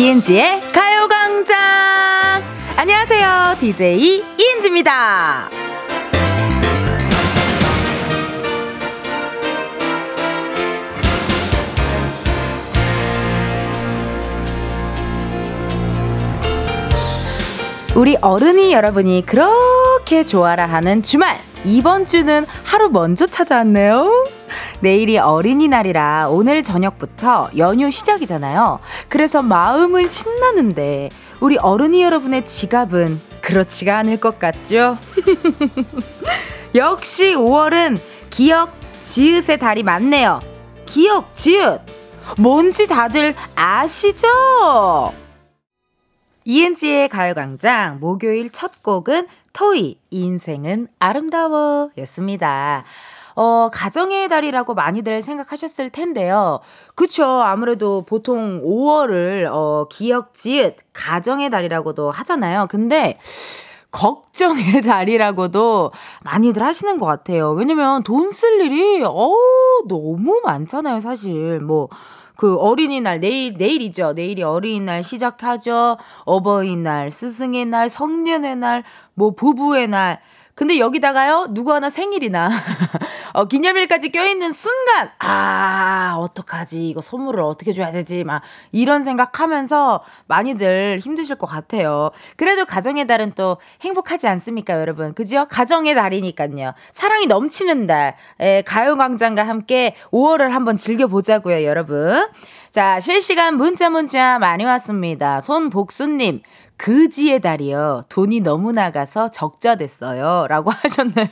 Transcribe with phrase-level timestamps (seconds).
[0.00, 1.58] 이은지의 가요광장!
[2.74, 3.56] 안녕하세요.
[3.60, 5.50] DJ 이은지입니다.
[17.94, 21.36] 우리 어른이 여러분이 그렇게 좋아라 하는 주말.
[21.66, 24.39] 이번 주는 하루 먼저 찾아왔네요.
[24.80, 28.80] 내일이 어린이날이라 오늘 저녁부터 연휴 시작이잖아요.
[29.08, 34.98] 그래서 마음은 신나는데 우리 어른이 여러분의 지갑은 그렇지가 않을 것 같죠?
[36.74, 37.98] 역시 5월은
[38.30, 38.72] 기억
[39.02, 40.40] 지읒의 달이 많네요.
[40.86, 41.80] 기억 지읒.
[42.38, 44.28] 뭔지 다들 아시죠?
[46.44, 52.84] 이은지의 가요광장 목요일 첫 곡은 토이 인생은 아름다워 였습니다.
[53.36, 56.60] 어, 가정의 달이라고 많이들 생각하셨을 텐데요.
[56.94, 57.24] 그쵸.
[57.24, 62.66] 아무래도 보통 5월을, 어, 기억, 지읒, 가정의 달이라고도 하잖아요.
[62.70, 63.16] 근데,
[63.90, 65.90] 걱정의 달이라고도
[66.22, 67.50] 많이들 하시는 것 같아요.
[67.52, 69.32] 왜냐면 돈 쓸 일이, 어,
[69.88, 71.60] 너무 많잖아요, 사실.
[71.60, 71.88] 뭐,
[72.36, 74.12] 그 어린이날 내일 내일이죠.
[74.14, 75.98] 내일이 어린이날 시작하죠.
[76.24, 80.20] 어버이날, 스승의 날, 성년의 날, 뭐 부부의 날.
[80.54, 82.50] 근데 여기다가요, 누구 하나 생일이나,
[83.32, 86.88] 어, 기념일까지 껴있는 순간, 아, 어떡하지.
[86.88, 88.24] 이거 선물을 어떻게 줘야 되지.
[88.24, 88.42] 막,
[88.72, 92.10] 이런 생각하면서 많이들 힘드실 것 같아요.
[92.36, 95.14] 그래도 가정의 달은 또 행복하지 않습니까, 여러분?
[95.14, 95.46] 그죠?
[95.48, 96.74] 가정의 달이니까요.
[96.92, 102.28] 사랑이 넘치는 달, 에, 가요광장과 함께 5월을 한번 즐겨보자고요, 여러분.
[102.70, 105.40] 자, 실시간 문자 문자 많이 왔습니다.
[105.40, 106.40] 손복수님,
[106.82, 108.04] 그지의 달이요.
[108.08, 110.46] 돈이 너무 나가서 적자 됐어요.
[110.48, 111.28] 라고 하셨네요.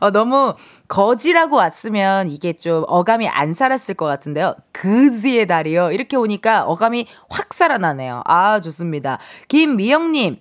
[0.00, 0.54] 어, 너무
[0.88, 4.54] 거지라고 왔으면 이게 좀 어감이 안 살았을 것 같은데요.
[4.72, 5.92] 그지의 달이요.
[5.92, 8.22] 이렇게 오니까 어감이 확 살아나네요.
[8.24, 9.18] 아, 좋습니다.
[9.48, 10.38] 김미영님,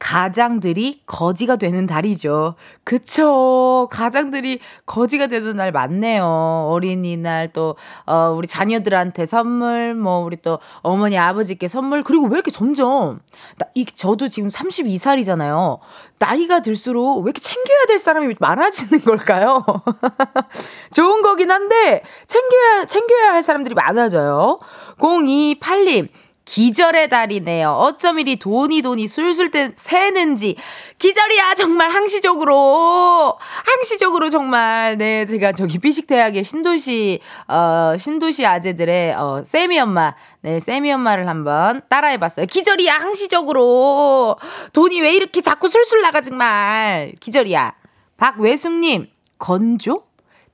[0.00, 2.54] 가장들이 거지가 되는 달이죠.
[2.84, 3.86] 그쵸.
[3.92, 6.24] 가장들이 거지가 되는 날 맞네요.
[6.70, 12.02] 어린이날 또, 어, 우리 자녀들한테 선물, 뭐, 우리 또 어머니, 아버지께 선물.
[12.02, 13.20] 그리고 왜 이렇게 점점,
[13.58, 15.78] 나, 이, 저도 지금 32살이잖아요.
[16.18, 19.62] 나이가 들수록 왜 이렇게 챙겨야 될 사람이 많아지는 걸까요?
[20.94, 24.60] 좋은 거긴 한데, 챙겨야, 챙겨야 할 사람들이 많아져요.
[24.98, 26.08] 028님.
[26.44, 27.70] 기절의 달이네요.
[27.70, 30.56] 어쩜 이리 돈이 돈이 술술 때 새는지.
[30.98, 33.38] 기절이야, 정말 항시적으로.
[33.38, 34.98] 항시적으로 정말.
[34.98, 40.14] 네, 제가 저기 삐식대학의 신도시, 어, 신도시 아재들의, 어, 세미 엄마.
[40.40, 42.46] 네, 세미 엄마를 한번 따라해 봤어요.
[42.46, 44.36] 기절이야, 항시적으로.
[44.72, 47.12] 돈이 왜 이렇게 자꾸 술술 나가, 정말.
[47.20, 47.74] 기절이야.
[48.16, 49.06] 박외숙님,
[49.38, 50.02] 건조?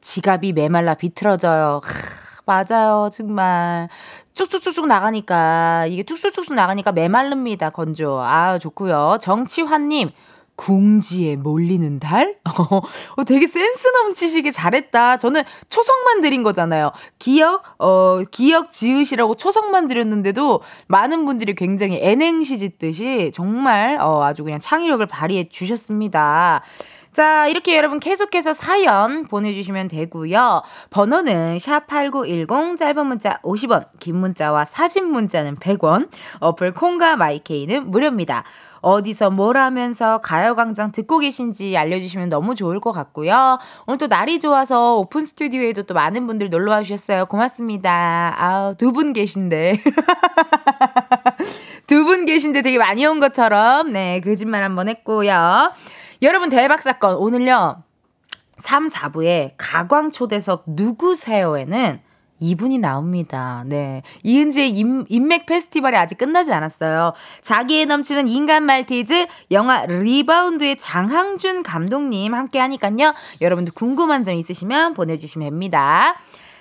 [0.02, 1.80] 지갑이 메말라 비틀어져요.
[2.46, 3.88] 맞아요, 정말.
[4.36, 8.20] 쭉쭉쭉쭉 나가니까, 이게 쭉쭉쭉쭉 나가니까 메말릅니다, 건조.
[8.20, 10.10] 아, 좋고요 정치환님,
[10.56, 12.36] 궁지에 몰리는 달?
[13.16, 15.16] 어, 되게 센스 넘치시게 잘했다.
[15.16, 16.92] 저는 초성만 드린 거잖아요.
[17.18, 24.60] 기억, 어, 기억 지으시라고 초성만 드렸는데도 많은 분들이 굉장히 N행시 짓듯이 정말, 어, 아주 그냥
[24.60, 26.62] 창의력을 발휘해 주셨습니다.
[27.16, 30.60] 자, 이렇게 여러분 계속해서 사연 보내주시면 되고요.
[30.90, 36.10] 번호는 샵8910 짧은 문자 50원, 긴 문자와 사진 문자는 100원,
[36.40, 38.44] 어플 콩과 마이케이는 무료입니다.
[38.82, 43.60] 어디서 뭘 하면서 가요광장 듣고 계신지 알려주시면 너무 좋을 것 같고요.
[43.86, 47.24] 오늘 또 날이 좋아서 오픈 스튜디오에도 또 많은 분들 놀러 와 주셨어요.
[47.24, 48.34] 고맙습니다.
[48.36, 49.80] 아, 두분 계신데.
[51.86, 55.72] 두 분 계신데 되게 많이 온 것처럼, 네, 거짓말 한번 했고요.
[56.22, 57.82] 여러분 대박 사건 오늘요.
[58.58, 62.00] 3, 4부에 가광 초대석 누구세요에는
[62.38, 63.64] 이분이 나옵니다.
[63.66, 64.02] 네.
[64.22, 67.12] 이은지의 인, 인맥 페스티벌이 아직 끝나지 않았어요.
[67.42, 73.14] 자기에 넘치는 인간 말티즈 영화 리바운드의 장항준 감독님 함께 하니깐요.
[73.40, 76.16] 여러분들 궁금한 점 있으시면 보내주시면 됩니다.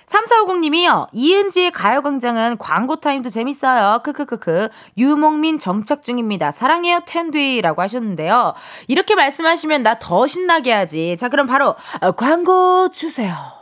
[0.06, 1.08] 3450님이요.
[1.12, 4.00] 이은지의 가요광장은 광고 타임도 재밌어요.
[4.04, 4.68] 크크크크.
[4.96, 6.52] 유목민 정착 중입니다.
[6.52, 8.54] 사랑해요 텐디라고 하셨는데요.
[8.88, 11.16] 이렇게 말씀하시면 나 더 신나게 하지.
[11.18, 13.55] 자, 그럼 바로 어, 광고 주세요.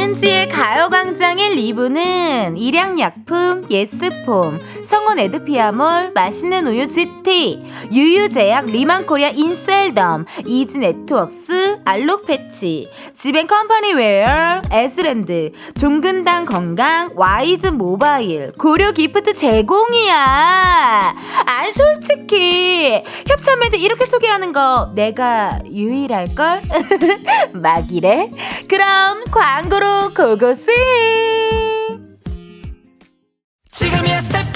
[0.00, 7.62] 이은지의 가요광장의 1, 2부는 일양약품, 예스폼, 성원 애드피아몰, 맛있는 우유 GT,
[7.92, 20.14] 유유제약 리만코리아 인셀덤, 이즈네트웍스, 알록패치, 지벤컴퍼니웨어, 에스랜드, 종근당 건강, 와이드 모바일, 고려 기프트 제공이야.
[21.46, 26.62] 아, 솔직히 협찬 멘트 이렇게 소개하는 거 내가 유일할걸?
[27.52, 28.30] 막이래?
[28.66, 30.66] 그럼 광고로 고고씽
[33.70, 34.49] 지금이야 스텝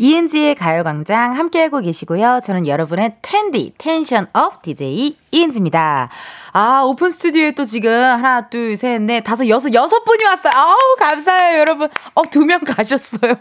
[0.00, 2.40] 은지의 가요광장 함께하고 계시고요.
[2.44, 6.10] 저는 여러분의 텐디, tension up DJ 이은지입니다.
[6.52, 10.52] 아, 오픈 스튜디오에 또 지금 하나, 둘, 셋, 넷, 다섯, 여섯, 여섯 분이 왔어요.
[10.54, 11.88] 아우, 감사해요, 여러분.
[12.14, 13.34] 어, 두 명 가셨어요.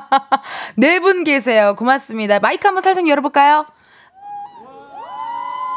[0.76, 1.74] 네 분 계세요.
[1.76, 2.38] 고맙습니다.
[2.40, 3.66] 마이크 한번 살짝 열어볼까요?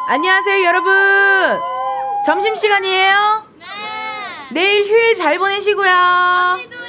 [0.07, 0.93] 안녕하세요, 여러분.
[2.25, 3.43] 점심시간이에요?
[3.59, 3.65] 네.
[4.51, 5.89] 내일 휴일 잘 보내시고요.
[5.91, 6.79] 언니도요.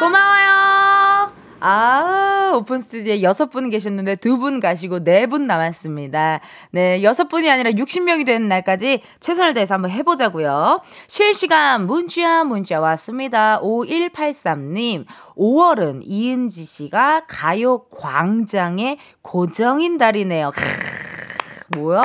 [0.00, 1.33] 고마워요.
[1.66, 6.40] 아, 오픈 스튜디오에 여섯 분 계셨는데 두 분 가시고 네 분 남았습니다.
[6.72, 10.82] 네, 여섯 분이 아니라 60명이 되는 날까지 최선을 다해서 한번 해보자고요.
[11.06, 13.60] 실시간 문자 문자 왔습니다.
[13.62, 15.06] 5183님,
[15.38, 20.50] 5월은 이은지 씨가 가요 광장의 고정인 달이네요.
[20.54, 22.02] 크, 뭐야?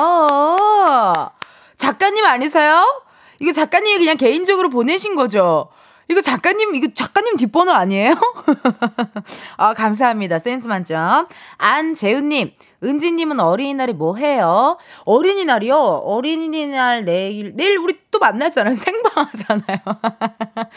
[1.76, 2.82] 작가님 아니세요?
[3.40, 5.68] 이거 작가님이 그냥 개인적으로 보내신 거죠?
[6.10, 8.14] 이거 작가님, 이거 작가님 뒷번호 아니에요?
[9.56, 10.40] 아, 감사합니다.
[10.40, 11.28] 센스 만점.
[11.56, 12.50] 안재훈님,
[12.82, 14.78] 은지님은 어린이날에 뭐 해요?
[15.04, 15.76] 어린이날이요?
[15.76, 18.74] 어린이날 내일, 내일 우리 또 만나잖아요.
[18.80, 19.78] 생방하잖아요.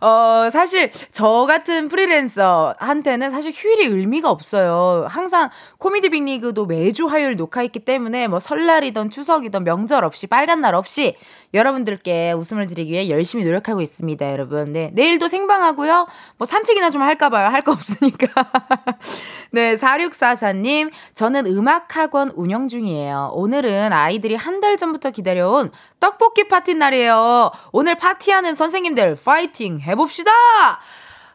[0.00, 5.06] 어, 사실 저 같은 프리랜서한테는 사실 휴일이 의미가 없어요.
[5.10, 11.16] 항상 코미디 빅리그도 매주 화요일 녹화했기 때문에 뭐 설날이든 추석이든 명절 없이 빨간 날 없이
[11.52, 14.72] 여러분들께 웃음을 드리기 위해 열심히 노력하고 있습니다, 여러분.
[14.72, 14.90] 네.
[14.94, 16.06] 내일도 생방하고요.
[16.36, 17.48] 뭐 산책이나 좀 할까 봐요.
[17.48, 18.28] 할 거 없으니까.
[19.50, 20.92] 네, 4644님.
[21.14, 23.30] 저는 음악학원 운영 중이에요.
[23.34, 27.52] 오늘은 아이들이 한 달 전부터 기다려온 떡볶이 파티 날이에요.
[27.72, 30.30] 오늘 파티하는 선생님들 파이팅 해봅시다!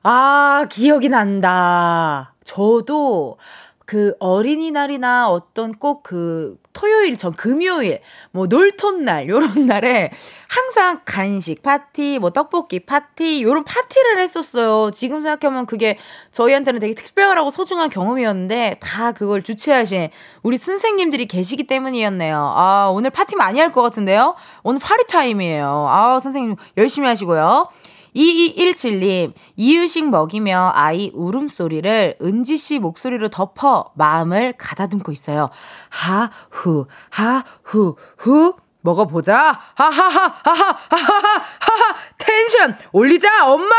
[0.04, 2.34] 아, 기억이 난다.
[2.44, 3.38] 저도
[3.86, 8.02] 그 어린이날이나 어떤 꼭 그 토요일 전 금요일
[8.32, 10.12] 뭐 놀토날 요런 날에
[10.48, 14.92] 항상 간식 파티 뭐 떡볶이 파티 요런 파티를 했었어요.
[14.92, 15.98] 지금 생각하면 그게
[16.32, 20.10] 저희한테는 되게 특별하고 소중한 경험이었는데 다 그걸 주최하신
[20.42, 22.36] 우리 선생님들이 계시기 때문이었네요.
[22.56, 24.36] 아, 오늘 파티 많이 할 것 같은데요.
[24.62, 25.88] 오늘 파티 타임이에요.
[25.90, 27.70] 아, 선생님 열심히 하시고요.
[28.16, 35.48] 2217님, 이유식 먹이며 아이 울음소리를 은지 씨 목소리로 덮어 마음을 가다듬고 있어요.
[35.90, 38.56] 하, 후, 하, 후, 후.
[38.84, 39.60] 먹어보자.
[39.76, 43.70] 하하하, 하하, 하하하, 하하, 텐션 올리자, 엄마야!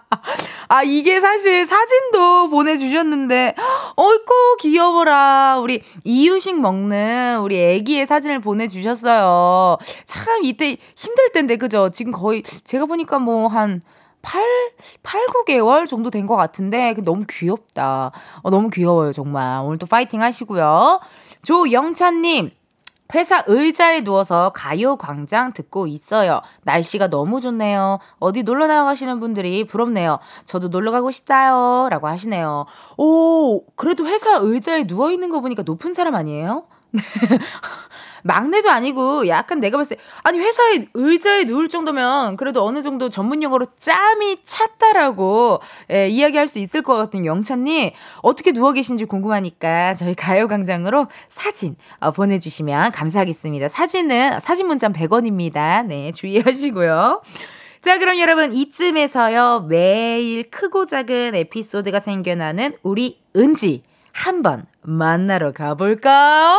[0.70, 3.54] 아, 이게 사실 사진도 보내주셨는데,
[3.96, 5.58] 어이구, 귀여워라.
[5.60, 9.78] 우리 이유식 먹는 우리 애기의 사진을 보내주셨어요.
[10.04, 11.88] 참, 이때 힘들 텐데, 그죠?
[11.90, 13.80] 지금 거의, 제가 보니까 뭐, 한,
[14.20, 14.42] 8,
[15.02, 18.10] 8, 9개월 정도 된 것 같은데, 너무 귀엽다.
[18.42, 19.62] 어, 너무 귀여워요, 정말.
[19.64, 21.00] 오늘 또 파이팅 하시고요.
[21.44, 22.50] 조영찬님,
[23.14, 26.40] 회사 의자에 누워서 가요 광장 듣고 있어요.
[26.64, 27.98] 날씨가 너무 좋네요.
[28.18, 30.18] 어디 놀러 나가시는 분들이 부럽네요.
[30.44, 31.88] 저도 놀러 가고 싶다요.
[31.90, 32.66] 라고 하시네요.
[32.98, 36.66] 오, 그래도 회사 의자에 누워있는 거 보니까 높은 사람 아니에요?
[38.24, 43.42] 막내도 아니고 약간 내가 봤을 때 아니 회사에 의자에 누울 정도면 그래도 어느 정도 전문
[43.42, 45.60] 용어로 짬이 찼다라고
[45.92, 47.90] 예, 이야기할 수 있을 것 같은 영찬님
[48.22, 53.68] 어떻게 누워 계신지 궁금하니까 저희 가요광장으로 사진 어, 보내주시면 감사하겠습니다.
[53.68, 55.86] 사진은 사진 문자 100원입니다.
[55.86, 57.22] 네 주의하시고요.
[57.80, 63.82] 자, 그럼 여러분 이쯤에서요 매일 크고 작은 에피소드가 생겨나는 우리 은지
[64.18, 66.58] 한번 만나러 가볼까요?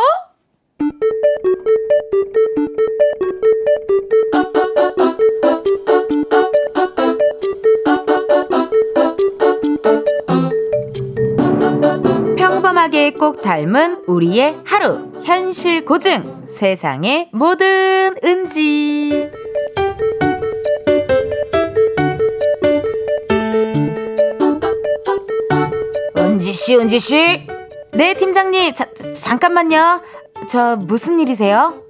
[12.38, 19.30] 평범하게 꼭 닮은 우리의 하루 현실 고증 세상의 모든 은지
[26.50, 27.46] 은지 씨 은지 씨
[27.92, 30.02] 네 팀장님 자, 잠깐만요
[30.48, 31.80] 저 무슨 일이세요?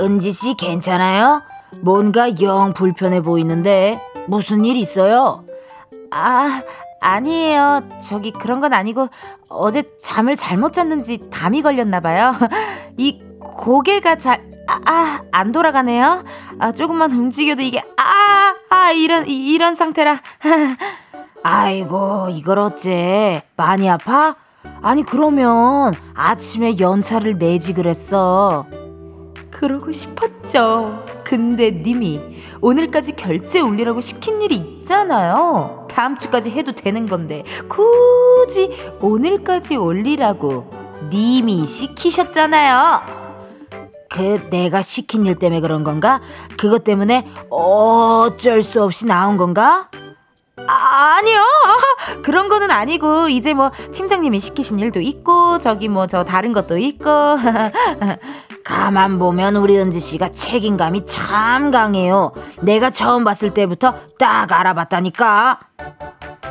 [0.00, 1.42] 은지 씨 괜찮아요?
[1.80, 5.44] 뭔가 영 불편해 보이는데 무슨 일 있어요?
[6.12, 6.62] 아,
[7.00, 7.80] 아니에요.
[8.00, 9.08] 저기 그런 건 아니고
[9.48, 12.34] 어제 잠을 잘못 잤는지 담이 걸렸나 봐요.
[12.96, 16.22] 이 고개가 잘 아, 아, 안 돌아가네요.
[16.60, 20.20] 아, 조금만 움직여도 이게 아, 아 이런 이, 이런 상태라.
[21.42, 23.42] 아이고, 이걸 어째?
[23.56, 24.36] 많이 아파?
[24.82, 28.66] 아니 그러면 아침에 연차를 내지 그랬어.
[29.50, 31.04] 그러고 싶었죠.
[31.24, 32.20] 근데 님이
[32.60, 35.86] 오늘까지 결제 올리라고 시킨 일이 있잖아요.
[35.90, 38.70] 다음 주까지 해도 되는 건데 굳이
[39.00, 40.70] 오늘까지 올리라고
[41.10, 43.20] 님이 시키셨잖아요.
[44.08, 46.20] 그 내가 시킨 일 때문에 그런 건가?
[46.58, 49.88] 그것 때문에 어쩔 수 없이 나온 건가?
[50.68, 51.38] 아, 아니요.
[52.22, 57.08] 그런 거는 아니고 이제 뭐 팀장님이 시키신 일도 있고 저기 뭐 저 다른 것도 있고.
[58.64, 62.32] 가만 보면 우리 은지 씨가 책임감이 참 강해요.
[62.60, 65.60] 내가 처음 봤을 때부터 딱 알아봤다니까.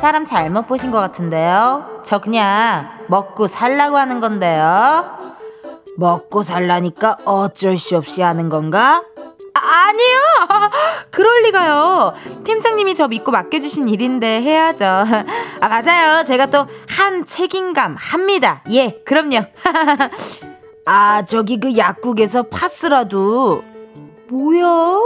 [0.00, 2.00] 사람 잘못 보신 것 같은데요.
[2.04, 5.04] 저 그냥 먹고 살라고 하는 건데요.
[5.98, 9.02] 먹고 살라니까 어쩔 수 없이 하는 건가?
[9.72, 10.70] 아, 니요
[11.10, 12.14] 그럴 리가요.
[12.44, 14.84] 팀장님이 저 믿고 맡겨주신 일인데 해야죠.
[15.60, 16.24] 아, 맞아요.
[16.24, 16.66] 제가 또
[17.00, 18.62] 한 책임감 합니다.
[18.70, 19.38] 예, 그럼요.
[20.84, 23.64] 아, 저기 그 약국에서 파스라도.
[24.28, 24.98] 뭐야?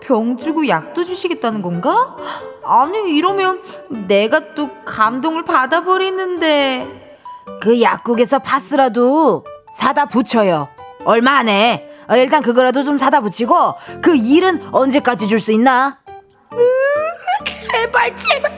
[0.00, 2.16] 병 주고 약도 주시겠다는 건가?
[2.64, 3.60] 아니, 이러면
[4.08, 7.18] 내가 또 감동을 받아버리는데.
[7.60, 10.68] 그 약국에서 파스라도 사다 붙여요.
[11.04, 11.86] 얼마 안 해.
[12.08, 15.98] 어, 일단 그거라도 좀 사다 붙이고 그 일은 언제까지 줄 수 있나?
[16.52, 16.58] 음,
[17.44, 18.52] 제발 제발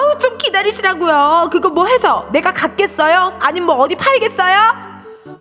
[0.00, 3.38] 어우 좀 기다리시라고요 그거 뭐 해서 내가 갖겠어요?
[3.40, 4.94] 아니면 뭐 어디 팔겠어요?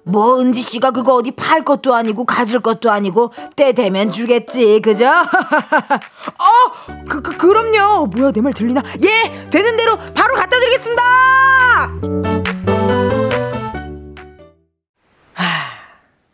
[0.05, 5.05] 뭐 은지 씨가 그거 어디 팔 것도 아니고 가질 것도 아니고 때 되면 주겠지 그죠?
[5.07, 8.07] 어, 그, 그 그럼요.
[8.07, 8.81] 뭐야 내 말 들리나?
[9.01, 12.32] 예, 되는 대로 바로 갖다 드리겠습니다.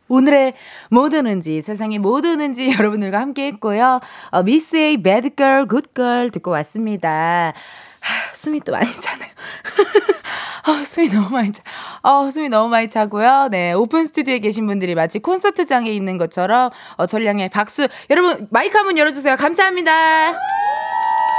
[0.10, 0.54] 오늘의
[0.90, 4.00] 모든 은지, 세상의 모든 은지 여러분들과 함께 했고요.
[4.32, 7.54] 어, 미스 A, Bad Girl, Good Girl 듣고 왔습니다.
[8.02, 9.30] 하, 숨이 또 많이 차네요.
[10.66, 11.64] 아, 숨이 너무 많이 차.
[12.02, 13.50] 어, 숨이 너무 많이 차고요.
[13.52, 17.88] 네, 오픈 스튜디오에 계신 분들이 마치 콘서트장에 있는 것처럼 어, 전량의 박수.
[18.10, 19.36] 여러분, 마이크 한번 열어주세요.
[19.36, 20.32] 감사합니다.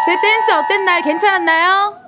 [0.06, 1.02] 제 댄스 어땠나요?
[1.02, 1.99] 괜찮았나요?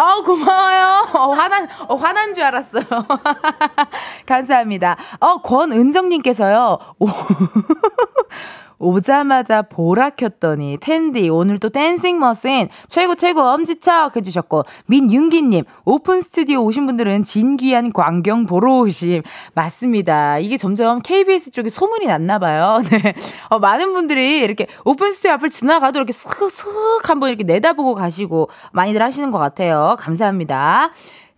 [0.00, 1.08] 어, 고마워요.
[1.12, 2.84] 어, 화난, 어, 화난 줄 알았어요.
[4.24, 4.96] 감사합니다.
[5.20, 6.78] 어, 권은정님께서요.
[6.98, 16.64] 오자마자 보라 켰더니 텐디 오늘 또 dancing machine 최고 최고 엄지척 해주셨고 민윤기님 오픈 스튜디오
[16.64, 19.22] 오신 분들은 진귀한 광경 보러 오심
[19.54, 20.38] 맞습니다.
[20.38, 22.80] 이게 점점 KBS 쪽에 소문이 났나 봐요.
[22.90, 23.14] 네,
[23.48, 29.02] 어, 많은 분들이 이렇게 오픈 스튜디오 앞을 지나가도 이렇게 슥슥 한번 이렇게 내다보고 가시고 많이들
[29.02, 29.96] 하시는 것 같아요.
[29.98, 30.90] 감사합니다.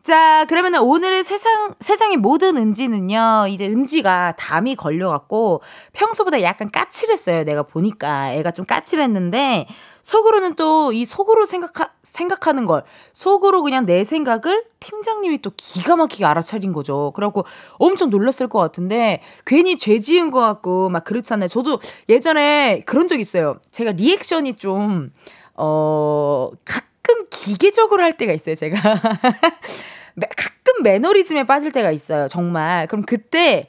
[0.03, 7.45] 자, 그러면 오늘의 세상, 세상의 모든 은지는요, 이제 은지가 담이 걸려갖고 평소보다 약간 까칠했어요.
[7.45, 9.69] 내가 보니까 애가 좀 까칠했는데,
[10.03, 12.83] 속으로는 또 이 속으로 생각하, 생각하는 걸,
[13.13, 17.13] 속으로 그냥 내 생각을 팀장님이 또 기가 막히게 알아차린 거죠.
[17.15, 17.45] 그래갖고
[17.79, 21.47] 엄청 놀랐을 것 같은데, 괜히 죄 지은 것 같고 막 그렇잖아요.
[21.49, 21.79] 저도
[22.09, 23.55] 예전에 그런 적 있어요.
[23.71, 25.13] 제가 리액션이 좀,
[25.55, 28.77] 어, 가끔 기계적으로 할 때가 있어요, 제가.
[30.21, 32.29] 가끔 매너리즘에 빠질 때가 있어요.
[32.29, 32.87] 정말.
[32.87, 33.67] 그럼 그때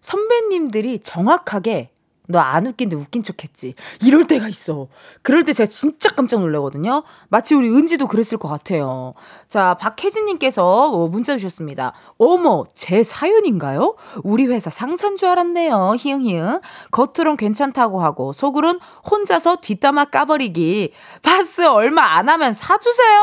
[0.00, 1.90] 선배님들이 정확하게
[2.28, 3.74] 너 안 웃긴데 웃긴 척 했지.
[4.00, 4.86] 이럴 때가 있어.
[5.22, 7.02] 그럴 때 제가 진짜 깜짝 놀라거든요.
[7.28, 9.14] 마치 우리 은지도 그랬을 것 같아요.
[9.48, 11.92] 자, 박혜진님께서 뭐 문자 주셨습니다.
[12.18, 13.96] 어머, 제 사연인가요?
[14.22, 15.94] 우리 회사 상사인 줄 알았네요.
[15.98, 16.60] 히응히응.
[16.90, 18.80] 겉으론 괜찮다고 하고, 속으론
[19.10, 20.92] 혼자서 뒷담화 까버리기.
[21.22, 23.20] 파스 얼마 안 하면 사주세요!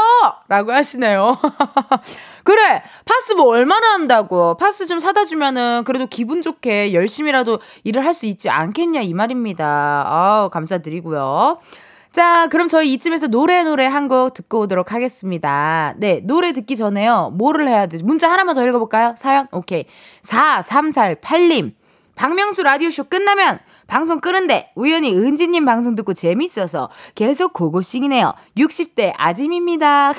[0.50, 1.38] 라고 하시네요.
[2.50, 8.16] 그래 파스 뭐 얼마나 한다고 파스 좀 사다 주면은 그래도 기분 좋게 열심히라도 일을 할
[8.16, 10.04] 수 있지 않겠냐 이 말입니다.
[10.08, 11.60] 아우 감사드리고요.
[12.12, 15.94] 자, 그럼 저희 이쯤에서 노래 노래 한 곡 듣고 오도록 하겠습니다.
[15.98, 17.32] 네, 노래 듣기 전에요.
[17.38, 18.04] 뭐를 해야 되지?
[18.04, 19.14] 문자 하나만 더 읽어볼까요?
[19.16, 19.48] 사연?
[19.52, 19.86] 오케이.
[20.24, 21.74] 4348님.
[22.16, 28.34] 박명수 라디오쇼 끝나면 방송 끄는데 우연히 은지님 방송 듣고 재밌어서 계속 고고싱이네요.
[28.58, 30.14] 60대 아짐입니다.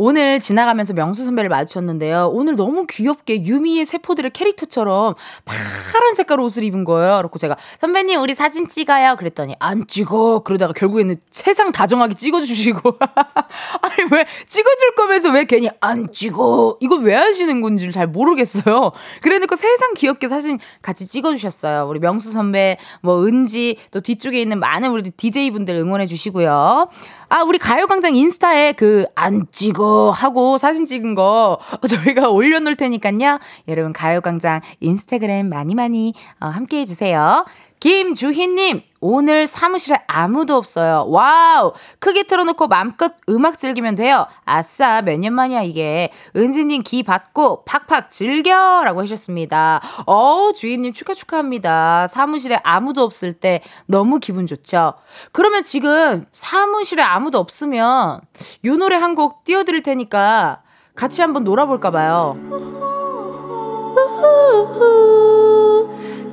[0.00, 2.30] 오늘 지나가면서 명수 선배를 마주쳤는데요.
[2.32, 7.16] 오늘 너무 귀엽게 유미의 세포들의 캐릭터처럼 파란 색깔 옷을 입은 거예요.
[7.16, 9.16] 그렇고 제가 선배님 우리 사진 찍어요.
[9.16, 10.42] 그랬더니 안 찍어.
[10.44, 16.78] 그러다가 결국에는 세상 다정하게 찍어주시고 아니 왜 찍어줄 거면서 왜 괜히 안 찍어.
[16.80, 18.92] 이거 왜 하시는 건지 잘 모르겠어요.
[19.20, 21.88] 그래놓고 세상 귀엽게 사진 같이 찍어주셨어요.
[21.88, 26.88] 우리 명수 선배, 뭐 은지 또 뒤쪽에 있는 많은 우리 DJ 분들 응원해 주시고요.
[27.30, 33.38] 아, 우리 가요광장 인스타에 그 안 찍어 하고 사진 찍은 거 저희가 올려놓을 테니까요.
[33.68, 37.44] 여러분 가요광장 인스타그램 많이 많이 어, 함께 해주세요.
[37.80, 41.04] 김주희님, 오늘 사무실에 아무도 없어요.
[41.08, 41.72] 와우!
[42.00, 44.26] 크게 틀어놓고 맘껏 음악 즐기면 돼요.
[44.44, 46.10] 아싸, 몇 년 만이야, 이게.
[46.34, 48.82] 은지님 기 받고 팍팍 즐겨!
[48.84, 49.80] 라고 하셨습니다.
[50.06, 52.08] 어 주희님 축하 축하합니다.
[52.08, 54.94] 사무실에 아무도 없을 때 너무 기분 좋죠?
[55.32, 58.20] 그러면 지금 사무실에 아무도 없으면
[58.64, 60.62] 요 노래 한 곡 띄워드릴 테니까
[60.94, 62.36] 같이 한번 놀아볼까봐요.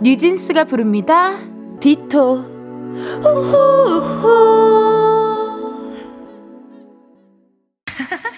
[0.02, 1.38] 뉴진스가 부릅니다.
[1.80, 2.44] 디토.
[3.24, 4.56] 우후후.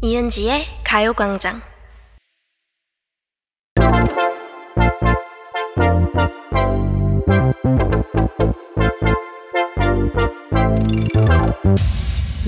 [0.00, 1.60] 이은지의 가요광장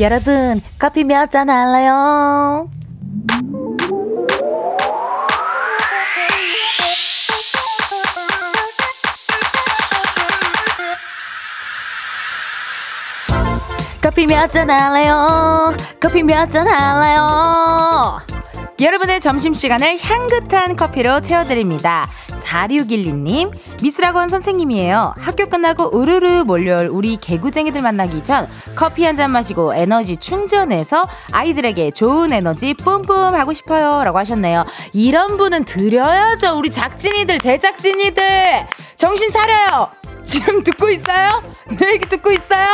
[0.01, 2.71] 여러분, 커피 몇 잔 할래요?
[14.03, 15.75] 커피 몇 잔 할래요?
[16.01, 18.21] 커피 몇 잔 할래요?
[18.81, 22.09] 여러분의 점심시간을 향긋한 커피로 채워드립니다.
[22.43, 25.15] 4612님, 미술학원 선생님이에요.
[25.19, 31.91] 학교 끝나고 우르르 몰려올 우리 개구쟁이들 만나기 전 커피 한 잔 마시고 에너지 충전해서 아이들에게
[31.91, 34.03] 좋은 에너지 뿜뿜 하고 싶어요.
[34.05, 34.65] 라고 하셨네요.
[34.93, 36.57] 이런 분은 드려야죠.
[36.57, 38.23] 우리 작진이들, 제작진이들!
[38.97, 39.89] 정신 차려요!
[40.25, 41.43] 지금 듣고 있어요?
[41.79, 42.67] 내 얘기 듣고 있어요?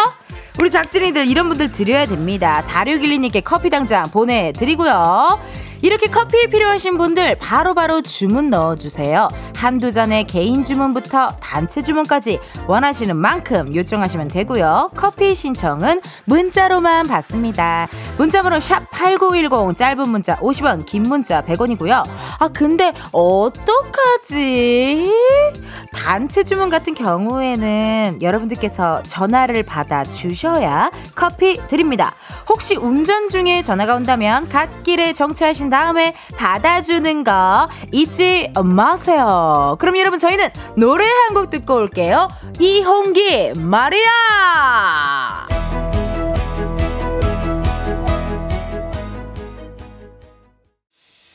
[0.61, 2.63] 우리 작진이들 이런 분들 드려야 됩니다.
[2.67, 5.41] 4612님께 커피 당장 보내드리고요.
[5.83, 9.29] 이렇게 커피 필요하신 분들 바로바로 바로 주문 넣어주세요.
[9.57, 14.93] 한두 잔의 개인 주문 부터 단체 주문까지 원하시는 만큼 요청하시면 되고요.
[14.97, 17.89] 커피 신청은 문자로만 받습니다.
[18.17, 22.03] 문자번호 샵 8910 짧은 문자 50원 긴 문자 100원이고요.
[22.39, 25.13] 아 근데 어떡하지?
[25.93, 32.15] 단체 주문 같은 경우에는 여러분들께서 전화를 받아 주셔야 커피 드립니다.
[32.49, 39.77] 혹시 운전 중에 전화가 온다면 갓길에 정차하신 다음에 받아주는 거 잊지 마세요.
[39.79, 42.29] 그럼 여러분 저희는 노래 한 곡 듣고 올게요.
[42.61, 45.47] 이홍기 마리아.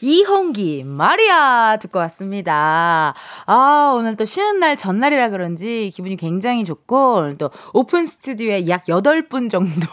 [0.03, 3.13] 이홍기 마리아 듣고 왔습니다.
[3.45, 9.51] 아 오늘 또 쉬는 날 전날이라 그런지 기분이 굉장히 좋고 또 오픈 스튜디오에 약 8분
[9.51, 9.87] 정도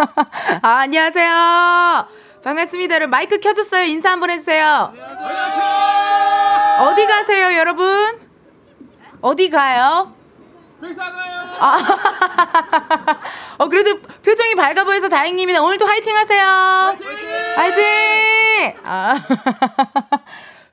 [0.62, 2.06] 아, 안녕하세요.
[2.42, 2.94] 반갑습니다.
[2.94, 3.84] 여러분 마이크 켜졌어요.
[3.84, 4.64] 인사 한번 해주세요.
[4.94, 5.62] 안녕하세요.
[6.88, 8.31] 어디 가세요, 여러분?
[9.22, 10.12] 어디 가요?
[10.82, 11.42] 회사 가요.
[11.60, 11.78] 아,
[13.58, 15.62] 어 그래도 표정이 밝아 보여서 다행입니다.
[15.62, 16.44] 오늘도 화이팅 하세요.
[16.44, 17.06] 화이팅!
[17.56, 18.76] 화이팅!
[18.84, 19.14] 아.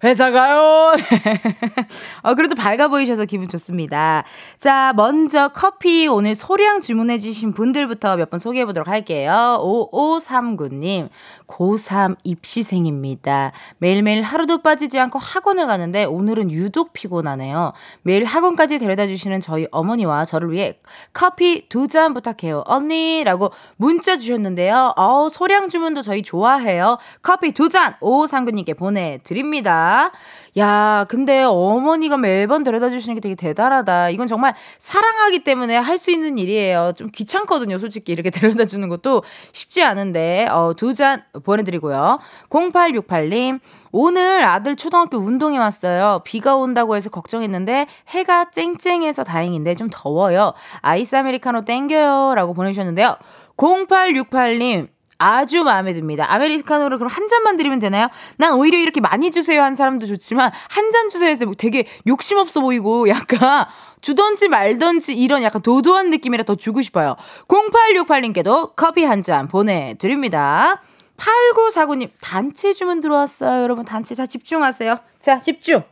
[0.03, 0.95] 회사 가요.
[2.23, 4.23] 어, 그래도 밝아 보이셔서 기분 좋습니다.
[4.57, 9.59] 자, 먼저 커피 오늘 소량 주문해주신 분들부터 몇분 소개해 보도록 할게요.
[9.61, 11.09] 5539님,
[11.49, 13.51] 고3 입시생입니다.
[13.79, 17.73] 매일매일 하루도 빠지지 않고 학원을 가는데 오늘은 유독 피곤하네요.
[18.03, 20.79] 매일 학원까지 데려다 주시는 저희 어머니와 저를 위해
[21.11, 22.61] 커피 두 잔 부탁해요.
[22.67, 24.93] 언니 라고 문자 주셨는데요.
[24.95, 26.99] 어, 소량 주문도 저희 좋아해요.
[27.23, 30.11] 커피 두 잔, 5539님께 보내드립니다.
[30.59, 34.09] 야, 근데 어머니가 매번 데려다 주시는 게 되게 대단하다.
[34.09, 36.93] 이건 정말 사랑하기 때문에 할 수 있는 일이에요.
[36.95, 38.11] 좀 귀찮거든요, 솔직히.
[38.11, 42.19] 이렇게 데려다 주는 것도 쉽지 않은데, 어, 두 잔 보내드리고요.
[42.49, 43.59] 0868님,
[43.91, 46.21] 오늘 아들 초등학교 운동회 왔어요.
[46.25, 50.53] 비가 온다고 해서 걱정했는데 해가 쨍쨍해서 다행인데 좀 더워요.
[50.81, 52.33] 아이스 아메리카노 땡겨요.
[52.35, 53.15] 라고 보내주셨는데요.
[53.57, 54.87] 0868님,
[55.19, 56.25] 아주 마음에 듭니다.
[56.29, 58.07] 아메리카노를 그럼 한 잔만 드리면 되나요?
[58.37, 62.61] 난 오히려 이렇게 많이 주세요 한 사람도 좋지만 한 잔 주세요 해서 되게 욕심 없어
[62.61, 63.65] 보이고 약간
[64.01, 67.15] 주던지 말던지 이런 약간 도도한 느낌이라 더 주고 싶어요.
[67.47, 70.81] 0868님께도 커피 한 잔 보내드립니다.
[71.17, 73.61] 8949님, 단체 주문 들어왔어요.
[73.61, 74.15] 여러분, 단체.
[74.15, 74.97] 자, 집중하세요.
[75.19, 75.83] 자, 집중.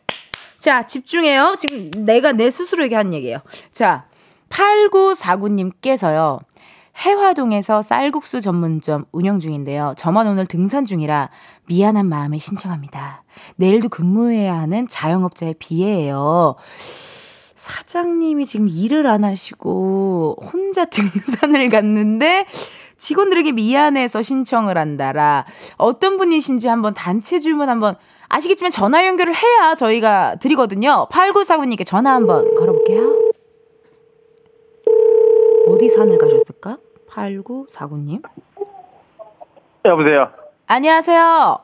[0.58, 1.58] 자, 집중해요.
[1.60, 3.40] 지금 내가 내 스스로에게 한 얘기예요.
[3.74, 4.06] 자,
[4.50, 6.40] 8949님께서요.
[6.98, 9.94] 해화동에서 쌀국수 전문점 운영 중인데요.
[9.98, 11.30] 저만 오늘 등산 중이라
[11.68, 13.24] 미안한 마음에 신청합니다.
[13.56, 16.56] 내일도 근무해야 하는 자영업자의 비애예요.
[17.56, 22.46] 사장님이 지금 일을 안 하시고 혼자 등산을 갔는데
[22.98, 25.46] 직원들에게 미안해서 신청을 한다라.
[25.78, 27.96] 어떤 분이신지 한번 단체 주문 한번
[28.28, 31.08] 아시겠지만 전화 연결을 해야 저희가 드리거든요.
[31.12, 33.32] 8949님께 전화 한번 걸어볼게요.
[35.68, 36.78] 어디 산을 가셨을까?
[37.18, 38.22] 8949님.
[39.86, 40.30] 여보세요.
[40.68, 41.58] 안녕하세요.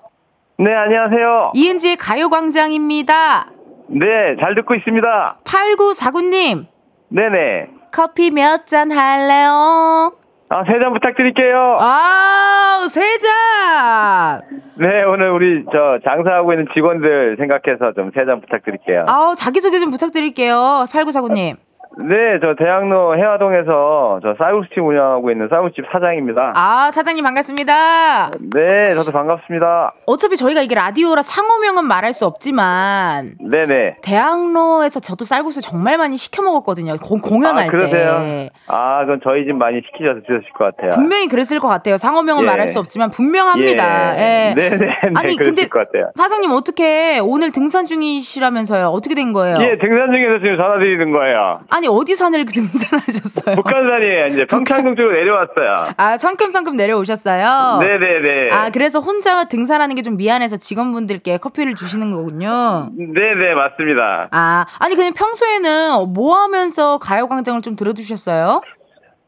[0.57, 1.51] 네, 안녕하세요.
[1.53, 3.51] 이은지의 가요광장입니다.
[3.87, 5.37] 네, 잘 듣고 있습니다.
[5.43, 6.65] 8949님.
[7.09, 7.67] 네네.
[7.91, 10.13] 커피 몇 잔 할래요?
[10.49, 11.77] 아, 세 잔 부탁드릴게요.
[11.79, 14.41] 아, 세 잔!
[14.77, 19.03] 네, 오늘 우리 저 장사하고 있는 직원들 생각해서 좀 세 잔 부탁드릴게요.
[19.07, 20.85] 아, 자기소개 좀 부탁드릴게요.
[20.89, 21.57] 8949님.
[21.97, 26.53] 네, 저 대학로 해화동에서 저 쌀국수집 운영하고 있는 쌀국수집 사장입니다.
[26.55, 28.31] 아, 사장님 반갑습니다.
[28.53, 29.93] 네, 저도 반갑습니다.
[30.07, 33.97] 어차피 저희가 이게 라디오라 상호명은 말할 수 없지만 네네.
[34.01, 36.97] 대학로에서 저도 쌀국수 정말 많이 시켜 먹었거든요.
[36.97, 38.17] 공, 공연할 아, 그러세요?
[38.21, 38.49] 때.
[38.67, 40.89] 아, 그건 저희 집 많이 시키셔서 드셨을 것 같아요.
[40.95, 41.97] 분명히 그랬을 것 같아요.
[41.97, 42.47] 상호명은 예.
[42.47, 44.17] 말할 수 없지만 분명합니다.
[44.17, 44.49] 예.
[44.49, 44.53] 예.
[44.55, 44.77] 네네.
[44.77, 46.03] 네, 아니 그랬을 근데.
[46.15, 48.87] 사장님 어떻게 오늘 등산 중이시라면서요?
[48.87, 49.57] 어떻게 된 거예요?
[49.61, 51.59] 예, 등산 중에서 지금 전화 드리는 거예요.
[51.69, 53.55] 아니 어디 산을 등산하셨어요?
[53.55, 54.27] 북한산이에요.
[54.27, 55.93] 이제 평창동 쪽으로 내려왔어요.
[55.97, 57.79] 아 성큼성큼 내려오셨어요.
[57.81, 58.49] 네네네.
[58.51, 62.89] 아 그래서 혼자 등산하는 게 좀 미안해서 직원분들께 커피를 주시는 거군요.
[62.97, 64.27] 네네, 맞습니다.
[64.31, 68.61] 아 아니 그냥 평소에는 뭐 하면서 가요광장을 좀 들어주셨어요?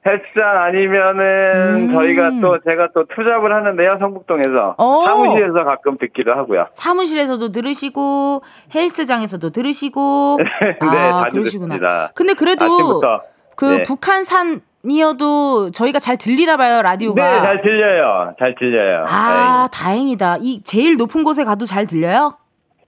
[0.07, 1.93] 헬스장 아니면은 음.
[1.93, 5.03] 저희가 또 제가 또 투잡을 하는데요 성북동에서 오.
[5.03, 6.67] 사무실에서 가끔 듣기도 하고요.
[6.71, 8.41] 사무실에서도 들으시고
[8.73, 11.75] 헬스장에서도 들으시고 네, 아다 그러시구나.
[11.75, 12.11] 들었습니다.
[12.13, 13.21] 근데 그래도 아침부터.
[13.55, 13.83] 그 네.
[13.83, 17.31] 북한산 이어도 저희가 잘 들리나 봐요 라디오가.
[17.31, 18.35] 네, 잘 들려요.
[18.37, 19.03] 잘 들려요.
[19.07, 20.37] 아 다행이다.
[20.41, 22.37] 이 제일 높은 곳에 가도 잘 들려요?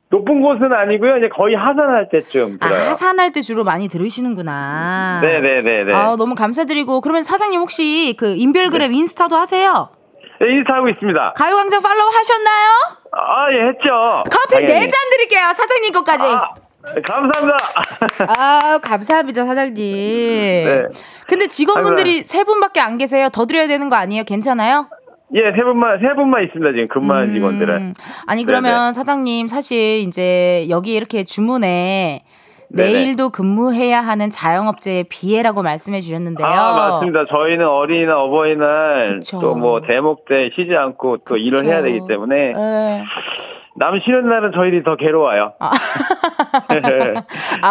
[0.10, 0.18] 네.
[0.18, 1.18] 높은 곳은 아니고요.
[1.18, 2.90] 이제 거의 하산할 때쯤 아 들어요.
[2.90, 5.20] 하산할 때 주로 많이 들으시는구나.
[5.22, 5.94] 네 네 네 네.
[5.94, 9.90] 아 너무 감사드리고 그러면 사장님 혹시 그 인별그램 인스타도 하세요?
[10.40, 11.34] 네, 인스타 하고 있습니다.
[11.36, 12.70] 가요광장 팔로우 하셨나요?
[13.12, 14.24] 아, 예, 했죠.
[14.32, 14.66] 커피.
[14.66, 16.26] 네 잔 드릴게요 사장님 것까지.
[16.26, 16.50] 아,
[17.06, 17.58] 감사합니다.
[18.38, 19.76] 아, 감사합니다, 사장님.
[19.76, 20.84] 네.
[21.28, 23.28] 근데 직원분들이 세 분밖에 안 계세요.
[23.34, 24.24] 더 드려야 되는 거 아니에요?
[24.24, 24.88] 괜찮아요?
[25.34, 26.72] 예, 세 분만, 세 분만 있습니다.
[26.72, 27.76] 지금 근무하는 직원들은.
[27.76, 27.94] 음,
[28.28, 32.24] 아니, 그러면 사장님, 사실 이제 여기 이렇게 주문에
[32.70, 32.92] 네네.
[32.94, 36.46] 내일도 근무해야 하는 자영업자의 비애라고 말씀해 주셨는데요.
[36.48, 37.26] 아, 맞습니다.
[37.30, 39.40] 저희는 어린이날, 어버이날, 그쵸.
[39.40, 43.04] 또뭐 대목 때 쉬지 않고 또 일을 해야 되기 때문에 네.
[43.78, 45.54] 남 쉬는 날은 저희들이 더 괴로워요.
[45.60, 45.72] 아,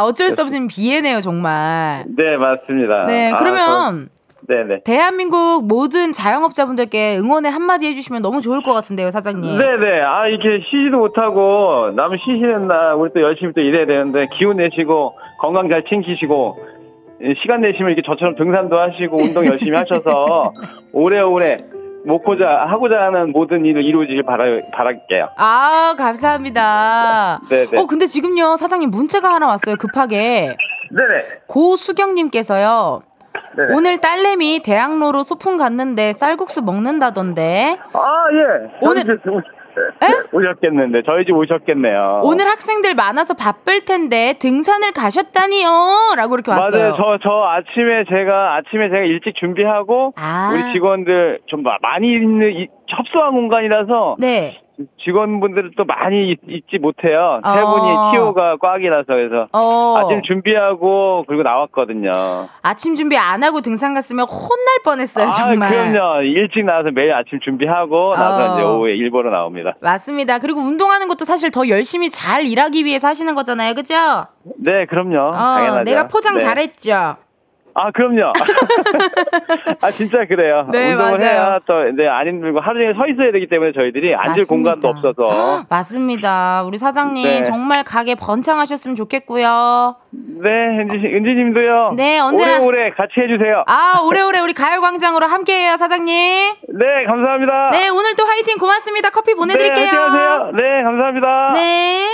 [0.05, 2.05] 어쩔 수 없는 비애네요, 정말.
[2.16, 3.05] 네, 맞습니다.
[3.05, 4.81] 네, 아, 그러면 저- 네네.
[4.85, 9.59] 대한민국 모든 자영업자분들께 응원의 한마디 해주시면 너무 좋을 것 같은데요, 사장님.
[9.59, 10.01] 네네.
[10.03, 15.15] 아, 이렇게 쉬지도 못하고, 남 쉬시는 날, 우리 또 열심히 또 일해야 되는데, 기운 내시고,
[15.41, 16.59] 건강 잘 챙기시고,
[17.23, 20.53] 예, 시간 내시면 이렇게 저처럼 등산도 하시고, 운동 열심히 하셔서,
[20.93, 21.57] 오래오래
[22.07, 25.31] 먹고자, 하고자 하는 모든 일을 이루어지길 바라, 바랄게요.
[25.39, 27.41] 아, 감사합니다.
[27.49, 27.81] 네네.
[27.81, 30.57] 어, 근데 지금요, 사장님 문자가 하나 왔어요, 급하게.
[30.91, 31.25] 네네.
[31.49, 33.01] 고수경님께서요,
[33.57, 33.75] 네네.
[33.75, 38.71] 오늘 딸내미 대학로로 소풍 갔는데 쌀국수 먹는다던데, 아, 예.
[38.83, 39.40] 오늘- 오-
[40.01, 42.21] 네, 오셨겠는데, 저희 집 오셨겠네요.
[42.25, 46.14] 오늘 학생들 많아서 바쁠 텐데 등산을 가셨다니요?
[46.16, 46.71] 라고 이렇게 왔어요.
[46.81, 46.95] 맞아요.
[46.97, 50.51] 저, 저 아침에 제가, 아침에 제가 일찍 준비하고, 아.
[50.55, 54.61] 우리 직원들 좀 마- 많이 있는, 이- 협소한 공간이라서, 네.
[55.03, 57.41] 직원분들을 또 많이 있, 있지 못해요.
[57.45, 57.71] 세 어.
[57.75, 59.97] 분이 티오가 꽉이라서 그래서 어.
[59.99, 62.49] 아침 준비하고 그리고 나왔거든요.
[62.62, 65.71] 아침 준비 안 하고 등산 갔으면 혼날 뻔했어요, 아, 정말.
[65.71, 66.23] 그럼요.
[66.23, 68.55] 일찍 나와서 매일 아침 준비하고 나서 어.
[68.55, 69.75] 이제 오후에 일보러 나옵니다.
[69.81, 70.39] 맞습니다.
[70.39, 73.75] 그리고 운동하는 것도 사실 더 열심히 잘 일하기 위해서 하시는 거잖아요.
[73.75, 73.95] 그죠?
[74.59, 75.29] 네, 그럼요.
[75.29, 75.85] 어, 당연하죠.
[75.85, 76.41] 내가 포장 네.
[76.41, 77.17] 잘했죠.
[77.79, 78.33] 아, 그럼요.
[79.83, 80.67] 아, 진짜 그래요.
[80.73, 81.29] 네, 운동을 맞아요.
[81.31, 84.49] 해야 또, 네, 안 힘들고 하루 종일 서 있어야 되기 때문에 저희들이 앉을 맞습니다.
[84.49, 85.65] 공간도 없어서.
[85.69, 86.62] 맞습니다.
[86.65, 87.43] 우리 사장님 네.
[87.43, 89.97] 정말 가게 번창하셨으면 좋겠고요.
[90.11, 90.49] 네,
[90.81, 91.91] 은지, 은지 님도요.
[91.97, 93.65] 네, 언제나- 오래오래 같이 해주세요.
[93.67, 96.55] 아, 오래오래 우리 가요광장으로 함께 해요, 사장님.
[96.79, 97.71] 네, 감사합니다.
[97.73, 99.11] 네, 오늘 또 화이팅 고맙습니다.
[99.11, 99.85] 커피 보내드릴게요.
[99.85, 100.51] 네, 안녕하세요.
[100.55, 101.51] 네, 감사합니다.
[101.53, 102.07] 네.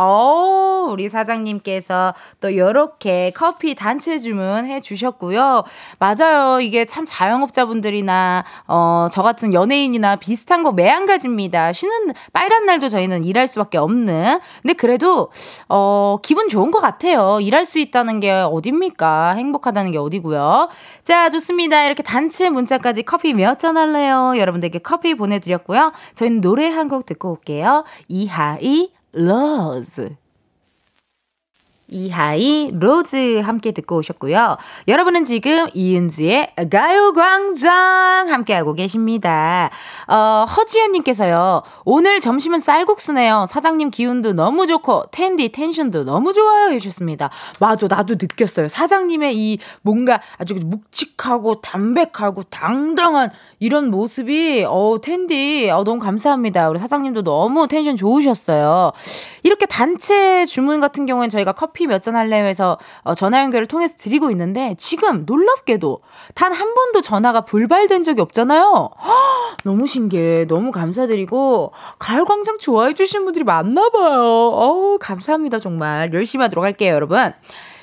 [0.00, 5.64] 어, 우리 사장님께서 또 요렇게 커피 단체 주문해 주셨고요.
[5.98, 6.60] 맞아요.
[6.60, 11.72] 이게 참 자영업자분들이나, 어, 저 같은 연예인이나 비슷한 거 매한가지입니다.
[11.72, 14.38] 쉬는, 빨간 날도 저희는 일할 수밖에 없는.
[14.62, 15.30] 근데 그래도,
[15.68, 17.38] 어, 기분 좋은 것 같아요.
[17.40, 19.34] 일할 수 있다는 게 어딥니까?
[19.34, 20.68] 행복하다는 게 어디고요.
[21.02, 21.84] 자, 좋습니다.
[21.84, 24.34] 이렇게 단체 문자까지 커피 몇 잔 할래요?
[24.36, 25.92] 여러분들께 커피 보내드렸고요.
[26.14, 27.84] 저희는 노래 한 곡 듣고 올게요.
[28.08, 30.16] 이하이, 로즈.
[31.90, 34.56] 이하이 로즈 함께 듣고 오셨고요.
[34.88, 39.70] 여러분은 지금 이은지의 가요광장 함께하고 계십니다.
[40.06, 41.62] 어, 허지연님께서요.
[41.84, 43.46] 오늘 점심은 쌀국수네요.
[43.48, 47.30] 사장님 기운도 너무 좋고 텐디 tension도 너무 좋아요 해주셨습니다.
[47.58, 48.68] 맞아 나도 느꼈어요.
[48.68, 56.68] 사장님의 이 뭔가 아주 묵직하고 담백하고 당당한 이런 모습이 어 텐디 어, 너무 감사합니다.
[56.68, 58.92] 우리 사장님도 너무 텐션 좋으셨어요.
[59.42, 63.94] 이렇게 단체 주문 같은 경우는 저희가 커피 몇 잔 할래요 해서 어, 전화 연결을 통해서
[63.96, 66.00] 드리고 있는데 지금 놀랍게도
[66.34, 68.90] 단 한 번도 전화가 불발된 적이 없잖아요.
[69.00, 70.46] 헉, 너무 신기해.
[70.46, 74.20] 너무 감사드리고 가요광장 좋아해 주시는 분들이 많나 봐요.
[74.22, 76.12] 어우 감사합니다 정말.
[76.12, 77.32] 열심히 하도록 할게요 여러분.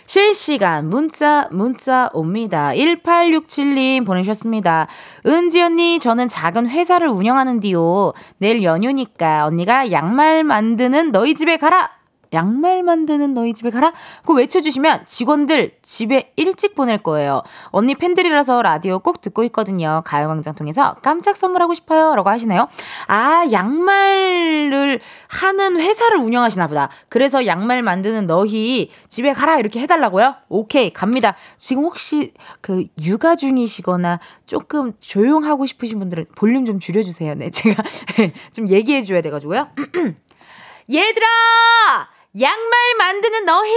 [0.07, 2.71] 실시간 문자, 문자 옵니다.
[2.75, 4.87] 1867님 보내셨습니다.
[5.25, 8.13] 은지 언니, 저는 작은 회사를 운영하는디요.
[8.37, 11.89] 내일 연휴니까 언니가 양말 만드는 너희 집에 가라!
[12.33, 13.93] 양말 만드는 너희 집에 가라?
[14.21, 17.41] 그거 외쳐주시면 직원들 집에 일찍 보낼 거예요.
[17.67, 20.01] 언니 팬들이라서 라디오 꼭 듣고 있거든요.
[20.05, 22.15] 가요광장 통해서 깜짝 선물하고 싶어요.
[22.15, 22.67] 라고 하시네요.
[23.07, 26.89] 아, 양말을 하는 회사를 운영하시나 보다.
[27.09, 29.59] 그래서 양말 만드는 너희 집에 가라.
[29.59, 30.35] 이렇게 해달라고요?
[30.49, 31.35] 오케이, 갑니다.
[31.57, 37.35] 지금 혹시 그 육아 중이시거나 조금 조용하고 싶으신 분들은 볼륨 좀 줄여주세요.
[37.35, 37.83] 네, 제가
[38.53, 39.69] 좀 얘기해줘야 돼가지고요.
[40.91, 42.14] 얘들아!
[42.37, 43.71] 양말 만드는 너희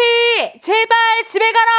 [0.60, 0.96] 제발
[1.28, 1.70] 집에 가라.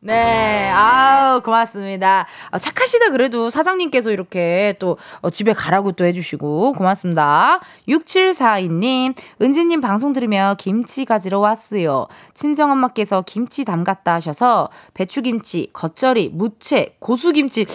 [0.00, 2.26] 네, 아우 고맙습니다.
[2.50, 7.60] 아, 착하시다 그래도 사장님께서 이렇게 또 어, 집에 가라고 또 해주시고 고맙습니다.
[7.86, 12.06] 6742님, 은지님 방송 들으며 김치 가지러 왔어요.
[12.32, 17.66] 친정엄마께서 김치 담갔다 하셔서 배추김치, 겉절이, 무채, 고수김치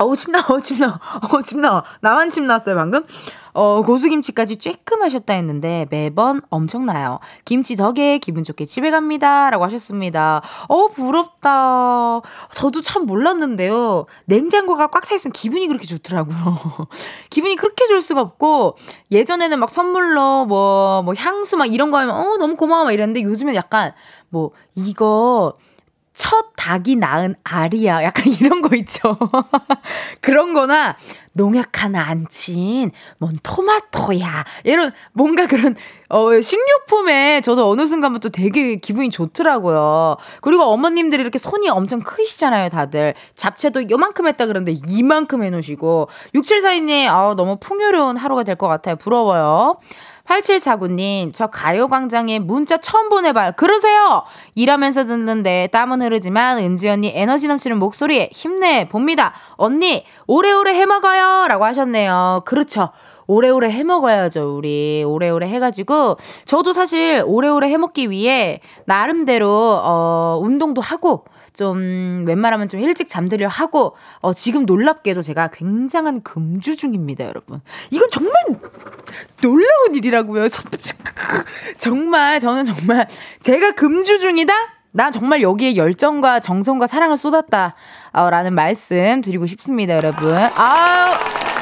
[0.00, 0.98] 어우 침나 어우 침나
[1.30, 3.04] 어우 침나 나만 침 났어요 방금?
[3.52, 7.18] 어 고수김치까지 쬐끔 하셨다 했는데 매번 엄청나요.
[7.44, 10.40] 김치 덕에 기분 좋게 집에 갑니다 라고 하셨습니다.
[10.68, 12.20] 어 부럽다.
[12.52, 14.06] 저도 참 몰랐는데요.
[14.26, 16.36] 냉장고가 꽉 차 있으면 기분이 그렇게 좋더라고요.
[17.28, 18.76] 기분이 그렇게 좋을 수가 없고
[19.10, 23.22] 예전에는 막 선물로 뭐뭐 뭐 향수 막 이런 거 하면 어 너무 고마워 막 이랬는데
[23.22, 23.92] 요즘엔 약간
[24.28, 25.52] 뭐 이거
[26.12, 28.02] 첫 닭이 낳은 알이야.
[28.04, 29.16] 약간 이런 거 있죠.
[30.20, 30.96] 그런 거나
[31.32, 34.44] 농약 하나 안 친, 뭔 토마토야.
[34.64, 35.76] 이런, 뭔가 그런,
[36.08, 40.16] 어, 식료품에 저도 어느 순간부터 되게 기분이 좋더라고요.
[40.42, 43.14] 그리고 어머님들이 이렇게 손이 엄청 크시잖아요, 다들.
[43.36, 46.08] 잡채도 요만큼 했다 그러는데 이만큼 해놓으시고.
[46.34, 48.96] 6742님, 아 너무 풍요로운 하루가 될 것 같아요.
[48.96, 49.78] 부러워요.
[50.30, 53.52] 8749님, 저 가요광장에 문자 처음 보내봐요.
[53.56, 54.22] 그러세요!
[54.54, 59.34] 일하면서 듣는데 땀은 흐르지만 은지 언니 에너지 넘치는 목소리에 힘내 봅니다.
[59.56, 61.48] 언니, 오래오래 해먹어요!
[61.48, 62.42] 라고 하셨네요.
[62.44, 62.90] 그렇죠.
[63.26, 65.04] 오래오래 해먹어야죠, 우리.
[65.04, 66.16] 오래오래 해가지고.
[66.44, 71.24] 저도 사실 오래오래 해먹기 위해 나름대로, 어, 운동도 하고,
[71.60, 77.60] 좀 웬만하면 좀 일찍 잠들려 하고 어 지금 놀랍게도 제가 굉장한 금주 중입니다, 여러분.
[77.90, 78.32] 이건 정말
[79.42, 80.46] 놀라운 일이라고요.
[81.76, 83.06] 정말 저는 정말
[83.42, 84.54] 제가 금주 중이다.
[84.92, 87.74] 나 정말 여기에 열정과 정성과 사랑을 쏟았다.
[88.12, 90.34] 어, 라는 말씀 드리고 싶습니다, 여러분.
[90.34, 91.59] 아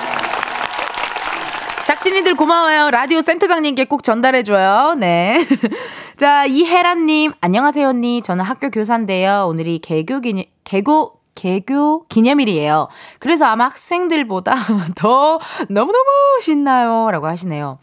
[1.98, 2.00] 우.
[2.00, 2.90] 작진이들 고마워요.
[2.90, 4.94] 라디오 센터장님께 꼭 전달해줘요.
[4.94, 5.44] 네.
[6.16, 8.22] 자, 이혜란님, 안녕하세요, 언니.
[8.22, 9.46] 저는 학교 교사인데요.
[9.48, 12.88] 오늘이 개교 기념, 개고, 개교 기념일이에요.
[13.18, 14.54] 그래서 아마 학생들보다
[14.96, 16.06] 더 너무너무
[16.40, 17.10] 신나요.
[17.10, 17.74] 라고 하시네요.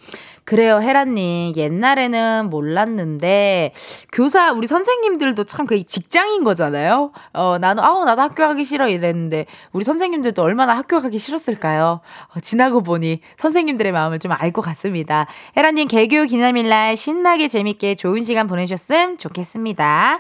[0.46, 1.54] 그래요, 혜란님.
[1.58, 3.74] 옛날에는 몰랐는데,
[4.14, 7.12] 교사, 우리 선생님들도 참 그 직장인 거잖아요?
[7.34, 12.02] 어, 나는, 아우, 나도 학교 가기 싫어 이랬는데, 우리 선생님들도 얼마나 학교 가기 싫었을까요?
[12.36, 15.26] 어, 지나고 보니 선생님들의 마음을 좀 알 것 같습니다.
[15.58, 20.20] 혜란님, 개교 기념일날 신나게 재밌게 좋은 시간 보내셨음 좋겠습니다.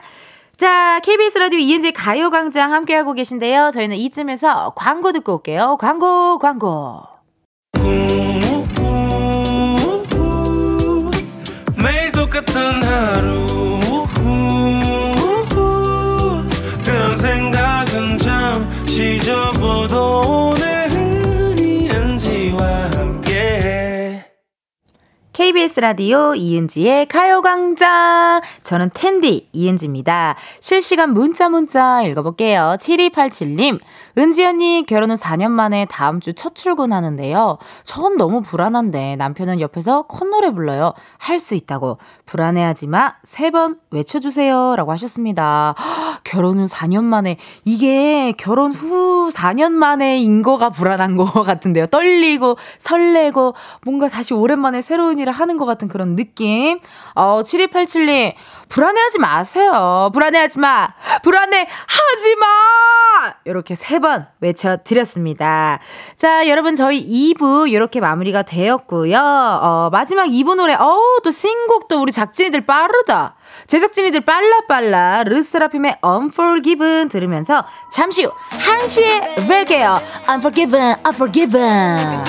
[0.57, 3.69] 자, KBS 라디오 이은지 가요광장 함께하고 계신데요.
[3.71, 5.77] 저희는 이쯤에서 광고 듣고 올게요.
[5.79, 7.03] 광고, 광고.
[19.87, 20.44] 접
[25.45, 28.41] KBS 라디오 이은지의 가요광장.
[28.63, 30.35] 저는 텐디 이은지입니다.
[30.59, 32.77] 실시간 문자 문자 읽어볼게요.
[32.79, 33.79] 7287님.
[34.17, 37.59] 은지 언니 결혼 은 4년 만에 다음 주 첫 출근하는데요.
[37.83, 40.93] 전 너무 불안한데 남편은 옆에서 콧노래 불러요.
[41.19, 41.99] 할 수 있다고.
[42.25, 43.13] 불안해하지 마.
[43.23, 44.75] 세 번 외쳐주세요.
[44.75, 45.75] 라고 하셨습니다.
[46.23, 47.37] 결혼 은 4년 만에.
[47.65, 51.85] 이게 결혼 후 4년 만에인 거가 불안한 것 같은데요.
[51.85, 53.53] 떨리고 설레고
[53.85, 56.79] 뭔가 다시 오랜만에 새로운 일을 하는 것 같은 그런 느낌.
[57.13, 58.33] 어, 7287님,
[58.69, 60.09] 불안해하지 마세요.
[60.13, 60.87] 불안해하지 마.
[61.23, 62.45] 불안해하지 마!
[63.45, 65.79] 이렇게 세 번 외쳐드렸습니다.
[66.17, 69.17] 자, 여러분, 저희 2부 이렇게 마무리가 되었고요.
[69.17, 73.35] 어, 마지막 2부 노래, 어우, 또 신곡도 우리 작진이들 빠르다.
[73.67, 80.01] 제작진이들 빨라빨라 르세라핌의 Unforgiven 들으면서 잠시 후 1시에 뵐게요.
[80.29, 82.23] Unforgiven, Unforgiven.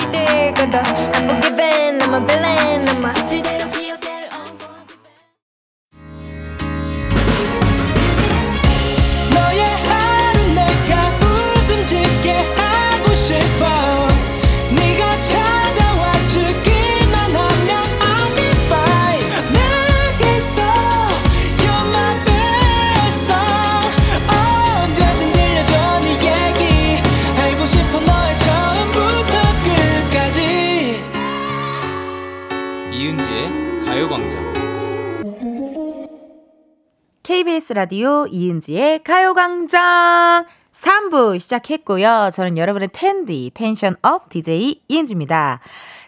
[37.27, 42.29] KBS 라디오 이은지의 가요광장 3부 시작했고요.
[42.33, 45.59] 저는 여러분의 텐디, tension up DJ 이은지입니다.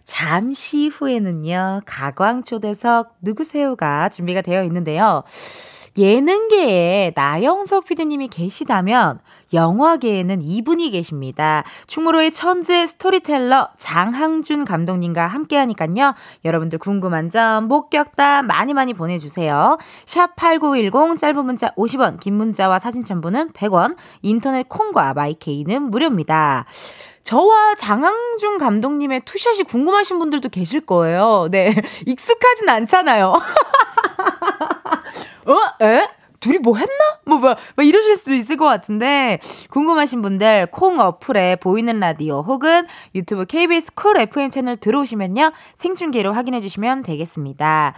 [0.05, 5.25] 잠시 후에는요, 가광초대석 누구세요가 준비가 되어 있는데요.
[5.97, 9.19] 예능계에 나영석 PD님이 계시다면
[9.53, 11.63] 영화계에는 이분이 계십니다.
[11.87, 16.13] 충무로의 천재 스토리텔러 장항준 감독님과 함께 하니깐요.
[16.45, 19.77] 여러분들 궁금한 점, 목격담 많이 많이 보내주세요.
[20.05, 26.65] 샵 8910 짧은 문자 50원, 긴 문자와 사진 첨부는 100원, 인터넷 콩과 마이케이는 무료입니다.
[27.23, 31.47] 저와 장항준 감독님의 투샷이 궁금하신 분들도 계실 거예요.
[31.51, 31.75] 네.
[32.07, 33.33] 익숙하진 않잖아요.
[35.49, 35.83] 어?
[35.83, 36.07] 에?
[36.39, 37.19] 둘이 뭐 했나?
[37.25, 39.39] 뭐, 뭐, 뭐 이러실 수 있을 것 같은데,
[39.71, 46.61] 궁금하신 분들, 콩 어플에 보이는 라디오 혹은 유튜브 KBS 쿨 FM 채널 들어오시면요, 생중계로 확인해
[46.61, 47.95] 주시면 되겠습니다.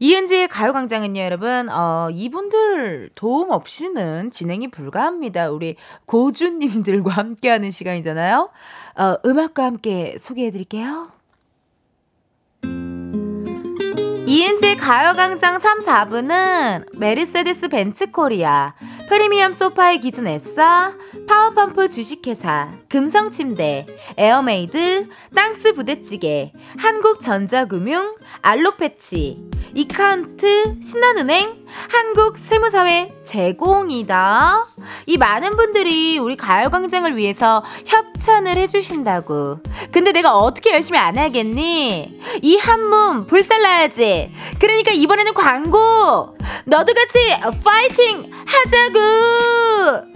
[0.00, 5.50] 이은지의 가요광장은요, 여러분, 어, 이분들 도움 없이는 진행이 불가합니다.
[5.50, 8.50] 우리 광고주님들과 함께하는 시간이잖아요.
[8.96, 11.13] 어, 음악과 함께 소개해 드릴게요.
[14.34, 18.74] 이은지의 가요광장 3, 4부는 메르세데스 벤츠 코리아,
[19.08, 20.92] 프리미엄 소파의 기준 에싸,
[21.28, 23.86] 파워펌프 주식회사, 금성침대,
[24.16, 29.42] 에어메이드, 땅스 부대찌개, 한국전자금융, 알로패치,
[29.74, 34.68] 이카운트, 신한은행, 한국세무사회 제공이다.
[35.06, 39.60] 이 많은 분들이 우리 가요광장을 위해서 협찬을 해주신다고.
[39.90, 42.20] 근데 내가 어떻게 열심히 안 하겠니?
[42.42, 44.32] 이 한몸 불살라야지.
[44.58, 46.36] 그러니까 이번에는 광고!
[46.66, 47.18] 너도 같이
[47.64, 50.13] 파이팅 하자 구!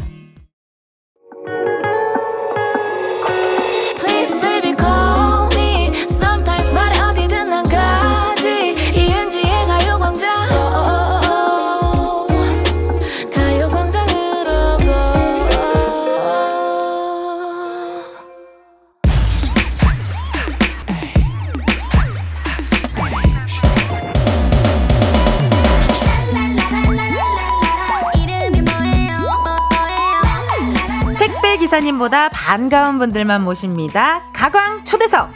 [31.68, 34.22] 기사님보다 반가운 분들만 모십니다.
[34.32, 35.30] 가광 초대석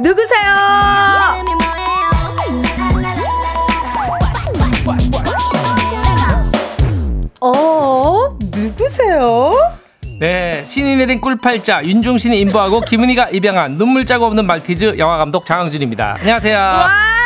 [0.00, 0.52] 누구세요?
[7.40, 9.52] 어 누구세요?
[10.18, 16.16] 네, 신이 내린 꿀팔자 윤종신이 임보하고 김은희가 입양한 눈물자국 없는 말티즈 영화감독 장항준입니다.
[16.20, 17.21] 안녕하세요.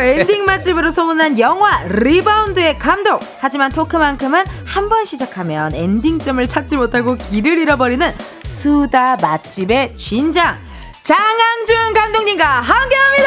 [0.00, 3.20] 엔딩 맛집으로 소문난 영화 리바운드의 감독.
[3.40, 10.58] 하지만 토크만큼은 한 번 시작하면 엔딩점을 찾지 못하고 길을 잃어버리는 수다 맛집의 진장.
[11.02, 13.24] 장항준 감독님과 함께합니다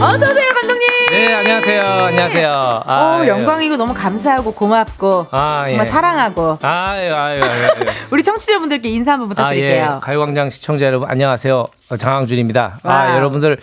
[0.00, 1.82] 어서 오세요 감독님 네, 안녕하세요.
[1.82, 2.52] 안녕하세요.
[2.84, 5.90] 아, 어, 영광이고 너무 감사하고 고맙고 아, 정말 예.
[5.90, 6.58] 사랑하고.
[6.60, 7.62] 아유, 아유, 아유,
[8.10, 9.84] 우리 청취자분들께 인사 한번 부탁드릴게요.
[9.84, 10.00] 아, 예.
[10.02, 11.64] 가요광장 시청자 여러분 안녕하세요.
[11.98, 12.80] 장항준입니다.
[12.82, 13.58] 아, 여러분들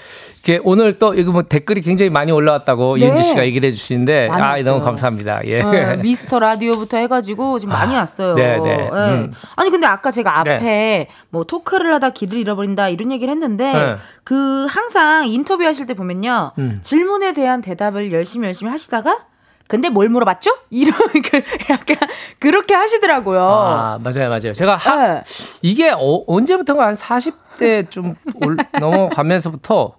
[0.45, 3.05] 이렇게 오늘 또 이거 뭐 댓글이 굉장히 많이 올라왔다고 네.
[3.05, 4.63] 이은지 씨가 얘기를 해주시는데 아 왔어요.
[4.65, 5.39] 너무 감사합니다.
[5.45, 5.61] 예.
[5.61, 8.35] 어, 미스터 라디오부터 해가지고 지금 많이 아, 왔어요.
[8.35, 8.75] 네, 네.
[8.77, 8.89] 네.
[8.91, 9.33] 음.
[9.55, 11.07] 아니 근데 아까 제가 앞에 네.
[11.29, 13.95] 뭐 토크를 하다 길을 잃어버린다 이런 얘기를 했는데 네.
[14.25, 16.22] 그 항상 인터뷰하실 때 보면요
[16.57, 16.79] 음.
[16.81, 19.25] 질문에 대한 대답을 열심히 열심히 하시다가
[19.67, 20.51] 근데 뭘 물어봤죠?
[20.69, 20.93] 이런
[21.23, 21.97] 그 약간
[22.39, 23.41] 그렇게 하시더라고요.
[23.41, 24.53] 아 맞아요 맞아요.
[24.53, 25.23] 제가 하, 네.
[25.61, 28.15] 이게 어, 언제부턴가 한 40대 좀
[28.45, 29.95] 올, 넘어가면서부터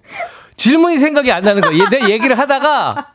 [0.56, 1.88] 질문이 생각이 안 나는 거예요.
[1.88, 3.12] 내 얘기를 하다가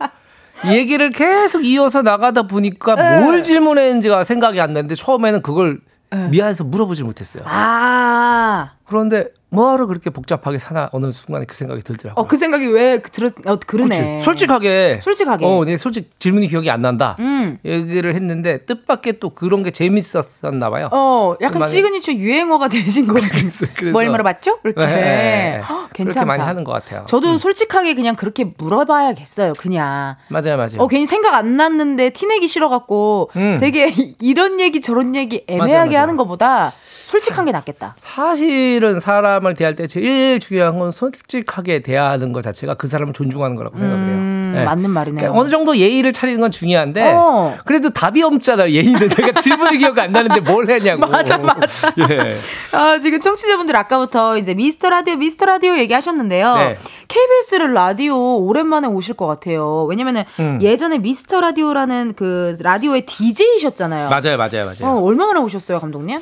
[0.67, 3.19] 얘기를 계속 이어서 나가다 보니까 네.
[3.21, 5.79] 뭘 질문했는지가 생각이 안 나는데 처음에는 그걸
[6.11, 6.27] 네.
[6.27, 7.43] 미안해서 물어보질 못했어요.
[7.45, 8.71] 아.
[8.85, 12.21] 그런데 뭐하러 그렇게 복잡하게 사나 어느 순간에 그 생각이 들더라고요.
[12.21, 14.17] 어, 그 생각이 왜그 들었, 어, 그러네.
[14.17, 14.25] 그치.
[14.25, 14.99] 솔직하게.
[15.03, 15.45] 솔직하게.
[15.45, 17.15] 어, 내 솔직 질문이 기억이 안 난다.
[17.19, 17.57] 음.
[17.65, 20.89] 얘기를 했는데 뜻밖의 또 그런 게 재밌었었나 봐요.
[20.91, 23.91] 어, 약간 시그니처 유행어가 되신 거 같아요.
[23.91, 24.59] 뭘 물어봤죠?
[24.63, 24.85] 이렇게.
[24.85, 24.91] 네.
[24.91, 25.61] 네.
[25.93, 26.21] 괜찮다.
[26.21, 27.05] 그렇게 많이 하는 것 같아요.
[27.07, 27.37] 저도 음.
[27.39, 29.53] 솔직하게 그냥 그렇게 물어봐야겠어요.
[29.57, 30.15] 그냥.
[30.27, 30.77] 맞아요, 맞아요.
[30.77, 33.57] 어, 괜히 생각 안 났는데 티내기 싫어갖고 음.
[33.59, 33.91] 되게
[34.21, 36.01] 이런 얘기 저런 얘기 애매하게 맞아, 맞아.
[36.01, 36.71] 하는 것보다
[37.09, 37.95] 솔직한 게 낫겠다.
[37.97, 43.79] 사실은 사람을 대할 때 제일 중요한 건 솔직하게 대하는 것 자체가 그 사람을 존중하는 거라고
[43.79, 44.05] 생각해요.
[44.05, 44.63] 음, 네.
[44.63, 45.19] 맞는 말이네요.
[45.21, 47.57] 그러니까 어느 정도 예의를 차리는 건 중요한데 어.
[47.65, 48.69] 그래도 답이 없잖아.
[48.69, 50.99] 예의는 내가 질문이 기억 안 나는데 뭘 했냐고.
[51.09, 51.91] 맞아, 맞아.
[52.11, 52.35] 예.
[52.77, 56.55] 아, 지금 청취자분들 아까부터 이제 미스터 라디오, 미스터 라디오 얘기하셨는데요.
[56.57, 56.77] 네.
[57.07, 59.85] KBS를 라디오 오랜만에 오실 것 같아요.
[59.85, 60.59] 왜냐면은 음.
[60.61, 64.09] 예전에 미스터 라디오라는 그 라디오의 DJ이셨잖아요.
[64.09, 64.83] 맞아요, 맞아요, 맞아요.
[64.83, 66.19] 어, 얼마 만에 오셨어요, 감독님?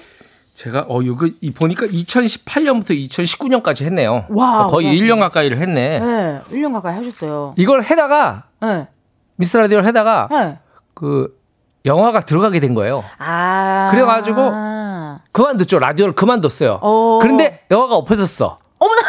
[0.58, 4.26] 제가 어 이거 이 보니까 2018년부터 2019년까지 했네요.
[4.30, 5.16] 와, 거의 고맙습니다.
[5.16, 6.00] 1년 가까이를 했네.
[6.00, 7.54] 네, 1년 가까이 하셨어요.
[7.58, 8.88] 이걸 해다가 네.
[9.36, 10.58] 미스 라디오를 해다가 네.
[10.96, 11.40] 그
[11.86, 13.04] 영화가 들어가게 된 거예요.
[13.20, 13.90] 아.
[13.92, 14.52] 그래가지고
[15.32, 15.78] 그만뒀죠.
[15.78, 16.80] 라디오를 그만뒀어요.
[16.82, 17.20] 어.
[17.22, 18.58] 그런데 영화가 엎어졌어.
[18.80, 19.02] 어머나.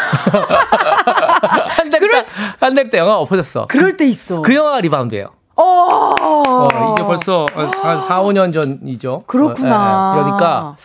[2.61, 3.69] 한달 때 영화가 엎어졌어.
[3.69, 4.43] 그럴 때 있어.
[4.43, 5.31] 그 영화가 리바운드예요.
[5.57, 5.65] 어.
[6.21, 9.23] 어, 이게 벌써 한 4, 5년 전이죠.
[9.27, 10.13] 그렇구나.
[10.13, 10.77] 어, 예, 그러니까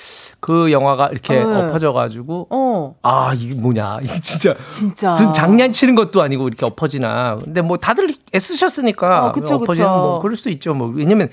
[0.46, 1.42] 그 영화가 이렇게 네.
[1.42, 2.96] 엎어져가지고 어.
[3.02, 5.16] 아 이게 뭐냐 이게 진짜 진짜.
[5.32, 7.38] 장난치는 것도 아니고 이렇게 엎어지나.
[7.42, 9.98] 근데 뭐 다들 애쓰셨으니까 어, 그쵸, 엎어지는 그쵸.
[10.02, 10.74] 뭐 그럴 수 있죠.
[10.74, 11.30] 뭐 왜냐면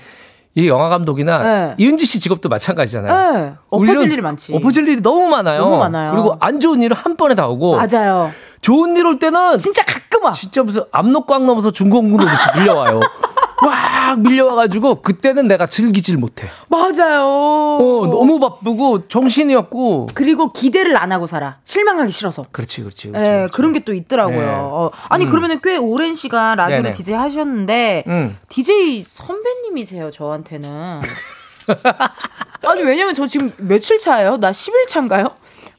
[0.55, 1.75] 이 영화 감독이나 네.
[1.77, 3.33] 이은지 씨 직업도 마찬가지잖아요.
[3.33, 3.53] 네.
[3.69, 4.53] 엎어질 일이 많지.
[4.55, 5.59] 엎어질 일이 너무 많아요.
[5.59, 6.11] 너무 많아요.
[6.13, 8.31] 그리고 안 좋은 일은 한 번에 다 오고 맞아요.
[8.61, 10.31] 좋은 일 올 때는 진짜 가끔 와.
[10.31, 13.01] 진짜 무슨 압록강 넘어서 중공군 오듯이 밀려와요.
[13.65, 16.47] 와 밀려와가지고 그때는 내가 즐기질 못해.
[16.69, 17.23] 맞아요.
[17.23, 20.07] 어 너무 바쁘고 정신이 없고.
[20.13, 21.57] 그리고 기대를 안 하고 살아.
[21.63, 22.45] 실망하기 싫어서.
[22.51, 23.07] 그렇지 그렇지.
[23.09, 23.53] 예, 그렇지, 그렇지.
[23.53, 24.39] 그런 게 또 있더라고요.
[24.39, 24.45] 네.
[24.47, 26.95] 어, 아니, 그러면은 꽤 오랜 시간 라디오를 네네.
[26.95, 28.37] DJ 하셨는데, 음.
[28.47, 31.01] DJ 선배님이세요, 저한테는.
[32.67, 34.37] 아니, 왜냐면 저 지금 며칠 차예요?
[34.37, 35.29] 나 10일 차인가요?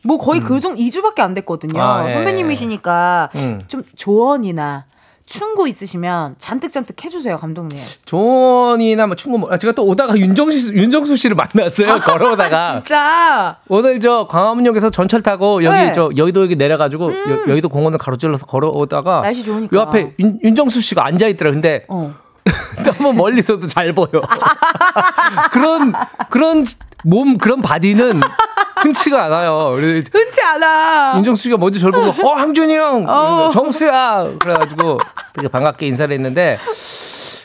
[0.03, 1.79] 뭐 거의 그 정도 2주밖에 안 됐거든요.
[1.81, 1.81] 음.
[1.81, 2.13] 아, 예.
[2.15, 3.63] 선배님이시니까 음.
[3.69, 4.87] 좀 조언이나
[5.27, 7.79] 충고 있으시면 잔뜩잔뜩 해주세요, 감독님.
[8.05, 12.01] 조언이나 뭐 충고 뭐 아, 제가 또 오다가 윤정수 윤정수 씨를 만났어요.
[12.01, 13.57] 걸어오다가 진짜.
[13.69, 15.93] 오늘 저 광화문역에서 전철 타고 여기 네.
[15.93, 19.77] 저 여의도역에 내려가지고 여, 의도 공원을 가로질러서 걸어오다가 날씨 좋으니까.
[19.77, 21.53] 요 앞에 윤, 윤정수 씨가 앉아 있더라.
[21.53, 22.15] 근데 어.
[22.85, 24.09] 너무 멀리서도 잘 보여.
[25.53, 25.93] 그런
[26.29, 26.65] 그런
[27.05, 28.21] 몸 그런 body는
[28.83, 29.77] 흔치가 않아요.
[29.77, 31.15] 흔치 않아.
[31.17, 33.51] 윤정수 씨가 먼저 저를 보고 어 항준이 형 어.
[33.53, 34.99] 정수야 그래가지고
[35.35, 36.59] 되게 반갑게 인사를 했는데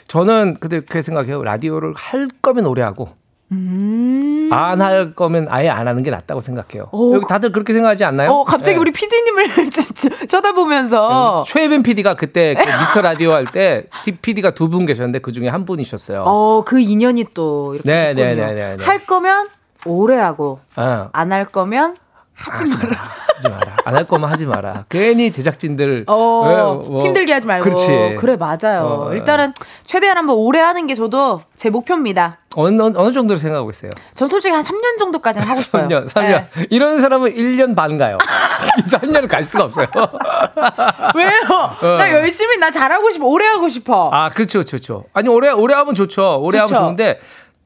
[0.07, 1.43] 저는 근데 그렇게 생각해요.
[1.43, 3.09] 라디오를 할 거면 오래 하고
[3.51, 4.49] 음.
[4.51, 6.89] 안 할 거면 아예 안 하는 게 낫다고 생각해요.
[6.91, 8.29] 어, 여기 다들 그렇게 생각하지 않나요?
[8.31, 8.79] 어, 갑자기 네.
[8.81, 9.69] 우리 PD님을
[10.27, 11.43] 쳐다보면서.
[11.45, 13.85] 최혜빈 PD가 그때 그 미스터 라디오 할 때
[14.21, 16.23] PD가 두 분 계셨는데 그 중에 한 분이셨어요.
[16.25, 18.25] 어, 그 인연이 또 이렇게 네, 됐군요.
[18.25, 18.83] 네, 네, 네, 네.
[18.83, 19.47] 할 거면
[19.85, 21.09] 오래 하고 어.
[21.13, 21.95] 안할 거면
[22.37, 23.09] 하지 하지 마라.
[23.35, 23.77] 하지 마라.
[23.85, 24.85] 안 할 거면 하지 마라.
[24.89, 26.45] 괜히 제작진들 어,
[26.83, 27.63] 예, 뭐, 힘들게 하지 말고.
[27.63, 28.15] 그렇지.
[28.19, 29.07] 그래 맞아요.
[29.09, 32.39] 어, 일단은 최대한 한번 오래 하는 게 저도 제 목표입니다.
[32.55, 33.91] 어느 어느- 정도로 생각하고 있어요?
[34.15, 35.87] 전 솔직히 한 3년 정도까지는 하고 싶어요.
[35.87, 36.21] 3년, 3년.
[36.55, 36.67] 네.
[36.69, 38.17] 이런 사람은 1년 반 가요.
[38.91, 39.87] 3년을 갈 수가 없어요.
[41.15, 41.97] 왜요?
[41.97, 43.25] 나 열심히 나 잘하고 싶어.
[43.25, 44.05] 오래 하고 싶어.
[44.05, 44.09] 어.
[44.11, 45.05] 아, 그렇죠, 그렇죠.
[45.13, 46.39] 아니, 오래, 오래 하면 좋죠.
[46.41, 46.81] 오래 하면 좋죠.
[46.81, 47.19] 좋은데,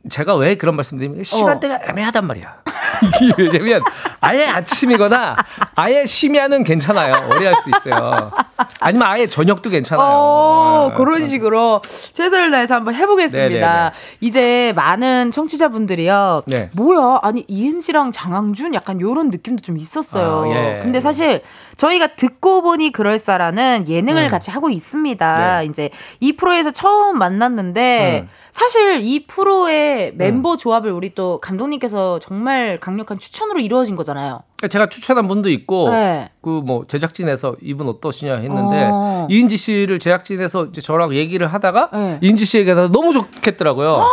[0.10, 2.61] 제가 왜 그런 말씀 드리면 시간대가 애매하단 말이야.
[3.22, 3.82] 이게 왜냐면
[4.20, 5.36] 아예 아침이거나
[5.76, 7.30] 아예 심야는 괜찮아요.
[7.36, 8.32] 오래 할 수 있어요.
[8.80, 10.08] 아니면 아예 저녁도 괜찮아요.
[10.08, 11.82] 어, 아, 그런 식으로
[12.14, 13.50] 최선을 다해서 한번 해보겠습니다.
[13.50, 13.92] 네네네.
[14.22, 16.44] 이제 많은 청취자분들이요.
[16.48, 16.70] 네.
[16.76, 17.20] 뭐야?
[17.22, 18.74] 아니, 이은지랑 장항준?
[18.74, 20.46] 약간 요런 느낌도 좀 있었어요.
[20.46, 20.80] 아, 예.
[20.82, 21.42] 근데 사실
[21.76, 24.28] 저희가 듣고 보니 그럴싸라는 예능을 음.
[24.28, 25.60] 같이 하고 있습니다.
[25.62, 25.66] 네.
[25.68, 25.90] 이제
[26.20, 28.30] 이 프로에서 처음 만났는데 음.
[28.52, 34.42] 사실 이 프로의 멤버 조합을 우리 또 감독님께서 정말 강력한 추천으로 이루어진 거잖아요.
[34.70, 36.30] 제가 추천한 분도 있고 네.
[36.42, 39.28] 그뭐 제작진에서 이분 어떠시냐 했는데 어.
[39.30, 42.20] 이인지 씨를 제작진에서 이제 저랑 얘기를 하다가 네.
[42.22, 44.06] 이인지 씨에게 너무 좋겠더라고요.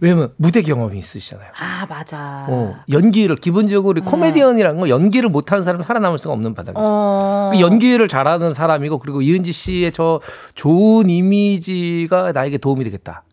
[0.00, 1.50] 왜냐면 무대 경험이 있으시잖아요.
[1.58, 2.46] 아, 맞아.
[2.48, 6.80] 어, 연기를 기본적으로 코미디언이라는 건 연기를 못하는 사람 은 살아남을 수가 없는 바닥이죠.
[6.80, 7.50] 어.
[7.52, 10.20] 그 연기를 잘하는 사람이고 그리고 이은지 씨의 저
[10.54, 13.24] 좋은 이미지가 나에게 도움이 되겠다.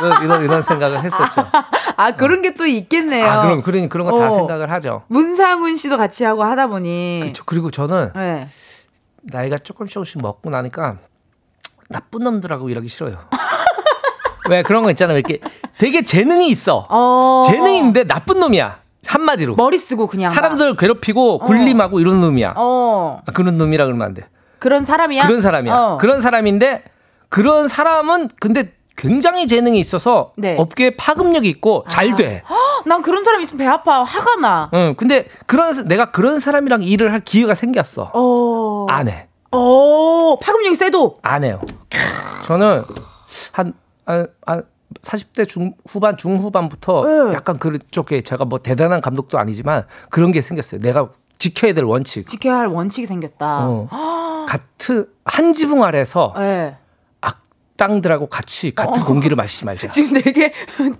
[0.00, 1.44] 이런, 이런 이런 생각을 했었죠.
[1.96, 3.26] 아, 그런 게 또 있겠네요.
[3.26, 4.30] 아 그럼 그런 그런 거다 어.
[4.30, 5.02] 생각을 하죠.
[5.08, 7.20] 문상훈 씨도 같이 하고 하다 보니.
[7.22, 7.44] 그렇죠.
[7.46, 8.48] 그리고 저는 네.
[9.22, 10.96] 나이가 조금씩 조금씩 먹고 나니까
[11.88, 13.18] 나쁜 놈들하고 일하기 싫어요.
[14.50, 15.18] 왜 그런 거 있잖아요.
[15.18, 15.38] 이렇게
[15.78, 16.86] 되게 재능이 있어.
[16.90, 17.42] 어.
[17.46, 18.80] 재능이 있는데 나쁜 놈이야.
[19.06, 19.54] 한마디로.
[19.56, 20.30] 머리 쓰고 그냥.
[20.32, 22.48] 사람들 괴롭히고 굴림하고 이런 놈이야.
[22.48, 22.54] 막.
[22.58, 23.22] 어.
[23.26, 24.26] 아, 그런 놈이라 그러면 안 돼.
[24.58, 25.26] 그런 사람이야?
[25.26, 25.74] 그런 사람이야.
[25.74, 25.98] 어.
[25.98, 26.84] 그런 사람인데
[27.28, 30.56] 그런 사람은 근데 굉장히 재능이 있어서 네.
[30.58, 32.42] 업계에 파급력이 있고 잘 돼.
[32.48, 34.02] 헉, 난 그런 사람 있으면 배 아파.
[34.02, 34.70] 화가 나.
[34.74, 34.94] 응.
[34.96, 38.10] 근데 그런 내가 그런 사람이랑 일을 할 기회가 생겼어.
[38.12, 38.86] 어.
[38.90, 39.28] 안 해.
[39.52, 40.36] 어.
[40.38, 41.16] 파급력이 세도.
[41.22, 41.60] 안 해요.
[42.46, 42.82] 저는
[43.52, 43.72] 한,
[44.04, 44.64] 한, 한
[45.02, 47.34] 40대 중 후반 중후반부터 네.
[47.34, 50.80] 약간 그쪽에 제가 뭐 대단한 감독도 아니지만 그런 게 생겼어요.
[50.82, 52.26] 내가 지켜야 될 원칙.
[52.26, 53.66] 지켜야 할 원칙이 생겼다.
[53.66, 54.46] 어.
[54.46, 56.76] 같은 한 지붕 아래서 네.
[57.80, 59.04] 땅들하고 같이 같은 어.
[59.06, 59.88] 공기를 마시지 말자.
[59.88, 60.52] 지금 되게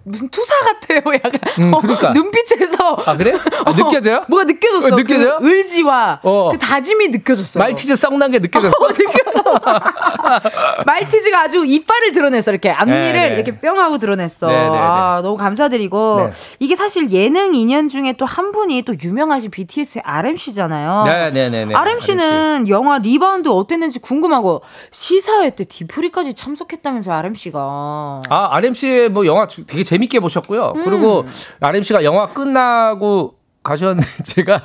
[0.02, 1.32] 무슨 투사 같아요, 약간.
[1.58, 3.34] 음, 그러니까 어, 눈빛에서 아 그래?
[3.66, 4.16] 아, 느껴져요?
[4.16, 4.86] 어, 뭐가 느껴졌어.
[4.88, 5.38] 어, 느껴져요?
[5.40, 6.50] 그 의지와 어.
[6.52, 7.62] 그 다짐이 느껴졌어요.
[7.62, 8.74] 말티즈 성난 게 느껴졌어.
[8.74, 8.88] 어,
[10.86, 13.34] 말티즈가 아주 이빨을 드러냈어 이렇게 앞니를 네네.
[13.34, 14.46] 이렇게 뿅 하고 드러냈어.
[14.46, 14.78] 네네네.
[14.78, 16.32] 아 너무 감사드리고 네.
[16.60, 21.02] 이게 사실 예능 인연 중에 또 한 분이 또 유명하신 BTS의 RM 씨잖아요.
[21.04, 21.74] 네네네.
[21.74, 24.62] RM 씨는 영화 리바운드 어땠는지 궁금하고
[24.92, 28.20] 시사회 때 뒤풀이까지 참석 했다면서 RM 씨가.
[28.28, 30.72] 아 RM 씨의 뭐 영화 되게 재밌게 보셨고요.
[30.76, 30.84] 음.
[30.84, 31.24] 그리고
[31.60, 34.60] RM 씨가 영화 끝나고 가셨는데 제가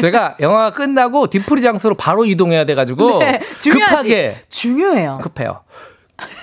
[0.00, 5.18] 제가 영화가 끝나고 뒤풀이 장소로 바로 이동해야 돼 가지고 네, 급하게 중요해요.
[5.20, 5.60] 급해요.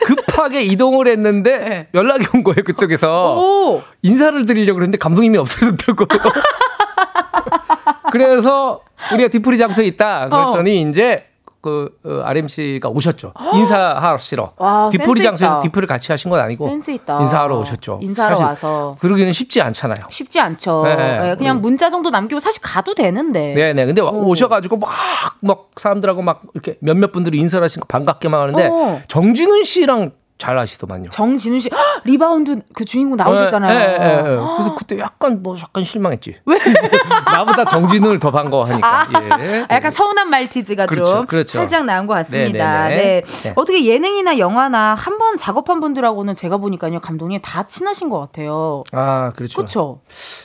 [0.04, 1.88] 급하게 이동을 했는데 네.
[1.94, 3.82] 연락이 온 거예요 그쪽에서 오.
[4.02, 6.06] 인사를 드리려고 그랬는데 감독님이 없어졌다고.
[8.12, 8.82] 그래서
[9.14, 10.90] 우리가 뒤풀이 장소에 있다 그랬더니 어.
[10.90, 11.26] 이제
[11.62, 13.34] 그 어, RM 씨가 오셨죠.
[13.54, 14.54] 인사하시러.
[14.58, 18.00] 와, 뒤풀이 장소에서 뒤풀이를 같이 하신 건 아니고 인사하러 오셨죠.
[18.02, 18.96] 인사하러 와서.
[19.00, 20.08] 그러기는 쉽지 않잖아요.
[20.10, 20.84] 쉽지 않죠.
[20.84, 21.36] 네, 네.
[21.36, 21.62] 그냥 음.
[21.62, 23.54] 문자 정도 남기고 사실 가도 되는데.
[23.54, 23.86] 네, 네.
[23.86, 24.28] 근데 오.
[24.30, 24.90] 오셔가지고 막,
[25.42, 29.02] 막 사람들하고 막 이렇게 몇몇 분들이 인사를 하시고 반갑게만 하는데 어.
[29.08, 31.10] 정진운 씨랑 잘 아시더만요.
[31.10, 31.70] 정진운 씨
[32.06, 33.78] 리바운드 그 주인공 나오셨잖아요.
[33.78, 34.38] 네, 네, 네, 네.
[34.56, 36.38] 그래서 그때 약간 뭐 약간 실망했지.
[36.46, 36.58] 왜?
[37.32, 38.88] 나보다 정진운을 더 반가워하니까.
[39.02, 39.08] 아,
[39.42, 39.66] 예.
[39.70, 41.58] 약간 서운한 말티즈가 그렇죠, 좀 그렇죠.
[41.60, 42.88] 살짝 나온 것 같습니다.
[42.88, 43.54] 네, 네, 네.
[43.56, 48.86] 어떻게 예능이나 영화나 한 번 작업한 분들하고는 제가 보니까요 감독님 다 친하신 것 같아요.
[48.94, 49.58] 아 그렇죠.
[49.58, 50.00] 그렇죠.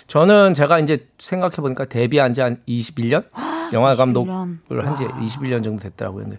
[0.09, 3.25] 저는 제가 이제 생각해 보니까 데뷔한 지 한 21년
[3.73, 6.25] 영화 감독을 한 지 21년 정도 됐더라고요.
[6.25, 6.39] 근데,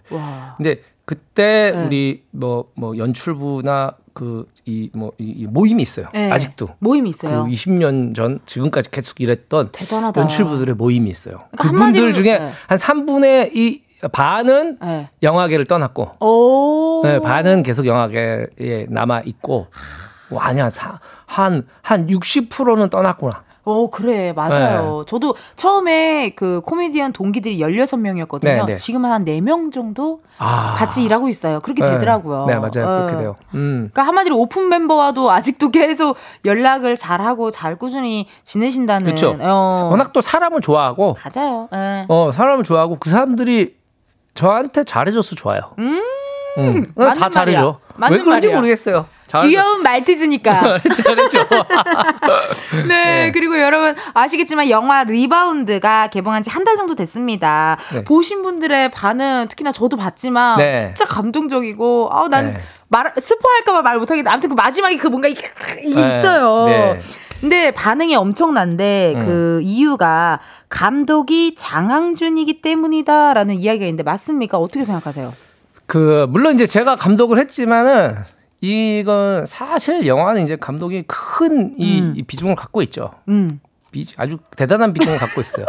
[0.58, 1.84] 근데 그때 네.
[1.86, 6.08] 우리 뭐뭐 뭐 연출부나 그 이 뭐이 뭐, 모임이 있어요.
[6.12, 6.30] 네.
[6.30, 7.44] 아직도 모임이 있어요.
[7.44, 10.20] 그 20년 전 지금까지 계속 일했던 대단하다.
[10.20, 11.44] 연출부들의 모임이 있어요.
[11.56, 12.52] 그러니까 그분들 중에 네.
[12.66, 13.82] 한 3분의 이
[14.12, 15.08] 반은 네.
[15.22, 19.68] 영화계를 떠났고 네, 반은 계속 영화계에 남아 있고
[20.30, 20.68] 와 아니야
[21.26, 23.44] 한한 한 60%는 떠났구나.
[23.66, 24.32] 어, 그래.
[24.32, 25.04] 맞아요.
[25.04, 25.10] 네.
[25.10, 28.40] 저도 처음에 그 코미디언 동기들이 16명이었거든요.
[28.40, 28.76] 네, 네.
[28.76, 30.74] 지금은 한 4명 정도 아.
[30.76, 31.58] 같이 일하고 있어요.
[31.58, 31.90] 그렇게 네.
[31.90, 32.46] 되더라고요.
[32.46, 32.70] 네, 맞아요.
[32.70, 33.18] 그렇게 네.
[33.22, 33.36] 돼요.
[33.54, 33.90] 음.
[33.92, 39.04] 그러니까 한마디로 오픈 멤버와도 아직도 계속 연락을 잘하고 잘 꾸준히 지내신다는.
[39.04, 39.36] 그렇죠.
[39.40, 39.88] 어.
[39.90, 41.16] 워낙 또 사람을 좋아하고.
[41.24, 41.68] 맞아요.
[41.72, 42.06] 네.
[42.08, 43.74] 어, 사람을 좋아하고 그 사람들이
[44.34, 45.60] 저한테 잘해줘서 좋아요.
[45.80, 46.00] 음.
[46.58, 46.84] 음.
[46.94, 47.80] 다 잘해줘.
[47.98, 48.54] 왜 그런지 말이야.
[48.54, 49.06] 모르겠어요.
[49.42, 50.78] 귀여운 말티즈니까.
[51.04, 51.38] 잘했죠.
[52.86, 52.94] 네,
[53.26, 57.76] 네, 그리고 여러분 아시겠지만 영화 리바운드가 개봉한 지 한 달 정도 됐습니다.
[57.92, 58.02] 네.
[58.04, 60.92] 보신 분들의 반응 특히나 저도 봤지만 네.
[60.96, 62.60] 진짜 감동적이고 아, 난 네.
[62.88, 65.32] 말, 스포할까봐 말 못하겠는데 아무튼 그 마지막에 그 뭔가 이,
[65.84, 66.18] 이 네.
[66.18, 66.66] 있어요.
[66.66, 66.98] 네.
[67.40, 69.20] 근데 반응이 엄청난데 음.
[69.20, 74.58] 그 이유가 감독이 장항준이기 때문이다라는 이야기가 있는데 맞습니까?
[74.58, 75.32] 어떻게 생각하세요?
[75.86, 78.16] 그 물론 이제 제가 감독을 했지만은
[78.66, 82.14] 이건 사실 영화는 이제 감독이 큰이 음.
[82.26, 83.10] 비중을 갖고 있죠.
[83.28, 83.60] 음.
[83.92, 85.66] 비, 아주 대단한 비중을 갖고 있어요.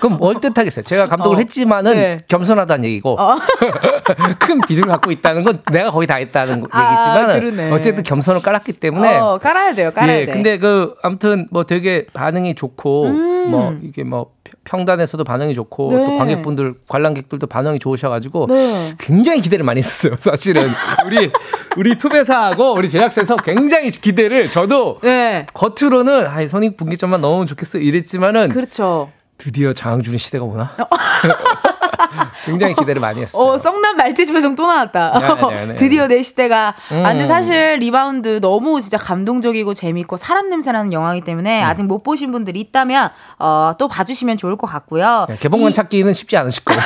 [0.00, 0.84] 그럼 뭘 뜻하겠어요?
[0.84, 1.38] 제가 감독을 어.
[1.40, 2.16] 했지만은 네.
[2.28, 3.36] 겸손하다는 얘기고 어.
[4.38, 9.16] 큰 비중을 갖고 있다는 건 내가 거의 다 했다는 아, 얘기지만은 어쨌든 겸손을 깔았기 때문에
[9.16, 9.90] 어, 깔아야 돼요.
[9.92, 10.32] 깔아야 예, 돼.
[10.32, 13.50] 근데 그 아무튼 뭐 되게 반응이 좋고 음.
[13.50, 14.30] 뭐 이게 뭐
[14.68, 16.04] 평단에서도 반응이 좋고 네.
[16.04, 18.94] 또 관객분들 관람객들도 반응이 좋으셔가지고 네.
[18.98, 20.14] 굉장히 기대를 많이 했어요.
[20.18, 20.70] 사실은
[21.06, 21.30] 우리
[21.76, 25.46] 우리 투배사하고 우리 제작사에서 굉장히 기대를 저도 네.
[25.54, 29.10] 겉으로는 아이 손익 분기점만 넘으면 좋겠어 이랬지만은 그렇죠.
[29.38, 30.76] 드디어 장항준의 시대가 오나?
[31.98, 32.04] 어.
[32.44, 33.42] 굉장히 기대를 많이 했어요.
[33.42, 35.18] 어, 성난 말티즈 표정 또 나왔다.
[35.18, 35.76] 네, 네, 네.
[35.76, 36.74] 드디어 내 시대가.
[36.92, 37.04] 음.
[37.04, 41.66] 아, 근데 사실 리바운드 너무 진짜 감동적이고 재밌고 사람 냄새 나는 영화이기 때문에 음.
[41.66, 45.26] 아직 못 보신 분들이 있다면 어, 또 봐주시면 좋을 것 같고요.
[45.28, 45.74] 네, 개봉만 이...
[45.74, 46.80] 찾기는 쉽지 않으실 거예요.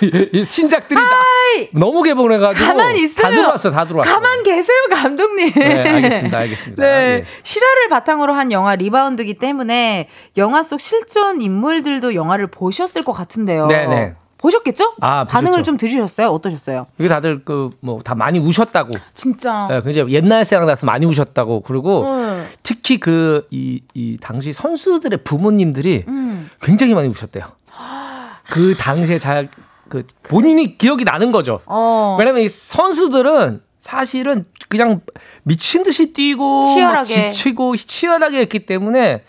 [0.46, 1.00] 지금 신작들이
[1.72, 4.12] 너무 개봉을 해가지고 가만 있으면 다 들어왔어, 다 들어왔어.
[4.12, 5.52] 가만 계세요, 감독님.
[5.54, 6.82] 네, 알겠습니다, 알겠습니다.
[6.82, 7.24] 네, 예.
[7.42, 13.66] 실화를 바탕으로 한 영화 리바운드기 때문에 영화 속 실존 인물들도 영화를 보셨을 것 같은데요.
[13.66, 14.14] 네, 네.
[14.46, 14.94] 보셨겠죠?
[15.00, 16.28] 아, 반응을 좀 들으셨어요?
[16.28, 16.86] 어떠셨어요?
[16.98, 18.92] 이게 다들 그 뭐 다 많이 우셨다고.
[19.14, 19.66] 진짜.
[19.68, 21.62] 네, 굉장히 옛날 생각나서 많이 우셨다고.
[21.62, 22.46] 그리고 음.
[22.62, 26.48] 특히 그이이 당시 선수들의 부모님들이 음.
[26.62, 27.44] 굉장히 많이 우셨대요.
[28.48, 29.48] 그 당시에 잘
[29.88, 31.60] 그 본인이 기억이 나는 거죠.
[31.66, 32.16] 어.
[32.18, 35.00] 왜냐면 이 선수들은 사실은 그냥
[35.44, 39.22] 미친 듯이 뛰고 치열하게 지치고 치열하게 했기 때문에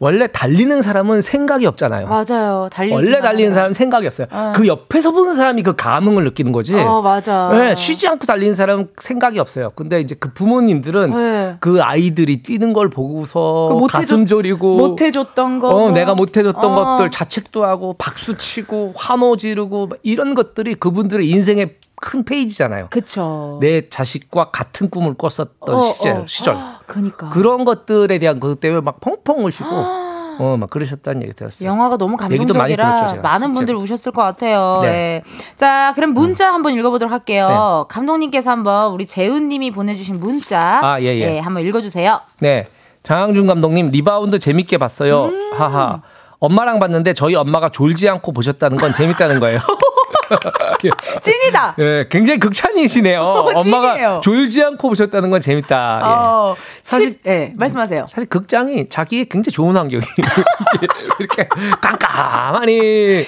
[0.00, 2.06] 원래 달리는 사람은 생각이 없잖아요.
[2.06, 2.68] 맞아요.
[2.70, 4.28] 달리는 원래 달리는 사람 은 생각이 없어요.
[4.30, 4.52] 네.
[4.54, 6.76] 그 옆에서 보는 사람이 그 감흥을 느끼는 거지.
[6.76, 7.50] 어, 맞아.
[7.52, 9.70] 네, 쉬지 않고 달리는 사람은 생각이 없어요.
[9.74, 11.56] 근데 이제 그 부모님들은 네.
[11.58, 16.64] 그 아이들이 뛰는 걸 보고서 그 가슴 졸이고 못 해줬던 거, 어, 내가 못 해줬던
[16.64, 16.74] 어.
[16.96, 22.88] 것들 자책도 하고 박수 치고 환호 지르고 이런 것들이 그분들의 인생의 큰 페이지잖아요.
[22.90, 23.58] 그쵸.
[23.60, 26.24] 내 자식과 같은 꿈을 꿨었던 어, 시절, 어.
[26.26, 26.56] 시절.
[26.86, 27.28] 그니까.
[27.30, 29.68] 그런 것들에 대한 것 때문에 막 펑펑 우시고
[30.38, 31.68] 어, 막 그러셨다는 얘기 들었어요.
[31.68, 34.78] 영화가 너무 감동적이라 들었죠, 많은 분들 우셨을 것 같아요.
[34.82, 34.88] 네.
[34.88, 35.22] 네.
[35.56, 36.54] 자, 그럼 문자 음.
[36.54, 37.86] 한번 읽어보도록 할게요.
[37.88, 37.94] 네.
[37.94, 41.26] 감독님께서 한번 우리 재훈님이 보내주신 문자, 아, 예, 예.
[41.26, 42.20] 네, 한번 읽어주세요.
[42.38, 42.68] 네,
[43.02, 45.24] 장항준 감독님 리바운드 재밌게 봤어요.
[45.24, 45.52] 음.
[45.54, 46.02] 하하.
[46.40, 49.58] 엄마랑 봤는데 저희 엄마가 졸지 않고 보셨다는 건 재밌다는 거예요.
[51.22, 51.74] 찐이다.
[51.78, 53.20] 예, 굉장히 극찬이시네요.
[53.20, 56.00] 어, 엄마가 졸지 않고 보셨다는 건 재밌다.
[56.02, 56.06] 예.
[56.06, 58.06] 어, 사실, 예, 네, 말씀하세요.
[58.06, 60.02] 사실 극장이 자기에 굉장히 좋은 환경이
[61.20, 61.48] 이렇게
[61.80, 62.78] 깜깜하니,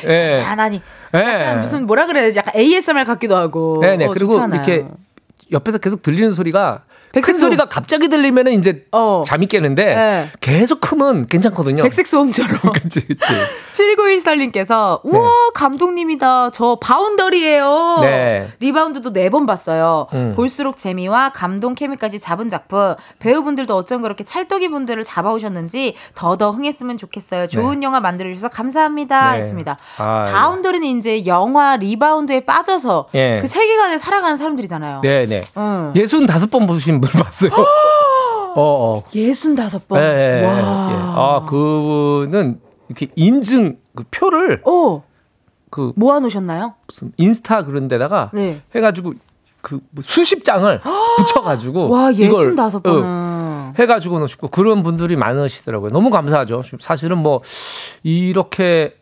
[0.05, 0.35] 예.
[0.35, 0.83] 잔잔하니.
[1.15, 1.61] 약간 예.
[1.61, 2.39] 무슨 뭐라 그래야 되지?
[2.39, 3.79] 약간 ASMR 같기도 하고.
[3.81, 4.07] 네네.
[4.07, 4.63] 어, 그리고 좋잖아요.
[4.63, 4.87] 이렇게
[5.53, 9.23] 옆에서 계속 들리는 소리가 큰 소리가 갑자기 들리면 이제 어.
[9.27, 10.31] 잠이 깨는데 네.
[10.41, 11.83] 계속 크면 괜찮거든요.
[11.83, 12.61] 백색 소음처럼.
[12.75, 13.33] 그치, 그치.
[13.73, 15.29] 7914님께서 우와, 네.
[15.55, 16.51] 감독님이다.
[16.53, 17.99] 저 바운더리예요.
[18.03, 18.49] 네.
[18.61, 20.09] 리바운드도 네 번 봤어요.
[20.13, 20.33] 음.
[20.35, 22.97] 볼수록 재미와 감동 케미까지 잡은 작품.
[23.21, 27.47] 배우분들도 어쩜 그렇게 찰떡인 분들을 잡아오셨는지 더더 흥했으면 좋겠어요.
[27.47, 27.87] 좋은 네.
[27.87, 29.33] 영화 만들어 주셔서 감사합니다.
[29.33, 29.43] 네.
[29.43, 29.79] 했습니다.
[29.99, 30.33] 아, 예.
[30.33, 33.39] 바운더리는 이제 영화 리바운드에 빠져서 예.
[33.41, 35.01] 그 세계관에 살아가는 사람들이잖아요.
[35.03, 35.45] 네, 네.
[35.57, 35.93] 음.
[35.95, 37.51] 65번 보신 분 봤어요.
[38.55, 39.05] 어, 어.
[39.13, 39.95] 65번.
[39.95, 40.55] 네, 네, 와.
[40.55, 40.95] 네.
[40.97, 45.03] 아, 그분은 이렇게 인증 그 표를 어.
[45.71, 46.75] 그 모아 놓으셨나요?
[46.87, 48.63] 무슨 인스타 그런 데다가 네.
[48.75, 49.15] 해 가지고
[49.63, 50.81] 그뭐 수십 장을
[51.19, 55.91] 붙여 가지고 와, 65번은 어, 해 가지고 놓으시고 그런 분들이 많으시더라고요.
[55.93, 56.63] 너무 감사하죠.
[56.81, 57.43] 사실은 뭐
[58.03, 58.93] 이렇게 에,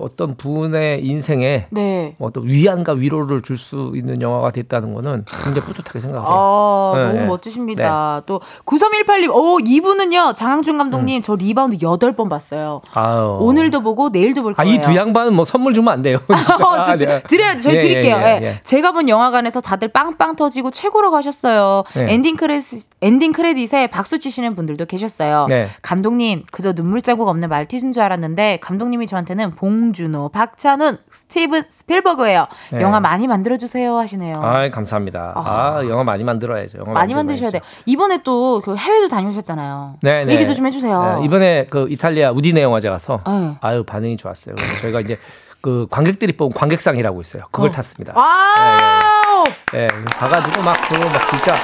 [0.00, 2.14] 어떤 분의 인생에 네.
[2.18, 6.28] 뭐 어떤 위안과 위로를 줄 수 있는 영화가 됐다는 거는 굉장히 뿌듯하게 생각해요.
[6.28, 7.04] 아, 네.
[7.06, 8.16] 너무 멋지십니다.
[8.20, 8.22] 네.
[8.26, 11.22] 또 9318님, 오, 이분은요, 장항준 감독님, 음.
[11.22, 12.82] 저 리바운드 8번 봤어요.
[12.92, 13.38] 아유.
[13.40, 14.70] 오늘도 보고 내일도 볼 거예요.
[14.70, 16.18] 아, 이 두 양반은 뭐 선물 주면 안 돼요.
[16.28, 17.22] 아, 네.
[17.22, 17.62] 드려야죠.
[17.62, 18.16] 저희 예, 드릴게요.
[18.18, 21.84] 예, 예, 예, 제가 본 영화관에서 다들 빵빵 터지고 최고라고 하셨어요.
[21.94, 22.12] 네.
[22.12, 25.46] ending credit, ending credit에 박수 치시는 분들도 계셨어요.
[25.48, 25.66] 네.
[25.82, 32.46] 감독님, 그저 눈물 자국 없는 말티즈인 줄 알았는데, 감독님이 저한테는 봉준호, 박찬욱, 스티븐 스필버그예요.
[32.72, 32.80] 네.
[32.80, 34.40] 영화 많이 만들어 주세요 하시네요.
[34.42, 35.32] 아, 감사합니다.
[35.34, 36.78] 아, 아 영화 많이 만들어야죠.
[36.78, 37.62] 영화 많이 만드셔야 돼요.
[37.86, 39.98] 이번에 또 그 해외도 다녀오셨잖아요.
[40.02, 40.34] 네, 네.
[40.34, 41.18] 얘기도 좀 해주세요.
[41.20, 43.56] 네, 이번에 그 이탈리아 우디네 영화제 가서 네.
[43.60, 44.56] 아유 반응이 좋았어요.
[44.82, 45.18] 저희가 이제
[45.60, 47.44] 그 관객들이 뽑은 관객상이라고 있어요.
[47.50, 47.72] 그걸 어.
[47.72, 48.12] 탔습니다.
[48.16, 49.86] 아~ 네, 네.
[49.86, 51.54] 네, 가가지고 막 그거 막 진짜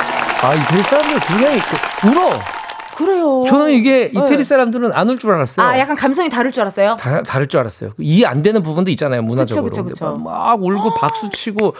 [0.42, 2.61] 아 이태리 사람들 굉장히 그 울어.
[2.96, 3.44] 그래요.
[3.46, 4.20] 저는 이게 네.
[4.20, 5.66] 이태리 사람들은 안울줄 알았어요.
[5.66, 6.96] 아, 약간 감성이 다를 줄 알았어요?
[6.96, 7.92] 다, 다를 줄 알았어요.
[7.98, 9.64] 이해 안 되는 부분도 있잖아요, 문화적으로.
[9.64, 10.22] 그쵸, 그쵸, 그쵸.
[10.22, 11.74] 막 울고 박수 치고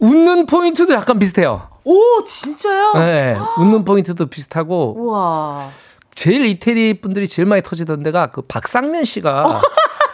[0.00, 1.68] 웃는 포인트도 약간 비슷해요.
[1.84, 2.92] 오, 진짜요?
[2.94, 4.94] 네, 웃는 포인트도 비슷하고.
[4.98, 5.68] 우와.
[6.14, 9.60] 제일 이태리 분들이 제일 많이 터지던 데가 그 박상면 씨가 어.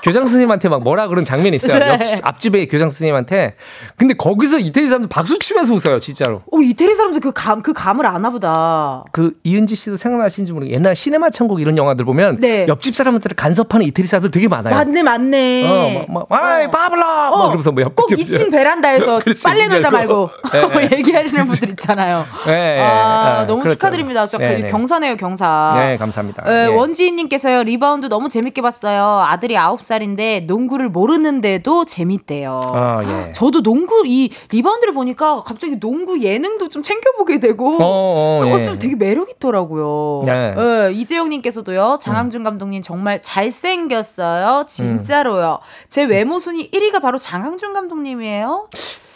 [0.04, 1.78] 교장 선생님한테 막 뭐라 그런 장면이 있어요.
[1.78, 1.88] 네.
[1.88, 3.54] 옆, 앞집에 교장 선생님한테.
[3.96, 6.42] 근데 거기서 이태리 사람들 박수 치면서 웃어요, 진짜로.
[6.52, 9.02] 어, 이태리 사람들 그 감, 그 감을 아나 보다.
[9.12, 12.66] 그 이은지 씨도 생각나시는지 모르겠 옛날 시네마 천국 이런 영화들 보면 네.
[12.68, 14.74] 옆집 사람한테 간섭하는 이태리 사람들 되게 많아요.
[14.74, 15.64] 맞네, 맞네.
[15.66, 17.30] 어, 막, 막, 아이, 바블라!
[17.30, 17.38] 어.
[17.38, 17.96] 막 그러면서 뭐 옆집.
[17.96, 20.90] 꼭 2층 베란다에서 빨래 널다 말고 네.
[20.98, 22.26] 얘기하시는 분들 있잖아요.
[22.46, 22.78] 네.
[22.78, 23.46] 아, 네.
[23.46, 23.76] 너무 그렇죠.
[23.76, 24.26] 축하드립니다.
[24.26, 24.66] 진짜 네, 네.
[24.66, 25.72] 경사네요, 경사.
[25.76, 26.44] 네, 감사합니다.
[26.72, 29.24] 원지인님께서요, 리바운드 너무 재밌게 봤어요.
[29.26, 32.60] 아들이 9살 살인데 농구를 모르는데도 재밌대요.
[32.64, 33.32] 아, 예.
[33.32, 38.62] 저도 농구 이 리바운드를 보니까 갑자기 농구 예능도 좀 챙겨보게 되고 어, 어, 예.
[38.62, 40.22] 좀 되게 매력 있더라고요.
[40.26, 40.54] 네.
[40.54, 41.98] 네, 이재용님께서도요.
[42.00, 42.44] 장항준 음.
[42.44, 44.64] 감독님 정말 잘생겼어요.
[44.66, 45.58] 진짜로요.
[45.62, 45.86] 음.
[45.88, 48.68] 제 외모 순위 1위가 바로 장항준 감독님이에요.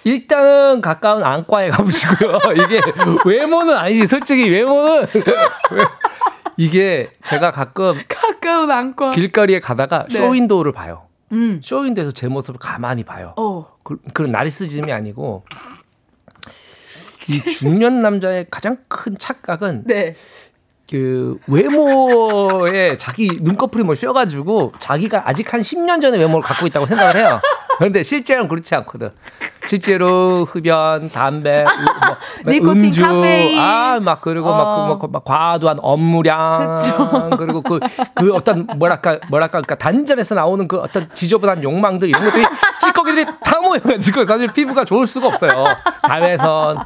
[0.04, 2.38] 일단은 가까운 안과에 가보시고요.
[2.64, 2.80] 이게
[3.24, 4.06] 외모는 아니지.
[4.06, 5.06] 솔직히 외모는
[6.59, 10.18] 이게 제가 가끔 가까운 안과 길거리에 가다가 네.
[10.18, 11.06] 쇼윈도우를 봐요.
[11.32, 11.61] 음.
[11.62, 13.32] 쇼윈도에서 제 모습을 가만히 봐요.
[13.36, 13.66] 어.
[13.82, 15.44] 그, 그런 나리스즘이 아니고
[17.28, 20.14] 이 중년 남자의 가장 큰 착각은 네.
[20.90, 27.16] 그 외모에 자기 눈꺼풀이 뭐 씌어가지고 자기가 아직 한 10년 전에 외모를 갖고 있다고 생각을
[27.16, 27.40] 해요.
[27.78, 29.10] 그런데 실제로는 그렇지 않거든.
[29.68, 33.60] 실제로 흡연, 담배, 뭐, 뭐 음주, 카페인.
[33.60, 34.88] 아, 막 그리고 어.
[34.88, 37.30] 막, 그, 막, 막 과도한 업무량, 그쵸.
[37.36, 37.78] 그리고 그,
[38.14, 42.46] 그 어떤 뭐랄까, 뭐랄까, 그러니까 단전에서 나오는 그 어떤 지저분한 욕망들 이런 것들이
[42.80, 45.64] 찌꺼기들이 다 모여가지고 사실 피부가 좋을 수가 없어요.
[46.08, 46.78] 자외선.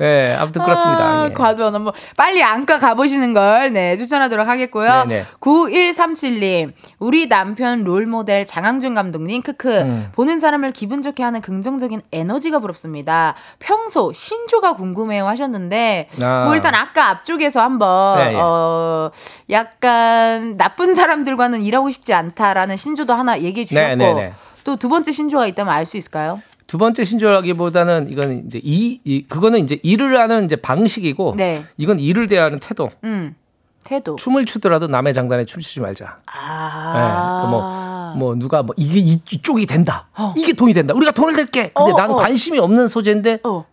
[0.00, 1.04] 예, 네, 아무튼 그렇습니다.
[1.04, 1.32] 아, 예.
[1.32, 1.92] 과도한 업무.
[2.16, 5.04] 빨리 안과 가보시는 걸, 네, 추천하도록 하겠고요.
[5.06, 5.26] 네네.
[5.40, 9.80] 9137님, 우리 남편 롤모델 장항준 감독님, 크크.
[9.82, 10.08] 음.
[10.24, 13.34] 보는 사람을 기분 좋게 하는 긍정적인 에너지가 부럽습니다.
[13.58, 16.44] 평소 신조가 궁금해요 하셨는데 아.
[16.46, 18.38] 뭐 일단 아까 앞쪽에서 한번 네, 네.
[18.40, 19.10] 어
[19.50, 24.32] 약간 나쁜 사람들과는 일하고 싶지 않다라는 신조도 하나 얘기해 주셨고 네, 네, 네.
[24.64, 26.40] 또두 번째 신조가 있다면 알 수 있을까요?
[26.66, 31.66] 두 번째 신조라기보다는 이건 이제 이, 이 그거는 이제 일을 하는 이제 방식이고 네.
[31.76, 32.90] 이건 일을 대하는 태도.
[33.04, 33.34] 음.
[33.84, 34.16] 태도.
[34.16, 36.16] 춤을 추더라도 남의 장단에 춤추지 말자.
[36.24, 37.42] 아.
[37.44, 37.83] 네, 뭐,
[38.16, 40.08] 뭐 누가 뭐 이게 이, 이쪽이 된다.
[40.16, 40.34] 어.
[40.36, 40.94] 이게 돈이 된다.
[40.94, 41.72] 우리가 돈을 댈게.
[41.74, 42.18] 근데 어, 나는 어.
[42.18, 43.64] 관심이 없는 소재인데 어.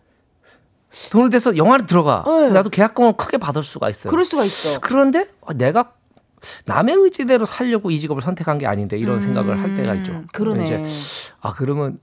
[1.10, 2.22] 돈을 대서 영화를 들어가.
[2.26, 2.50] 네.
[2.50, 4.10] 나도 계약금을 크게 받을 수가 있어요.
[4.10, 4.80] 그럴 수가 있어.
[4.80, 5.92] 그런데 내가
[6.66, 10.22] 남의 의지대로 살려고 이 직업을 선택한 게 아닌데 이런 음, 생각을 할 때가 있죠.
[10.32, 10.64] 그러네.
[10.64, 10.82] 이제
[11.40, 11.98] 아 그러면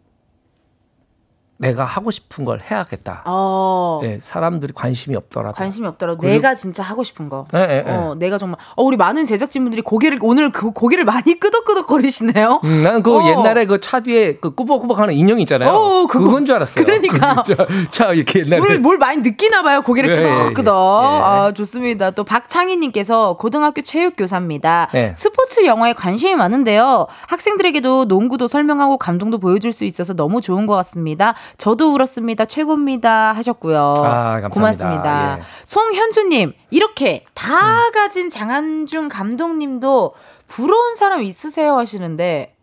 [1.62, 3.24] 내가 하고 싶은 걸 해야겠다.
[3.26, 3.99] 어.
[4.01, 5.55] 네, 사람들이 관심이 없더라도.
[5.55, 7.47] 관심이 없더라도 내가 진짜 하고 싶은 거.
[7.51, 7.91] 네, 네, 네.
[7.91, 12.62] 어, 내가 정말 어 우리 많은 제작진분들이 고개를 오늘 그 고개를 많이 끄덕끄덕거리시네요.
[12.64, 13.28] 음, 나는 그 어.
[13.30, 15.70] 옛날에 그 차 뒤에 그 꾸벅꾸벅하는 인형 있잖아요.
[15.72, 16.86] 어, 그거, 그건 줄 알았어요.
[16.86, 17.55] 그러니까 차,
[17.89, 19.82] 차 이렇게 옛날에 뭘, 뭘 많이 느끼나 봐요.
[19.82, 21.03] 고개를 네, 끄덕끄덕.
[21.03, 21.07] 예.
[21.22, 22.12] 아 좋습니다.
[22.12, 24.88] 또 박창희님께서 고등학교 체육 교사입니다.
[24.93, 25.14] 네.
[25.16, 27.07] 스포츠 영화에 관심이 많은데요.
[27.28, 31.34] 학생들에게도 농구도 설명하고 감동도 보여줄 수 있어서 너무 좋은 것 같습니다.
[31.58, 32.45] 저도 울었습니다.
[32.45, 33.34] 최고입니다.
[33.34, 33.78] 하셨고요.
[33.78, 34.50] 아, 감사합니다.
[34.50, 35.38] 고맙습니다.
[35.39, 35.43] 예.
[35.66, 37.91] 송현주님, 이렇게 다 음.
[37.91, 40.14] 가진 장한중 감독님도
[40.47, 41.78] 부러운 사람 있으세요?
[41.78, 42.56] 하시는데,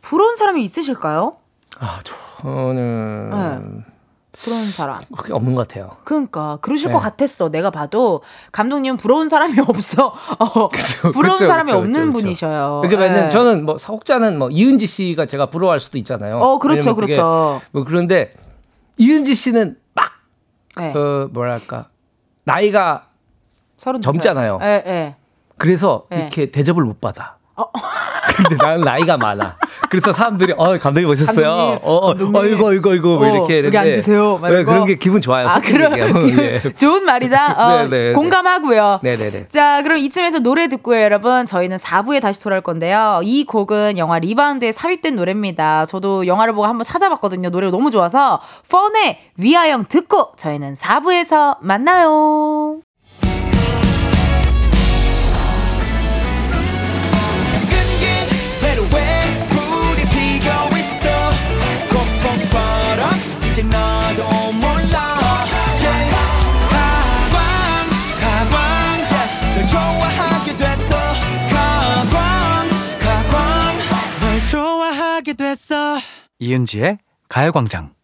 [0.00, 1.36] 부러운 사람이 있으실까요?
[1.80, 3.30] 아, 저는.
[3.30, 3.93] 네.
[4.42, 5.00] 부러운 사람.
[5.16, 5.96] 그게 없는 것 같아요.
[6.04, 6.92] 그러니까 그러실 네.
[6.94, 7.48] 것 같았어.
[7.50, 8.22] 내가 봐도
[8.52, 10.14] 감독님 부러운 사람이 없어.
[10.38, 12.82] 어, 그쵸, 부러운 그쵸, 사람이 그쵸, 없는 분이셔요.
[12.84, 13.28] 그러니까 네.
[13.28, 16.38] 저는 뭐 사옥자는 뭐 이은지 씨가 제가 부러워할 수도 있잖아요.
[16.38, 17.60] 어, 그렇죠, 그렇죠.
[17.72, 18.34] 뭐 그런데
[18.98, 20.10] 이은지 씨는 막,
[20.76, 20.92] 네.
[20.92, 21.88] 그, 뭐랄까,
[22.44, 23.08] 나이가
[23.78, 24.58] 젊잖아요.
[24.58, 25.16] 네, 네.
[25.58, 27.36] 그래서 이렇게 대접을 못 받아.
[27.56, 27.64] 어.
[28.36, 29.56] 근데 나는 나이가 많아.
[29.94, 31.48] 그래서 사람들이 어 감독님 오셨어요.
[31.48, 34.40] 감독님, 어, 어, 어 이거 이거 이거 뭐 어, 이렇게 여기 앉으세요.
[34.42, 35.48] 네, 그런 게 기분 좋아요.
[35.48, 35.94] 아 그럼
[36.38, 36.60] 예.
[36.76, 37.54] 좋은 말이다.
[37.58, 39.00] 어, 네, 네, 네, 공감하고요.
[39.02, 39.46] 네네네.
[39.50, 41.46] 자 그럼 이쯤에서 노래 듣고요, 여러분.
[41.46, 43.20] 저희는 4부에 다시 돌아올 건데요.
[43.22, 45.86] 이 곡은 영화 리바운드에 삽입된 노래입니다.
[45.86, 47.50] 저도 영화를 보고 한번 찾아봤거든요.
[47.50, 52.83] 노래가 너무 좋아서 펀의 위아영 듣고 저희는 4부에서 만나요.
[75.64, 75.98] 됐어
[76.40, 76.98] 이은지의
[77.28, 77.94] 가요광장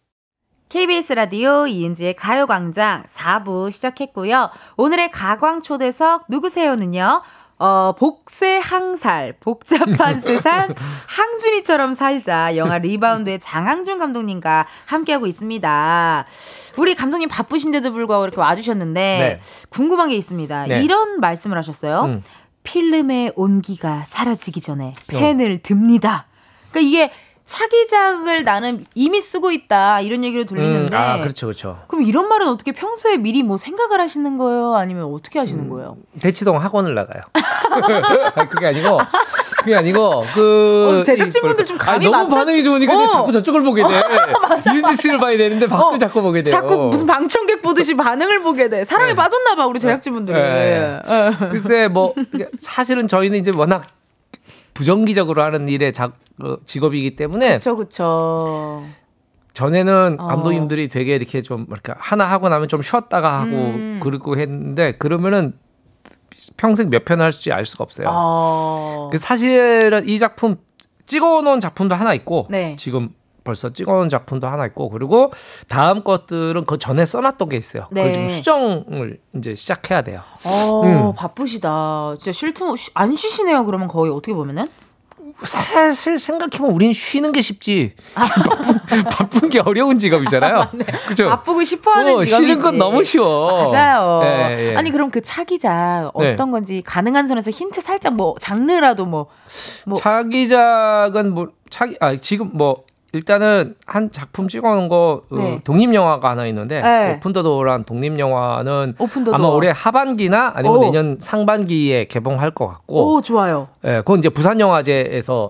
[0.69, 4.49] KBS 라디오 이은지의 가요광장 4부 시작했고요.
[4.77, 7.21] 오늘의 가광초대석 누구세요는요?
[7.59, 10.73] 어, 복세항살, 복잡한 세상,
[11.07, 12.55] 항준이처럼 살자.
[12.55, 16.25] 영화 리바운드의 장항준 감독님과 함께하고 있습니다.
[16.77, 19.39] 우리 감독님 바쁘신데도 불구하고 이렇게 와주셨는데, 네.
[19.69, 20.65] 궁금한 게 있습니다.
[20.67, 20.83] 네.
[20.83, 22.05] 이런 말씀을 하셨어요.
[22.05, 22.23] 음.
[22.63, 25.61] 필름의 온기가 사라지기 전에 펜을 어.
[25.61, 26.27] 듭니다.
[26.71, 27.11] 그러니까 이게
[27.51, 32.47] 차기작을 나는 이미 쓰고 있다 이런 얘기를 들리는데 음, 아 그렇죠 그렇죠 그럼 이런 말은
[32.47, 37.21] 어떻게 평소에 미리 뭐 생각을 하시는 거예요 아니면 어떻게 하시는 음, 거예요 대치동 학원을 나가요
[38.49, 38.99] 그게 아니고
[39.57, 42.35] 그게 아니고 그 어, 제작진분들 좀 감이 아니, 너무 맞다?
[42.35, 43.11] 반응이 좋으니까 어.
[43.11, 43.89] 자꾸 저쪽을 보게 돼
[44.73, 48.69] 이은지 씨를 봐야 되는데 밖을 어, 자꾸 보게 돼요 자꾸 무슨 방청객 보듯이 반응을 보게
[48.69, 49.15] 돼 사랑에 네.
[49.15, 51.01] 빠졌나 봐 우리 제작진분들이 네.
[51.05, 51.49] 네.
[51.49, 52.15] 글쎄 뭐
[52.59, 53.87] 사실은 저희는 이제 워낙
[54.73, 57.49] 부정기적으로 하는 일의 작, 어, 직업이기 때문에.
[57.59, 58.83] 그렇죠, 그렇죠.
[59.53, 60.27] 전에는 어.
[60.27, 63.99] 감독님들이 되게 이렇게 좀 이렇게 하나 하고 나면 좀 쉬었다가 하고 음.
[64.01, 65.53] 그러고 했는데 그러면은
[66.57, 68.07] 평생 몇 편 할지 알 수가 없어요.
[68.09, 69.11] 어.
[69.17, 70.55] 사실은 이 작품
[71.05, 72.75] 찍어놓은 작품도 하나 있고 네.
[72.79, 73.09] 지금
[73.43, 75.31] 벌써 찍어놓은 작품도 하나 있고 그리고
[75.67, 77.87] 다음 것들은 그 전에 써놨던 게 있어요.
[77.91, 78.03] 네.
[78.03, 80.21] 그걸 좀 수정을 이제 시작해야 돼요.
[80.43, 81.13] 어, 음.
[81.15, 82.15] 바쁘시다.
[82.19, 83.65] 진짜 쉴 틈 안 쉬시네요.
[83.65, 84.67] 그러면 거의 어떻게 보면은?
[85.43, 87.93] 사실 생각해보면 우린 쉬는 게 쉽지.
[88.13, 88.21] 아.
[88.21, 90.69] 바쁜, 바쁜 게 어려운 직업이잖아요.
[90.73, 90.85] 네.
[91.07, 91.29] 그죠?
[91.29, 92.35] 바쁘고 싶어 하는 어, 직업이지.
[92.35, 93.71] 쉬는 건 너무 쉬워.
[93.71, 94.19] 맞아요.
[94.21, 94.75] 네, 네.
[94.75, 96.51] 아니, 그럼 그 차기작 어떤 네.
[96.51, 99.27] 건지 가능한 선에서 힌트 살짝 뭐 장르라도 뭐.
[99.87, 99.97] 뭐.
[99.99, 102.83] 차기작은 뭐, 차기, 아, 지금 뭐
[103.13, 105.59] 일단은 한 작품 찍어놓은 거 어, 네.
[105.63, 107.15] 독립 영화가 하나 있는데 네.
[107.15, 108.95] 오픈 더 도어란 독립 영화는
[109.33, 110.81] 아마 올해 하반기나 아니면 오.
[110.81, 113.15] 내년 상반기에 개봉할 것 같고.
[113.15, 113.67] 오 좋아요.
[113.83, 115.49] 예, 그건 이제 부산 영화제에서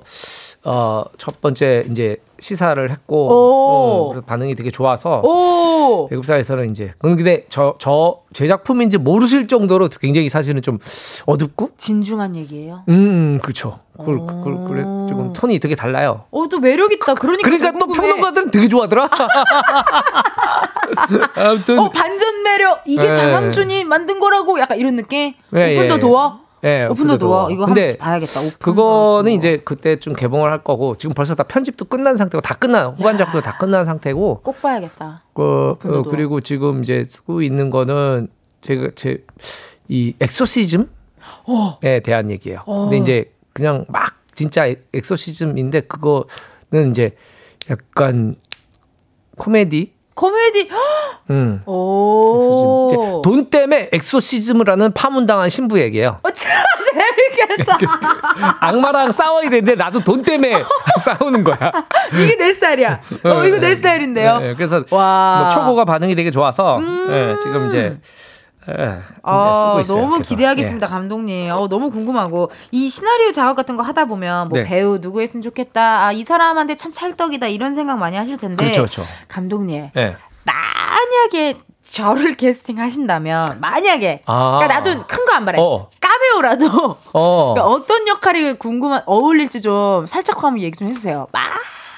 [0.63, 5.21] 어, 첫 번째 이제 시사를 했고 어, 반응이 되게 좋아서
[6.09, 10.79] 배급사에서는 이제 근데 저 저 제 작품인지 모르실 정도로 굉장히 사실은 좀
[11.25, 12.83] 어둡고 진중한 얘기예요.
[12.87, 13.79] 음, 음 그렇죠.
[13.97, 16.23] 그걸 그걸 그래 조금 톤이 되게 달라요.
[16.31, 17.15] 어, 또 매력 있다.
[17.15, 19.09] 그러니까 그러니까 또 평론가들은 되게 좋아하더라.
[21.35, 23.13] 아무튼 어, 반전 매력 이게 네.
[23.13, 25.33] 장항준이 만든 거라고 약간 이런 느낌.
[25.49, 25.99] 네, 오픈 더 예, 예.
[25.99, 26.40] 도어.
[26.63, 28.39] 예, 오픈 더 도어 이거 근데 한번 봐야겠다.
[28.59, 29.31] 그거는.
[29.31, 33.17] 이제 그때 좀 개봉을 할 거고 지금 벌써 다 편집도 끝난 상태고 다 끝난 후반
[33.17, 35.23] 작업도 다 끝난 상태고 꼭 봐야겠다.
[35.33, 36.03] 그 어.
[36.09, 38.27] 그리고 지금 이제 쓰고 있는 거는
[38.61, 39.23] 제가 제
[39.87, 40.85] 이 엑소시즘에
[42.03, 42.61] 대한 얘기예요.
[42.65, 47.11] 근데 이제 그냥 막 진짜 엑- 엑소시즘인데 그거는 이제
[47.69, 48.35] 약간
[49.37, 50.69] 코미디 코미디.
[51.31, 51.61] 음.
[51.65, 52.89] 오.
[52.91, 56.19] 이제 돈 때문에 엑소시즘을 하는 파문당한 신부 얘기예요.
[56.21, 56.51] 어, 참
[56.93, 57.77] 재밌겠다.
[58.59, 60.61] 악마랑 싸워야 되는데 나도 돈 때문에
[61.01, 61.57] 싸우는 거야.
[62.13, 63.01] 이게 내 스타일이야.
[63.23, 64.39] 어, 이거 내 스타일인데요.
[64.39, 65.37] 네, 그래서 와.
[65.37, 65.41] 음.
[65.41, 66.77] 뭐 초보가 반응이 되게 좋아서
[67.09, 67.97] 예, 지금 이제 예,
[69.23, 70.01] 아, 쓰고 있어요.
[70.01, 70.19] 너무.
[70.21, 71.51] 기대하겠습니다, 감독님.
[71.51, 74.65] 어, 너무 궁금하고 이 시나리오 작업 같은 거 하다 보면 뭐 네.
[74.65, 76.05] 배우 누구 했으면 좋겠다.
[76.05, 78.63] 아, 이 사람한테 참 찰떡이다 이런 생각 많이 하실 텐데.
[78.63, 79.05] 그렇죠, 그렇죠.
[79.27, 79.99] 감독님, 예.
[80.01, 80.17] 예.
[80.43, 84.59] 만약에 저를 캐스팅 하신다면 만약에 아.
[84.61, 85.57] 그러니까 나도 큰 거 안 바래.
[85.59, 85.89] 어.
[85.99, 87.53] 까메오라도 어.
[87.55, 91.27] 그러니까 어떤 역할이 궁금한 어울릴지 좀 살짝 한번 얘기 좀 해주세요.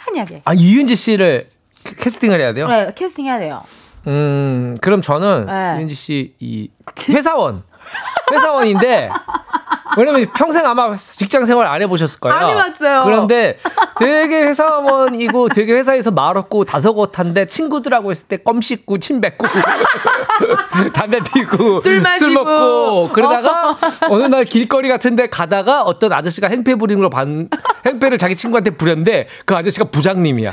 [0.07, 1.49] 만약에 아 이은지 씨를
[1.83, 2.67] 캐- 캐스팅을 해야 돼요?
[2.67, 3.61] 네, 캐스팅 해야 돼요.
[4.07, 5.75] 음, 그럼 저는 네.
[5.79, 6.69] 이은지 씨 이
[7.09, 7.63] 회사원
[8.31, 9.09] 회사원인데
[9.95, 12.35] 왜냐면 평생 아마 직장 생활 안 해보셨을 거예요.
[12.35, 13.03] 안 해봤어요.
[13.03, 13.59] 그런데
[13.99, 19.45] 되게 회사원이고 되게 회사에서 말 없고 다소곳한데 친구들하고 있을 때 껌 씹고 침 뱉고
[20.93, 22.43] 담배 피고 술 마시고.
[22.43, 23.75] 먹고 그러다가
[24.09, 27.47] 어 느 날 길거리 같은데 가다가 어떤 아저씨가 행패 부리는 걸 반,
[27.85, 30.51] 행패를 자기 친구한테 부렸는데 그 아저씨가 부장님이야.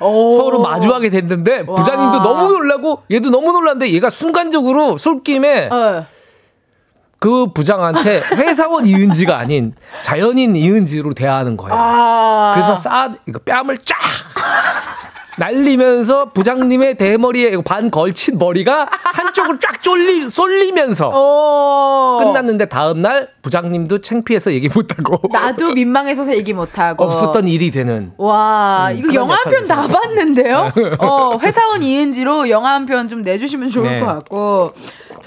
[0.00, 6.06] 서로 마주하게 됐는데 부장님도 너무 놀라고 얘도 너무 놀랐는데 얘가 순간적으로 술김에 어.
[7.18, 11.74] 그 부장한테 회사원 이은지가 아닌 자연인 이은지로 대하는 거예요.
[11.76, 12.52] 아.
[12.54, 13.96] 그래서 싸 이거 뺨을 쫙
[15.38, 22.18] 날리면서 부장님의 대머리에 반 걸친 머리가 한쪽으로 쫙 쫄리 쏠리면서 오.
[22.18, 28.88] 끝났는데 다음 날 부장님도 창피해서 얘기 못하고 나도 민망해서 얘기 못하고 없었던 일이 되는 와
[28.90, 29.86] 음, 이거 영화 한 편 다.
[29.86, 30.72] 봤는데요.
[31.00, 34.00] 어 회사원 이은지로 영화 한 편 좀 내주시면 좋을 네.
[34.00, 34.72] 것 같고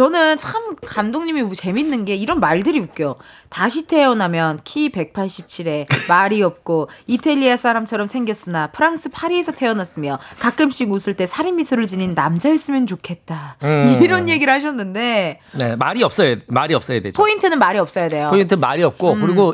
[0.02, 3.18] 저는 참 감독님이 재밌는 게 이런 말들이 웃겨.
[3.49, 11.28] 다시 태어나면 키 187에 말이 없고 이탈리아 사람처럼 생겼으나 프랑스 파리에서 태어났으며 가끔씩 웃을 때
[11.28, 13.58] 살인 미소를 지닌 남자였으면 좋겠다.
[13.62, 13.99] 음.
[14.02, 17.22] 이런 얘기를 하셨는데 네, 말이 없어야 말이 없어야 되죠.
[17.22, 18.30] 포인트는 말이 없어야 돼요.
[18.32, 19.22] 포인트 말이 없고 음.
[19.22, 19.54] 그리고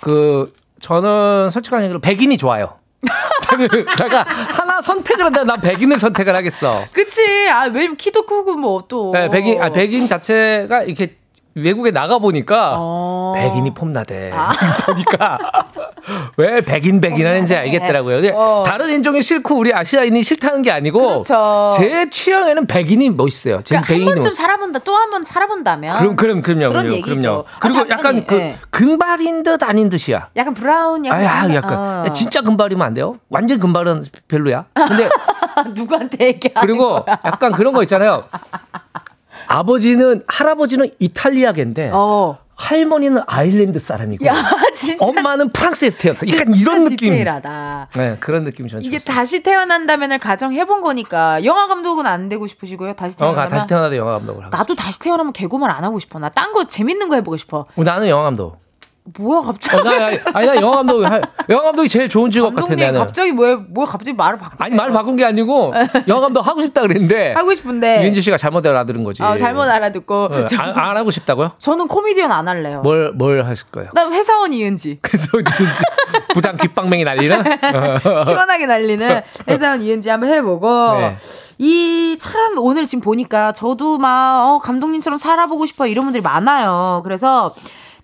[0.00, 2.79] 그 저는 솔직한 얘기로 백인이 좋아요.
[3.98, 6.84] 내가 하나 선택을 한다면 난 백인을 선택을 하겠어.
[6.92, 7.48] 그치?
[7.48, 9.12] 아 왜냐면 키도 크고 뭐 또.
[9.12, 11.16] 네, 백인 아 백인 자체가 이렇게
[11.54, 13.32] 외국에 나가 보니까 어.
[13.36, 14.32] 백인이 폼나대
[14.86, 15.38] 보니까
[16.36, 18.34] 왜 백인 백인 하는지 알겠더라고요.
[18.36, 18.62] 어.
[18.64, 21.70] 다른 인종이 싫고 우리 아시아인이 싫다는 게 아니고 그렇죠.
[21.76, 23.62] 제 취향에는 백인이 멋있어요.
[23.62, 24.36] 제 그러니까 한 백인이 번쯤 멋있어요.
[24.36, 26.68] 살아본다 또 한 번 살아본다면 그럼 그럼 그럼요.
[26.68, 26.96] 그런 그럼요.
[26.96, 27.20] 얘기죠.
[27.20, 27.38] 그럼요.
[27.40, 28.56] 아, 그리고 당연히, 약간 그 예.
[28.70, 30.28] 금발인 듯 아닌 듯이야.
[30.36, 32.04] 약간 브라운 약간 아, 약간 어.
[32.06, 33.16] 야, 진짜 금발이면 안 돼요.
[33.28, 34.66] 완전 금발은 별로야.
[34.74, 35.08] 근데
[35.74, 37.18] 누구한테 얘기하는 그리고 거야?
[37.24, 38.22] 약간 그런 거 있잖아요.
[39.54, 42.38] 아버지는 할아버지는 이탈리아계인데 어.
[42.54, 44.34] 할머니는 아일랜드 사람이고 야
[45.00, 46.26] 엄마는 프랑스에서 태어났어.
[46.28, 46.96] 약간 이런 느낌.
[47.10, 47.88] 디테일하다.
[47.96, 49.18] 네, 그런 느낌이 저는 이게 좋습니다.
[49.20, 52.92] 다시 태어난다면을 가정 해 본 거니까 영화 감독은 안 되고 싶으시고요.
[52.94, 54.56] 다시 어, 태어나면 가- 다시 태어나도 영화 감독을 하고.
[54.56, 56.18] 나도 다시 태어나면 개그만 안 하고 싶어.
[56.20, 57.66] 나 딴 거 재밌는 거 해보고 싶어.
[57.74, 58.58] 어, 나는 영화 감독.
[59.18, 59.78] 뭐야 갑자기?
[59.80, 63.00] 어, 나, 아니 나 영화 감독 할- 영화 감독이 제일 좋은 직업 같아 감독님 나는.
[63.00, 64.56] 갑자기 뭐야 뭐야 갑자기 말을 바꾸?
[64.58, 65.72] 아니 말 바꾼 게 아니고
[66.08, 69.22] 영화 감독 하고 싶다 그랬는데 하고 싶은데 유인지 씨가 잘못 알아들은 거지.
[69.22, 71.52] 어, 잘못 알아듣고 어, 저- 안, 안 하고 싶다고요?
[71.58, 72.80] 저는 코미디언 안 할래요.
[72.82, 73.90] 뭘 뭘 하실 거예요?
[73.94, 74.98] 난 회사원 이은지.
[75.02, 75.82] 그래서 유인지
[76.34, 77.42] 부장 귓방맹이 날리는
[78.26, 81.16] 시원하게 날리는 회사원 이은지 한번 해보고 네.
[81.58, 87.00] 이참 오늘 지금 보니까 저도 막 어, 감독님처럼 살아보고 싶어 이런 분들이 많아요.
[87.04, 87.54] 그래서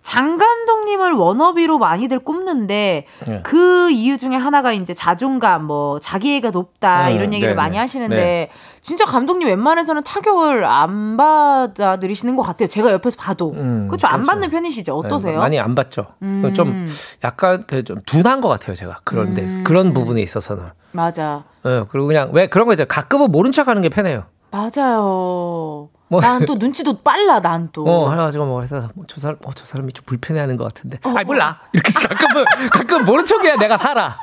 [0.07, 3.41] 장 감독님을 워너비로 많이들 꼽는데 네.
[3.43, 7.79] 그 이유 중에 하나가 이제 자존감, 뭐 자기애가 높다 음, 이런 얘기를 네, 많이 네.
[7.79, 8.51] 하시는데 네.
[8.83, 12.69] 진짜 감독님 웬만해서는 타격을 안 받아들이시는 것 같아요.
[12.69, 14.07] 제가 옆에서 봐도 음, 그렇죠.
[14.07, 14.31] 안 그렇죠.
[14.31, 14.95] 받는 편이시죠.
[14.97, 15.33] 어떠세요?
[15.33, 16.07] 네, 많이 안 받죠.
[16.23, 16.53] 음.
[16.55, 16.87] 좀
[17.25, 19.65] 약간 그좀 둔한 것 같아요, 제가 그런 데 음.
[19.65, 20.67] 그런 부분에 있어서는.
[20.93, 21.43] 맞아.
[21.67, 22.85] 예, 그리고 그냥 왜 그런 거 있죠.
[22.87, 24.27] 가끔은 모른 척하는 게 편해요.
[24.53, 25.89] 맞아요.
[26.09, 27.85] 뭐- 난 또 눈치도 빨라, 난 또.
[27.85, 30.99] 어, 해가지고 뭐 해서 뭐 저 사람, 어, 저 사람이 좀 불편해하는 것 같은데.
[31.03, 31.59] 아이 몰라.
[31.73, 34.17] 이렇게 가끔은 가끔 모른 척해야 내가 살아.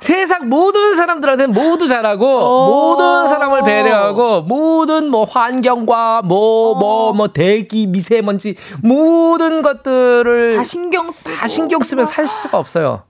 [0.00, 7.86] 세상 모든 사람들한테는 모두 잘하고 모든 사람을 배려하고 모든 뭐 환경과 뭐 뭐 뭐 대기
[7.86, 11.34] 미세먼지 모든 것들을 다 신경 쓰고.
[11.36, 13.04] 다 신경 쓰면 살 수가 없어요.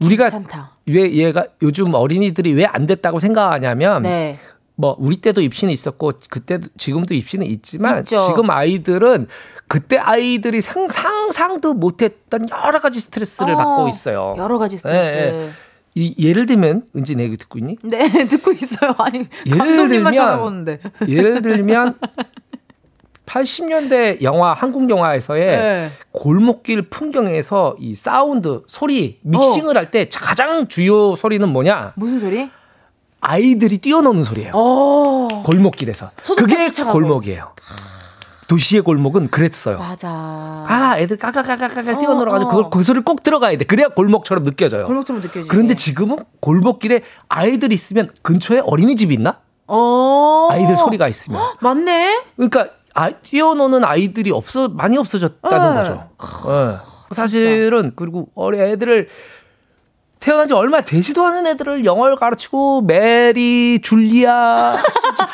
[0.00, 0.70] 우리가 괜찮다.
[0.86, 4.38] 왜 얘가 요즘 어린이들이 왜 안 됐다고 생각하냐면 네.
[4.80, 8.14] 뭐 우리 때도 입시는 있었고 그때도 지금도 입시는 있지만 있죠.
[8.28, 9.26] 지금 아이들은
[9.66, 14.36] 그때 아이들이 상, 상상도 못했던 여러 가지 스트레스를 어, 받고 있어요.
[14.38, 15.16] 여러 가지 스트레스.
[15.34, 15.50] 예, 예.
[15.96, 17.76] 이, 예를 들면 은지 내 얘기 듣고 있니?
[17.82, 18.94] 네, 듣고 있어요.
[18.98, 20.78] 아니, 예를 감독님만 들면- 쳐다보는데.
[21.08, 21.98] 예를 들면
[23.26, 25.90] 80년대 영화 한국 영화에서의 네.
[26.12, 31.94] 골목길 풍경에서 이 사운드 소리 믹싱을 할때 가장 주요 소리는 뭐냐?
[31.96, 32.48] 무슨 소리?
[33.20, 34.52] 아이들이 뛰어노는 소리예요.
[34.54, 35.42] 어.
[35.44, 36.10] 골목길에서.
[36.36, 36.70] 그게.
[36.70, 37.52] 골목이에요.
[38.48, 39.78] 도시의 골목은 그랬어요.
[39.78, 40.08] 맞아.
[40.08, 42.54] 아, 애들 까까까까까 어, 뛰어놀아가지고 어.
[42.54, 43.64] 그걸 그 소리를 꼭 들어가야 돼.
[43.66, 44.86] 그래야 골목처럼 느껴져요.
[44.86, 45.48] 골목처럼 느껴지지.
[45.48, 49.40] 그런데 지금은 골목길에 아이들이 있으면 근처에 어린이집이 있나?
[49.66, 50.48] 어.
[50.50, 51.42] 아이들 소리가 있으면.
[51.60, 52.22] 맞네.
[52.36, 55.80] 그러니까 아, 뛰어노는 아이들이 없어 많이 없어졌다는 네.
[55.80, 56.08] 거죠.
[56.48, 57.14] 예.
[57.14, 59.08] 사실은 그리고 어린 애들을
[60.20, 64.76] 태어난 지 얼마 되지도 않은 애들을 영어를 가르치고 메리, 줄리아,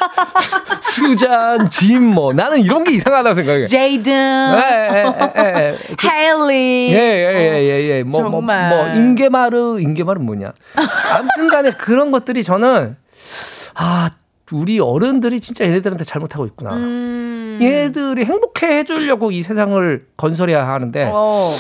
[0.81, 3.67] 수, 수잔, 짐 뭐 나는 이런 게 이상하다고 생각해.
[3.67, 4.13] 제이든,
[6.05, 6.93] 헤일리.
[6.93, 8.03] 예, 예, 예, 예, 예.
[8.03, 8.41] 뭐, 뭐.
[8.41, 10.53] 뭐, 인게마르, 인게마르 뭐냐.
[11.11, 12.97] 아무튼 간에 그런 것들이 저는,
[13.75, 14.11] 아,
[14.53, 16.75] 우리 어른들이 진짜 얘네들한테 잘못하고 있구나.
[16.75, 17.59] 음.
[17.63, 21.51] 얘들이 행복해 해주려고 이 세상을 건설해야 하는데, 어.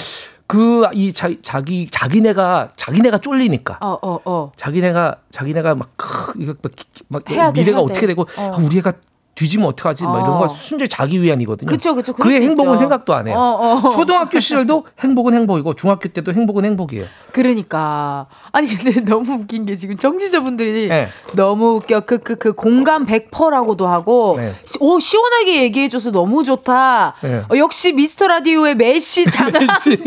[0.54, 3.78] 그, 이 자, 자기, 자기네가, 자기네가 쫄리니까.
[3.80, 4.52] 어, 어, 어.
[4.54, 8.06] 자기네가, 자기네가 막, 크, 이거 막, 기- 막 해야 돼, 미래가 해야 어떻게 돼.
[8.08, 8.52] 되고, 어.
[8.54, 8.92] 아, 우리 애가
[9.34, 10.04] 뒤지면 어떡하지?
[10.04, 10.38] 막 이런 어.
[10.38, 11.68] 거 순전히 자기 위안이거든요.
[11.68, 12.12] 그쵸, 그쵸.
[12.12, 12.76] 그의 수 행복은.
[12.76, 13.36] 생각도 안 해요.
[13.36, 13.88] 어, 어.
[13.90, 17.06] 초등학교 시절도 행복은 행복이고 중학교 때도 행복은 행복이에요.
[17.32, 18.26] 그러니까.
[18.52, 21.08] 아니, 근데 너무 웃긴 게 지금 정치자분들이 네.
[21.34, 22.00] 너무 웃겨.
[22.00, 24.54] 그, 그, 그 공감 100%라고도 하고, 네.
[24.64, 27.14] 시- 오, 시원하게 얘기해 줘서 너무 좋다.
[27.22, 27.42] 네.
[27.50, 29.96] 어, 역시 미스터 라디오의 메시 장한주.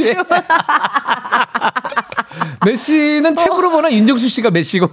[2.65, 4.87] 메시는 책으로 보나 윤정수 씨가 메시고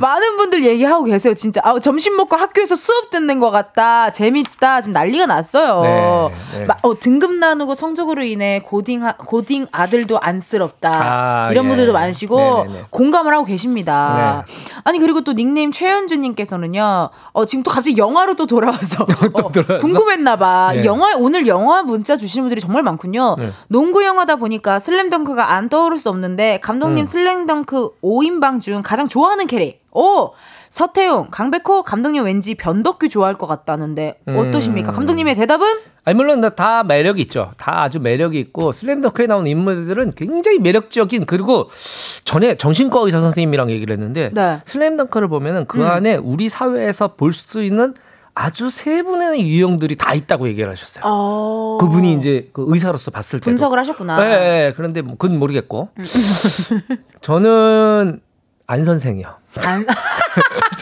[0.00, 1.60] 많은 분들 얘기하고 계세요, 진짜.
[1.64, 4.10] 아, 점심 먹고 학교에서 수업 듣는 것 같다.
[4.10, 4.80] 재밌다.
[4.80, 5.80] 지금 난리가 났어요.
[5.82, 6.64] 네, 네.
[6.66, 10.90] 마- 어, 등급 나누고 성적으로 인해 고딩, 하- 고딩 아들도 안쓰럽다.
[10.94, 11.68] 아, 이런 예.
[11.68, 12.84] 분들도 많으시고 네네네.
[12.90, 14.44] 공감을 하고 계십니다.
[14.84, 19.04] 아니, 그리고 또 닉네임 최현주님께서는요, 어, 지금 또 갑자기 영화로 또 돌아와서.
[19.34, 19.78] 어, 돌아왔어?
[19.80, 20.72] 궁금했나봐.
[20.74, 20.84] 네.
[20.84, 23.36] 영화, 오늘 영화 문자 주시는 분들이 정말 많군요.
[23.38, 23.50] 네.
[23.68, 27.06] 농구 영화다 보니까 슬램덩크가 안 떠오를 수 없는데, 감독님 음.
[27.06, 29.80] 슬램덩크 5인방 중 가장 좋아하는 캐릭.
[29.92, 30.32] 오!
[30.70, 34.36] 서태웅, 강백호, 감독님 왠지 변덕규 좋아할 것 같다는데, 음.
[34.36, 34.90] 어떠십니까?
[34.90, 35.68] 감독님의 대답은?
[36.04, 37.52] 아니 물론 다 매력이 있죠.
[37.56, 41.70] 다 아주 매력이 있고 슬램덩크에 나오는 인물들은 굉장히 매력적인 그리고
[42.24, 44.58] 전에 정신과 의사 선생님이랑 얘기를 했는데 네.
[44.64, 45.86] 슬램덩크를 보면은 그 음.
[45.86, 47.94] 안에 우리 사회에서 볼 수 있는
[48.34, 51.04] 아주 세분의 유형들이 다 있다고 얘기를 하셨어요.
[51.06, 51.78] 어...
[51.80, 54.18] 그분이 이제 그 의사로서 봤을 때 분석을 하셨구나.
[54.18, 55.90] 네, 네, 그런데 뭐 그건 모르겠고
[57.20, 58.20] 저는
[58.66, 59.26] 안 선생이요.
[59.66, 59.86] 안-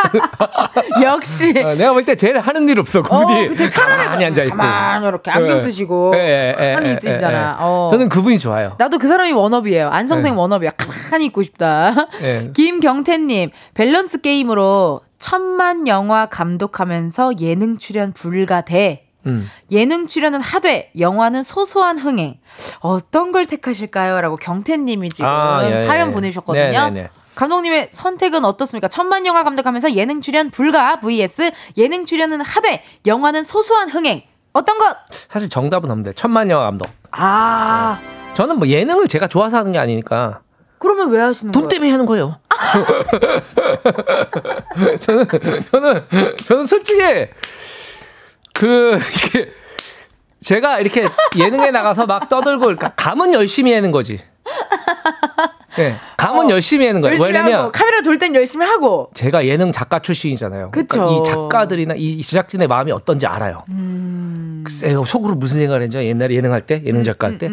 [1.02, 1.50] 역시.
[1.64, 3.02] 어, 내가 볼 때 제일 하는 일 없어.
[3.02, 4.56] 그분이 어, 가만히 앉아 있고.
[4.56, 7.56] 가만히 이렇게 안경 쓰시고 가만히 있으시잖아.
[7.60, 7.88] 어.
[7.90, 8.74] 저는 그분이 좋아요.
[8.78, 9.88] 나도 그 사람이 워너비예요.
[9.88, 10.40] 안성생 네.
[10.40, 10.70] 워너비야.
[10.70, 12.08] 가만히 있고 싶다.
[12.20, 12.50] 네.
[12.54, 19.06] 김경태님 밸런스 게임으로 천만 영화 감독하면서 예능 출연 불가대.
[19.26, 19.48] 음.
[19.70, 22.38] 예능 출연은 하되 영화는 소소한 흥행.
[22.80, 24.20] 어떤 걸 택하실까요?
[24.20, 26.12] 라고 경태님이 지금 아, 예, 사연 예.
[26.12, 26.64] 보내주셨거든요.
[26.64, 27.10] 네, 네, 네.
[27.34, 28.88] 감독님의 선택은 어떻습니까?
[28.88, 34.22] 천만 영화 감독하면서 예능 출연 불가 vs 예능 출연은 하되 영화는 소소한 흥행.
[34.52, 34.96] 어떤 것?
[35.30, 36.88] 사실 정답은 없는데 천만 영화 감독.
[37.10, 37.98] 아
[38.34, 40.40] 저는 뭐 예능을 제가 좋아서 하는 게 아니니까
[40.78, 41.68] 그러면 왜 하시는 돈 거예요?
[41.68, 42.38] 때문에 하는 거예요.
[45.00, 45.26] 저는
[45.70, 46.04] 저는
[46.36, 47.00] 저는 솔직히
[48.52, 48.98] 그
[49.32, 49.52] 이렇게
[50.42, 51.06] 제가 이렇게
[51.38, 54.20] 예능에 나가서 막 떠들고 그러니까 감은 열심히 하는 거지.
[55.76, 57.12] 네, 감은 열심히 하는 거예요.
[57.12, 59.10] 어, 열심히 왜냐면 하고 카메라 돌 땐 열심히 하고.
[59.14, 60.70] 제가 예능 작가 출신이잖아요.
[60.72, 61.10] 그러니까.
[61.12, 63.64] 이 작가들이나 이 제작진의 마음이 어떤지 알아요.
[63.70, 64.62] 음.
[64.64, 66.02] 글쎄 속으로 무슨 생각을 했죠?
[66.04, 67.48] 옛날에 예능 할 때, 예능 작가 할 때,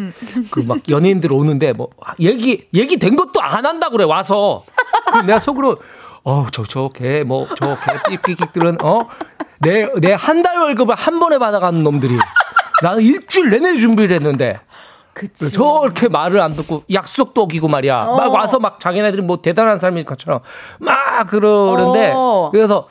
[0.50, 1.88] 그 막 연예인들 오는데 뭐
[2.20, 4.62] 얘기 얘기 된 것도 안 한다 그래 와서.
[5.10, 5.78] 그럼 내가 속으로
[6.22, 9.06] 어저저걔뭐저걔 삐삐끼들은 어
[9.62, 12.16] 내 내 한 달 월급을 한 번에 받아가는 놈들이
[12.82, 14.58] 나는 일주일 내내 준비를 했는데
[15.20, 15.50] 그치.
[15.50, 18.06] 저렇게 말을 안 듣고 약속도 어기고 말이야.
[18.06, 20.40] 막 와서 막 자기네들이 뭐 대단한 사람일 것처럼
[20.78, 22.48] 막 그러는데 어.
[22.50, 22.88] 그래서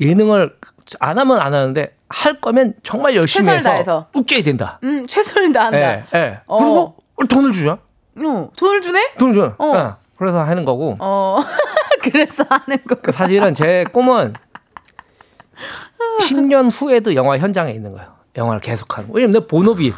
[0.00, 0.56] 예능을
[0.98, 4.06] 안 하면 안 하는데 할 거면 정말 열심히 해서 다해서.
[4.12, 4.80] 웃겨야 된다.
[4.82, 5.78] 음 최선을 다한다.
[5.78, 6.40] 예, 예.
[6.48, 6.58] 어.
[6.58, 6.96] 그리고
[7.30, 7.78] 돈을 주죠.
[8.18, 9.12] 어, 돈을 주네?
[9.16, 9.54] 돈을 줘요.
[9.58, 9.72] 어.
[9.76, 9.92] 예.
[10.16, 10.96] 그래서 하는 거고.
[10.98, 11.38] 어
[12.02, 12.96] 그래서 하는 거.
[12.96, 14.34] 그 사실은 제 꿈은
[16.22, 18.08] 10년 후에도 영화 현장에 있는 거예요.
[18.36, 19.14] 영화를 계속하는 거.
[19.14, 19.92] 왜냐면 내 본업이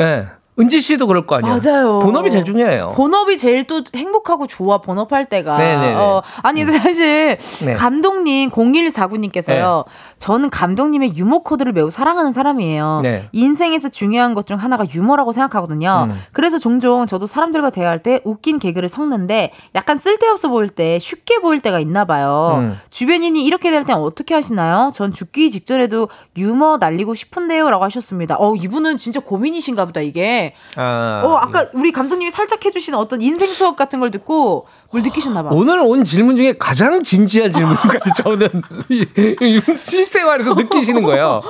[0.00, 0.28] 예.
[0.56, 1.58] 은지 씨도 그럴 거 아니에요.
[1.64, 1.98] 맞아요.
[1.98, 2.92] 본업이 제일 중요해요.
[2.94, 5.58] 본업이 제일 또 행복하고 좋아 본업할 때가.
[5.58, 5.94] 네네네.
[5.94, 7.72] 어, 아니 사실 네.
[7.72, 9.84] 감독님 0149님께서요.
[10.18, 13.00] 저는 감독님의 유머 코드를 매우 사랑하는 사람이에요.
[13.04, 13.28] 네.
[13.32, 16.08] 인생에서 중요한 것 중 하나가 유머라고 생각하거든요.
[16.10, 16.20] 음.
[16.32, 21.60] 그래서 종종 저도 사람들과 대화할 때 웃긴 개그를 섞는데 약간 쓸데없어 보일 때 쉽게 보일
[21.60, 22.56] 때가 있나 봐요.
[22.58, 22.78] 음.
[22.90, 24.92] 주변인이 이렇게 될 땐 어떻게 하시나요?
[24.94, 28.36] 전 죽기 직전에도 유머 날리고 싶은데요라고 하셨습니다.
[28.38, 30.43] 어, 이분은 진짜 고민이신가 보다 이게.
[30.76, 35.42] 아, 어, 아까 우리 감독님이 살짝 해주신 어떤 인생 수업 같은 걸 듣고 뭘 느끼셨나
[35.42, 35.48] 봐.
[35.52, 38.12] 오늘 온 질문 중에 가장 진지한 질문 같아요.
[38.22, 38.48] 저는
[38.88, 39.04] 이-
[39.40, 41.42] 이 실생활에서 느끼시는 거예요.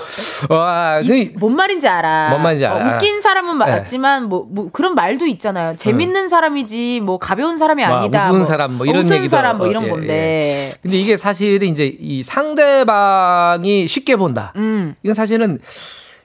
[0.48, 2.30] 와, 그- 뭔 말인지 알아.
[2.30, 2.76] 뭔 말인지 알아.
[2.76, 3.66] 어, 웃긴 사람은 네.
[3.66, 5.76] 맞지만 뭐, 뭐 그런 말도 있잖아요.
[5.76, 8.20] 재밌는 사람이지 뭐 가벼운 사람이 뭐, 아니다.
[8.24, 10.74] 우스운 뭐, 사람 뭐 이런 얘기도 사람 뭐 이런 예, 건데.
[10.82, 14.52] 근데 이게 사실은 이제 이 상대방이 쉽게 본다.
[14.56, 15.58] 음 이건 사실은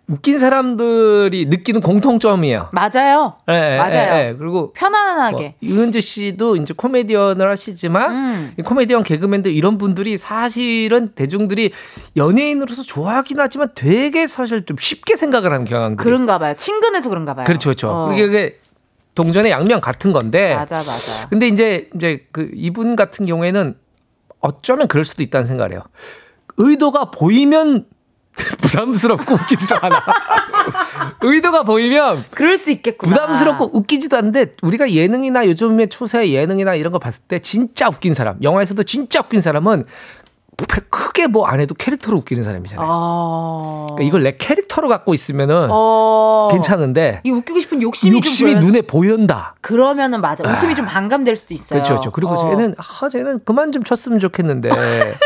[0.10, 2.70] 웃긴 사람들이 느끼는 공통점이에요.
[2.72, 3.36] 맞아요.
[3.48, 3.94] 예, 예, 맞아요.
[3.94, 4.36] 예, 예.
[4.38, 5.56] 그리고 뭐, 편안하게.
[5.62, 8.54] 유은지 씨도 이제 코미디언을 하시지만 음.
[8.58, 11.72] 이 코미디언 개그맨들 이런 분들이 사실은 대중들이
[12.18, 16.56] 연예인으로서 좋아하긴 하지만 되게 사실 좀 쉽게 생각을 하는 경향들이 그런가 봐요.
[16.58, 17.46] 친근해서 그런가 봐요.
[17.46, 17.90] 그렇죠, 그렇죠.
[17.92, 18.10] 어.
[18.10, 18.60] 그게 이게
[19.14, 20.56] 동전의 양면 같은 건데.
[20.56, 21.30] 맞아, 맞아.
[21.30, 23.76] 근데 이제 이제 그 이분 같은 경우에는
[24.40, 25.84] 어쩌면 그럴 수도 있다는 생각을 해요.
[26.58, 27.86] 의도가 보이면
[28.62, 30.04] 부담스럽고 웃기지도 않아.
[31.22, 33.12] 의도가 보이면 그럴 수 있겠구나.
[33.12, 38.38] 부담스럽고 웃기지도 않는데 우리가 예능이나 요즘의 추세 예능이나 이런 거 봤을 때 진짜 웃긴 사람,
[38.42, 39.86] 영화에서도 진짜 웃긴 사람은
[40.90, 42.86] 크게 뭐 안 해도 캐릭터로 웃기는 사람이잖아요.
[42.90, 43.86] 아.
[43.92, 46.50] 그러니까 이걸 내 캐릭터로 갖고 있으면은 어.
[46.52, 48.68] 괜찮은데 이 웃기고 싶은 욕심이, 욕심이 좀 보여.
[48.68, 49.56] 눈에 보인다.
[49.62, 50.44] 그러면은 맞아.
[50.50, 51.70] 웃음이 좀 반감될 수도 있어요.
[51.82, 52.12] 그렇죠, 그렇죠.
[52.12, 52.50] 그리고 어.
[52.50, 54.70] 쟤는 아, 쟤는 그만 좀 쳤으면 좋겠는데.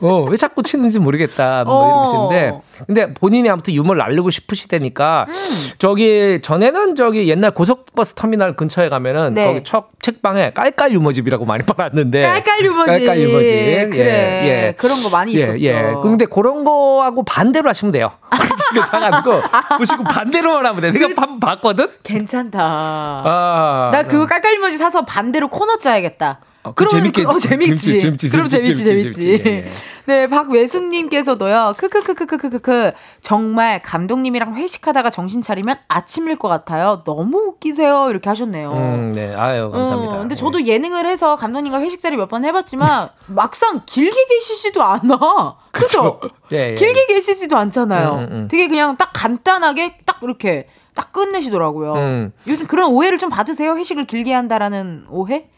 [0.00, 1.64] 어, 왜 자꾸 치는지 모르겠다.
[1.64, 2.02] 뭐 어.
[2.30, 2.60] 이러시는데.
[2.86, 5.26] 근데 본인이 아무튼 유머를 알리고 싶으시다니까.
[5.28, 5.32] 음.
[5.78, 9.46] 저기, 전에는 저기 옛날 고속버스 터미널 근처에 가면은 네.
[9.46, 12.22] 거기 척, 책방에 깔깔 유머집이라고 많이 팔았는데.
[12.22, 12.86] 깔깔 유머지.
[12.86, 13.90] 깔깔 유머집.
[13.90, 14.04] 그래.
[14.04, 14.74] 예, 예.
[14.76, 15.60] 그런 거 많이 예, 있었죠.
[15.60, 15.94] 예.
[16.02, 18.12] 근데 그런 거하고 반대로 하시면 돼요.
[18.70, 19.40] 지금 사가지고
[19.78, 20.90] 보시고 반대로만 하면 돼.
[20.92, 21.88] 내가 한번 봤거든?
[22.02, 22.58] 괜찮다.
[22.60, 23.90] 아.
[23.92, 26.40] 나 그거 깔깔이모지 사서 반대로 코너 짜야겠다.
[26.68, 27.98] 어, 그거 재밌게- 어, 재밌지.
[27.98, 29.28] 재밌지, 재밌지, 그럼 재밌지, 재밌지.
[29.44, 29.68] 예, 예.
[30.06, 37.02] 네, 박외숙님께서도요, 크크크크크크크, 정말 감독님이랑 회식하다가 정신 차리면 아침일 것 같아요.
[37.04, 38.08] 너무 웃기세요.
[38.10, 38.72] 이렇게 하셨네요.
[38.72, 39.34] 음, 네.
[39.34, 40.14] 아유, 감사합니다.
[40.16, 40.36] 어, 근데 예.
[40.36, 45.56] 저도 예능을 해서 감독님과 회식 자리 몇 번 해봤지만 막상 길게 계시지도 않아.
[45.72, 46.20] 그죠?
[46.52, 46.74] 예, 예.
[46.74, 48.08] 길게 계시지도 않잖아요.
[48.10, 48.48] 음, 음, 음.
[48.50, 51.92] 되게 그냥 딱 간단하게 딱 이렇게 딱 끝내시더라고요.
[51.94, 52.32] 음.
[52.46, 53.76] 요즘 그런 오해를 좀 받으세요?
[53.76, 55.48] 회식을 길게 한다라는 오해?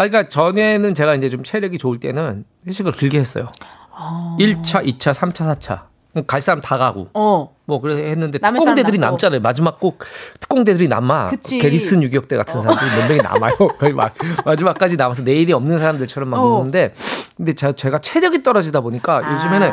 [0.00, 3.48] 아, 그러니까 전에는 제가 이제 좀 체력이 좋을 때는 회식을 길게 했어요.
[3.92, 4.34] 아.
[4.40, 6.26] 1차, 2차, 3차, 4차.
[6.26, 7.10] 갈 사람 다 가고.
[7.12, 7.54] 어.
[7.70, 8.98] 뭐 그래서 했는데 특공대들이.
[8.98, 9.40] 남잖아요.
[9.40, 10.04] 마지막 꼭
[10.40, 11.28] 특공대들이 남아.
[11.28, 11.56] 그치.
[11.56, 11.60] 어.
[11.60, 13.56] 게리슨 유격대 같은 사람들이 몇 명이 남아요.
[13.78, 14.12] 거의 막
[14.44, 16.48] 마지막까지 남아서 내일이 없는 사람들처럼 막 어.
[16.48, 16.92] 노는데
[17.36, 19.34] 근데 제가, 제가 체력이 떨어지다 보니까 아.
[19.34, 19.70] 요즘에는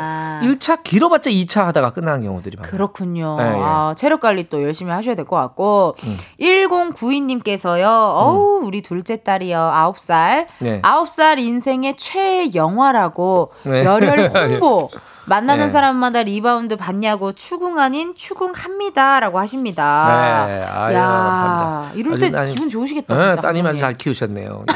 [0.56, 2.70] 1차 길어봤자 2차 하다가 끝나는 경우들이 많아요.
[2.70, 3.36] 그렇군요.
[3.40, 3.48] 예, 예.
[3.56, 5.96] 아, 체력 관리 또 열심히 하셔야 될 것 같고.
[6.04, 6.16] 음.
[6.40, 10.46] 1092님께서요, 어우, 우리 둘째 딸이요, 9살.
[10.60, 10.80] 네.
[10.82, 13.84] 9살 인생의 최애 영화라고 네.
[13.84, 14.90] 열혈 홍보.
[15.28, 15.70] 만나는 네.
[15.70, 19.20] 사람마다 리바운드 봤냐고 추궁 아닌 추궁합니다.
[19.20, 20.46] 라고 하십니다.
[20.48, 21.94] 네, 아유, 야, 감사합니다.
[21.96, 23.14] 이럴 때 따님- 기분 좋으시겠다.
[23.14, 23.78] 네, 진짜 따님 아주.
[23.78, 24.64] 잘 키우셨네요.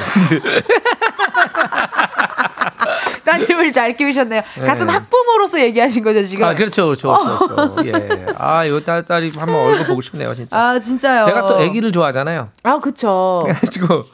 [3.25, 4.43] 따님을 잘 키우셨네요.
[4.67, 6.45] 같은 학부모로서 얘기하신 거죠, 지금?
[6.45, 7.15] 아, 그렇죠, 그렇죠,
[7.49, 7.77] 그렇죠.
[7.87, 8.27] 예.
[8.37, 10.57] 아, 요 딸, 딸이 한번 얼굴 보고 싶네요, 진짜.
[10.59, 11.25] 아, 진짜요.
[11.25, 12.49] 제가 또 애기를 좋아하잖아요.
[12.65, 13.43] 아, 그쵸.
[13.45, 14.05] 그래가지고,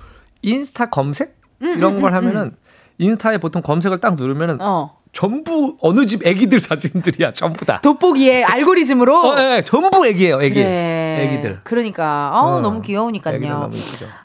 [0.43, 1.37] 인스타 검색?
[1.61, 2.55] 이런 걸 하면은,
[2.99, 4.98] 인스타에 보통 검색을 딱 누르면은, 어.
[5.13, 7.81] 전부 어느 집 애기들 사진들이야, 전부 다.
[7.81, 9.31] 돋보기에 알고리즘으로.
[9.31, 10.55] 어, 예, 전부 애기예요, 애기.
[10.55, 11.29] 그래.
[11.33, 11.61] 애기들.
[11.65, 13.41] 그러니까 어, 어, 너무 귀여우니까요.
[13.41, 13.77] 너무.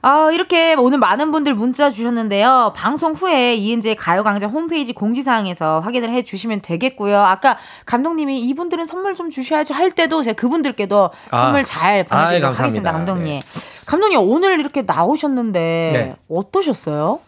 [0.01, 2.73] 아 이렇게 오늘 많은 분들 문자 주셨는데요.
[2.75, 7.17] 방송 후에 이은재 가요광장 홈페이지 공지사항에서 확인을 해주시면 되겠고요.
[7.17, 11.37] 아까 감독님이 이분들은 선물 좀 주셔야죠 할 때도 제가 그분들께도 아.
[11.37, 12.63] 선물 잘 보내드리도록 감사합니다.
[12.63, 13.39] 하겠습니다, 감독님.
[13.39, 13.41] 네.
[13.85, 16.15] 감독님 오늘 이렇게 나오셨는데 네.
[16.29, 17.19] 어떠셨어요?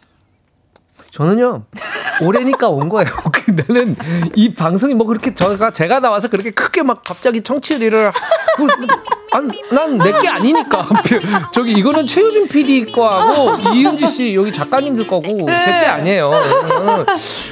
[1.16, 1.64] 저는요
[2.22, 3.10] 올해니까 온 거예요.
[3.32, 3.96] 그 나는
[4.36, 8.12] 이 방송이 뭐 그렇게 제가 제가 나와서 그렇게 크게 막 갑자기 청취율을
[9.72, 10.88] 난 내 게 아니니까
[11.54, 15.46] 저기 이거는 최효진 PD 거하고 이은지 씨 여기 작가님들 거고 네.
[15.66, 16.32] 제게 아니에요.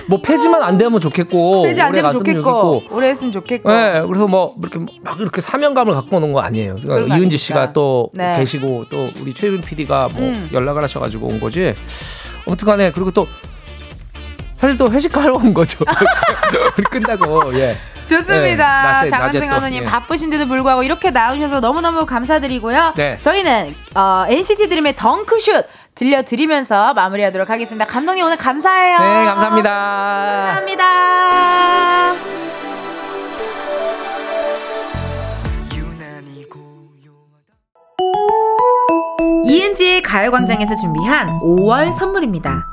[0.08, 2.84] 뭐 폐지만 안 되면 좋겠고 되지 안 되면 좋겠고.
[2.92, 3.70] 오래 했으면 좋겠고.
[3.72, 6.76] 네, 그래서 뭐 이렇게 막 이렇게 사명감을 갖고 오는 거 아니에요.
[6.82, 7.38] 그러니까 이은지?
[7.38, 8.38] 씨가 또 네.
[8.40, 10.50] 계시고 또 우리 최윤 PD가 뭐 음.
[10.54, 11.74] 연락을 하셔가지고 온 거지.
[12.46, 13.26] 아무튼간에 그리고 또
[14.64, 15.84] 사실 또 회식하러 온 거죠.
[16.78, 17.76] 우리 끝나고 예.
[18.06, 19.02] 좋습니다.
[19.02, 19.86] 네, 장은정 감독님 예.
[19.86, 22.94] 바쁘신데도 불구하고 이렇게 나오셔서 너무너무 감사드리고요.
[22.96, 23.18] 네.
[23.18, 27.86] 저희는 어, NCT 드림의 덩크슛 들려드리면서 마무리하도록 하겠습니다.
[27.86, 29.00] 감독님 오늘 감사해요.
[29.00, 29.70] 네, 감사합니다.
[30.46, 32.14] 감사합니다.
[39.46, 42.73] 이은지의 가요광장에서 준비한 5월 선물입니다.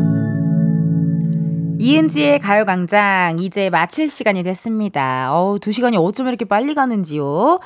[1.81, 5.33] 이은지의 가요광장 이제 마칠 시간이 됐습니다.
[5.33, 7.59] 어우, 두 시간이 어쩜 이렇게 빨리 가는지요.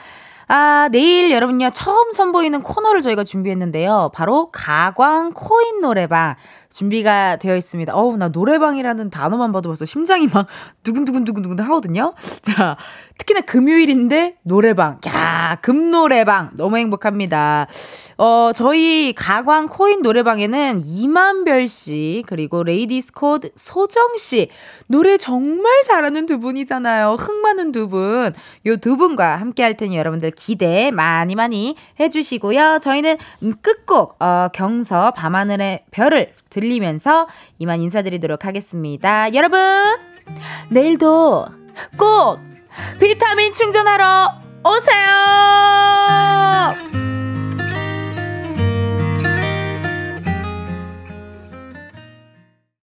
[0.47, 4.11] 아, 내일 여러분요, 처음 선보이는 코너를 저희가 준비했는데요.
[4.13, 6.35] 바로 가광 코인 노래방.
[6.69, 7.95] 준비가 되어 있습니다.
[7.95, 10.47] 어우, 나 노래방이라는 단어만 봐도 벌써 심장이 막
[10.83, 12.13] 두근두근두근두근 하거든요.
[12.43, 12.77] 자,
[13.17, 14.99] 특히나 금요일인데 노래방.
[15.07, 16.51] 야, 금노래방.
[16.55, 17.67] 너무 행복합니다.
[18.17, 24.49] 어, 저희 가광 코인 노래방에는 이만별 씨, 그리고 레이디스 코드 소정 씨.
[24.87, 27.15] 노래 정말 잘하는 두 분이잖아요.
[27.19, 28.33] 흥 많은 두 분.
[28.65, 32.79] 요 두 분과 함께 할 테니 여러분들 기대 많이 많이 해주시고요.
[32.81, 33.17] 저희는
[33.61, 37.27] 끝곡, 어, 경서 밤하늘의 별을 들리면서
[37.59, 39.33] 이만 인사드리도록 하겠습니다.
[39.33, 39.59] 여러분,
[40.69, 41.45] 내일도
[41.97, 42.39] 꼭
[42.99, 44.31] 비타민 충전하러
[44.64, 45.15] 오세요!